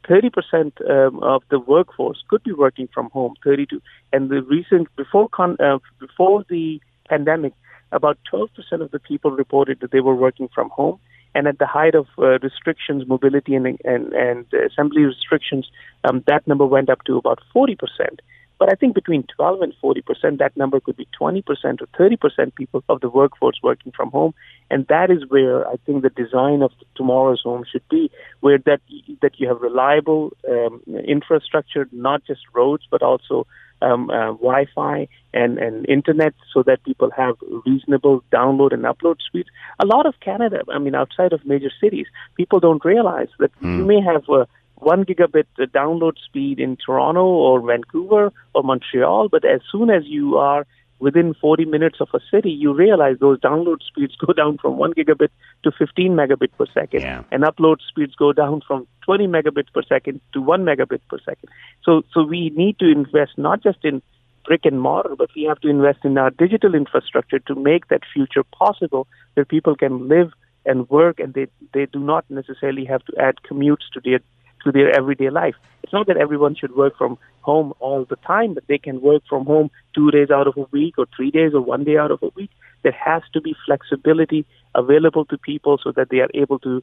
30% 0.08 0.88
um, 0.88 1.22
of 1.22 1.42
the 1.50 1.58
workforce 1.58 2.22
could 2.28 2.44
be 2.44 2.52
working 2.52 2.88
from 2.94 3.10
home. 3.10 3.34
32, 3.42 3.80
and 4.12 4.28
the 4.28 4.42
recent 4.42 4.94
before 4.96 5.28
con, 5.28 5.56
uh, 5.58 5.78
before 5.98 6.44
the 6.48 6.80
pandemic, 7.08 7.54
about 7.94 8.18
12% 8.32 8.48
of 8.80 8.90
the 8.90 8.98
people 8.98 9.30
reported 9.30 9.80
that 9.80 9.90
they 9.90 10.00
were 10.00 10.14
working 10.14 10.48
from 10.54 10.68
home. 10.70 10.98
And 11.34 11.48
at 11.48 11.58
the 11.58 11.66
height 11.66 11.94
of 11.94 12.06
uh, 12.18 12.38
restrictions, 12.40 13.08
mobility 13.08 13.56
and 13.56 13.66
and, 13.84 14.12
and 14.12 14.46
assembly 14.52 15.02
restrictions, 15.02 15.68
um, 16.04 16.22
that 16.28 16.46
number 16.46 16.64
went 16.64 16.88
up 16.88 17.02
to 17.06 17.16
about 17.16 17.40
40 17.52 17.74
percent. 17.74 18.20
But 18.58 18.72
I 18.72 18.76
think 18.76 18.94
between 18.94 19.24
12 19.36 19.62
and 19.62 19.74
40 19.80 20.02
percent, 20.02 20.38
that 20.38 20.56
number 20.56 20.78
could 20.78 20.96
be 20.96 21.08
20 21.18 21.42
percent 21.42 21.82
or 21.82 21.88
30 21.98 22.16
percent 22.16 22.54
people 22.54 22.84
of 22.88 23.00
the 23.00 23.10
workforce 23.10 23.58
working 23.64 23.90
from 23.90 24.12
home, 24.12 24.32
and 24.70 24.86
that 24.86 25.10
is 25.10 25.28
where 25.28 25.66
I 25.68 25.74
think 25.84 26.02
the 26.02 26.10
design 26.10 26.62
of 26.62 26.70
tomorrow's 26.94 27.42
home 27.42 27.64
should 27.70 27.88
be, 27.88 28.12
where 28.40 28.58
that 28.58 28.80
that 29.22 29.40
you 29.40 29.48
have 29.48 29.60
reliable 29.60 30.36
um, 30.48 30.82
infrastructure, 31.04 31.88
not 31.90 32.24
just 32.24 32.42
roads, 32.52 32.84
but 32.88 33.02
also 33.02 33.46
um, 33.82 34.10
uh, 34.10 34.32
Wi-Fi 34.32 35.08
and, 35.32 35.58
and 35.58 35.88
internet 35.88 36.34
so 36.52 36.62
that 36.62 36.82
people 36.84 37.10
have 37.10 37.36
reasonable 37.66 38.22
download 38.32 38.72
and 38.72 38.84
upload 38.84 39.16
speeds. 39.26 39.48
A 39.80 39.86
lot 39.86 40.06
of 40.06 40.14
Canada, 40.20 40.62
I 40.72 40.78
mean, 40.78 40.94
outside 40.94 41.32
of 41.32 41.44
major 41.44 41.70
cities, 41.80 42.06
people 42.36 42.60
don't 42.60 42.84
realize 42.84 43.28
that 43.38 43.52
mm. 43.60 43.78
you 43.78 43.84
may 43.84 44.00
have 44.00 44.28
a 44.28 44.46
one 44.76 45.04
gigabit 45.04 45.46
download 45.58 46.16
speed 46.24 46.60
in 46.60 46.76
Toronto 46.76 47.24
or 47.24 47.60
Vancouver 47.60 48.32
or 48.54 48.62
Montreal, 48.62 49.28
but 49.28 49.44
as 49.44 49.60
soon 49.70 49.88
as 49.90 50.04
you 50.04 50.36
are 50.36 50.66
within 51.04 51.34
40 51.34 51.66
minutes 51.66 51.98
of 52.00 52.08
a 52.14 52.20
city, 52.30 52.50
you 52.50 52.72
realize 52.72 53.16
those 53.20 53.38
download 53.38 53.82
speeds 53.88 54.16
go 54.16 54.32
down 54.32 54.56
from 54.56 54.78
1 54.78 54.94
gigabit 54.94 55.28
to 55.62 55.70
15 55.70 56.12
megabit 56.12 56.50
per 56.56 56.66
second. 56.72 57.02
Yeah. 57.02 57.22
And 57.30 57.42
upload 57.44 57.76
speeds 57.86 58.14
go 58.14 58.32
down 58.32 58.62
from 58.66 58.86
20 59.04 59.26
megabits 59.26 59.70
per 59.72 59.82
second 59.82 60.22
to 60.32 60.40
1 60.40 60.64
megabit 60.64 61.00
per 61.10 61.18
second. 61.18 61.50
So, 61.84 62.02
so 62.12 62.24
we 62.24 62.50
need 62.56 62.78
to 62.78 62.90
invest 62.90 63.32
not 63.36 63.62
just 63.62 63.84
in 63.84 64.00
brick 64.46 64.64
and 64.64 64.80
mortar, 64.80 65.14
but 65.16 65.28
we 65.36 65.42
have 65.44 65.60
to 65.60 65.68
invest 65.68 66.00
in 66.04 66.16
our 66.16 66.30
digital 66.30 66.74
infrastructure 66.74 67.38
to 67.40 67.54
make 67.54 67.88
that 67.88 68.00
future 68.12 68.44
possible 68.44 69.06
where 69.34 69.44
people 69.44 69.76
can 69.76 70.08
live 70.08 70.32
and 70.64 70.88
work 70.88 71.20
and 71.20 71.34
they, 71.34 71.46
they 71.74 71.86
do 71.86 71.98
not 71.98 72.24
necessarily 72.30 72.86
have 72.86 73.04
to 73.04 73.12
add 73.20 73.34
commutes 73.48 73.86
to 73.92 74.00
their 74.02 74.20
to 74.64 74.72
their 74.72 74.90
everyday 74.90 75.30
life. 75.30 75.54
It's 75.82 75.92
not 75.92 76.06
that 76.08 76.16
everyone 76.16 76.54
should 76.54 76.74
work 76.74 76.96
from 76.96 77.18
home 77.42 77.72
all 77.78 78.04
the 78.04 78.16
time, 78.16 78.54
but 78.54 78.66
they 78.66 78.78
can 78.78 79.00
work 79.00 79.22
from 79.28 79.44
home 79.46 79.70
two 79.94 80.10
days 80.10 80.30
out 80.30 80.46
of 80.46 80.56
a 80.56 80.66
week 80.72 80.94
or 80.98 81.06
three 81.14 81.30
days 81.30 81.52
or 81.54 81.60
one 81.60 81.84
day 81.84 81.96
out 81.96 82.10
of 82.10 82.22
a 82.22 82.30
week. 82.34 82.50
There 82.82 82.92
has 82.92 83.22
to 83.32 83.40
be 83.40 83.54
flexibility 83.66 84.44
available 84.74 85.24
to 85.26 85.38
people 85.38 85.78
so 85.82 85.92
that 85.92 86.08
they 86.10 86.18
are 86.18 86.30
able 86.34 86.58
to 86.60 86.82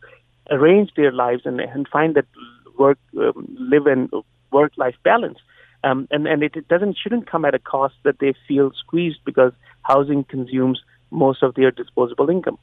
arrange 0.49 0.91
their 0.95 1.11
lives 1.11 1.43
and, 1.45 1.59
and 1.59 1.87
find 1.87 2.15
that 2.15 2.25
work, 2.77 2.97
um, 3.17 3.47
live 3.59 3.87
and 3.87 4.09
work 4.51 4.71
life 4.77 4.95
balance. 5.03 5.39
Um, 5.83 6.07
and 6.11 6.27
and 6.27 6.43
it, 6.43 6.55
it 6.55 6.67
doesn't 6.67 6.97
shouldn't 7.01 7.29
come 7.29 7.43
at 7.43 7.55
a 7.55 7.59
cost 7.59 7.95
that 8.03 8.19
they 8.19 8.33
feel 8.47 8.71
squeezed 8.71 9.19
because 9.25 9.51
housing 9.81 10.23
consumes 10.23 10.79
most 11.09 11.41
of 11.41 11.55
their 11.55 11.71
disposable 11.71 12.29
income. 12.29 12.59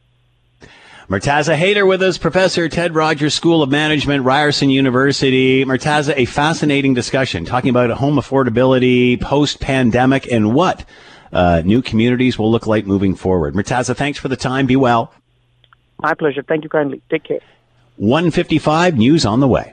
Murtaza 1.08 1.56
Haider 1.56 1.88
with 1.88 2.02
us, 2.02 2.18
Professor 2.18 2.68
Ted 2.68 2.94
Rogers 2.94 3.32
School 3.32 3.62
of 3.62 3.70
Management, 3.70 4.24
Ryerson 4.24 4.68
University. 4.68 5.64
Murtaza, 5.64 6.12
a 6.14 6.26
fascinating 6.26 6.92
discussion 6.92 7.46
talking 7.46 7.70
about 7.70 7.88
home 7.92 8.16
affordability 8.16 9.18
post 9.18 9.58
pandemic 9.58 10.30
and 10.30 10.54
what 10.54 10.84
uh, 11.32 11.62
new 11.64 11.80
communities 11.80 12.38
will 12.38 12.50
look 12.50 12.66
like 12.66 12.84
moving 12.84 13.14
forward. 13.14 13.54
Murtaza, 13.54 13.96
thanks 13.96 14.18
for 14.18 14.28
the 14.28 14.36
time. 14.36 14.66
Be 14.66 14.76
well. 14.76 15.10
My 16.02 16.12
pleasure. 16.12 16.42
Thank 16.42 16.64
you 16.64 16.68
kindly. 16.68 17.00
Take 17.08 17.24
care. 17.24 17.40
155 17.96 18.98
news 18.98 19.24
on 19.24 19.40
the 19.40 19.48
way. 19.48 19.72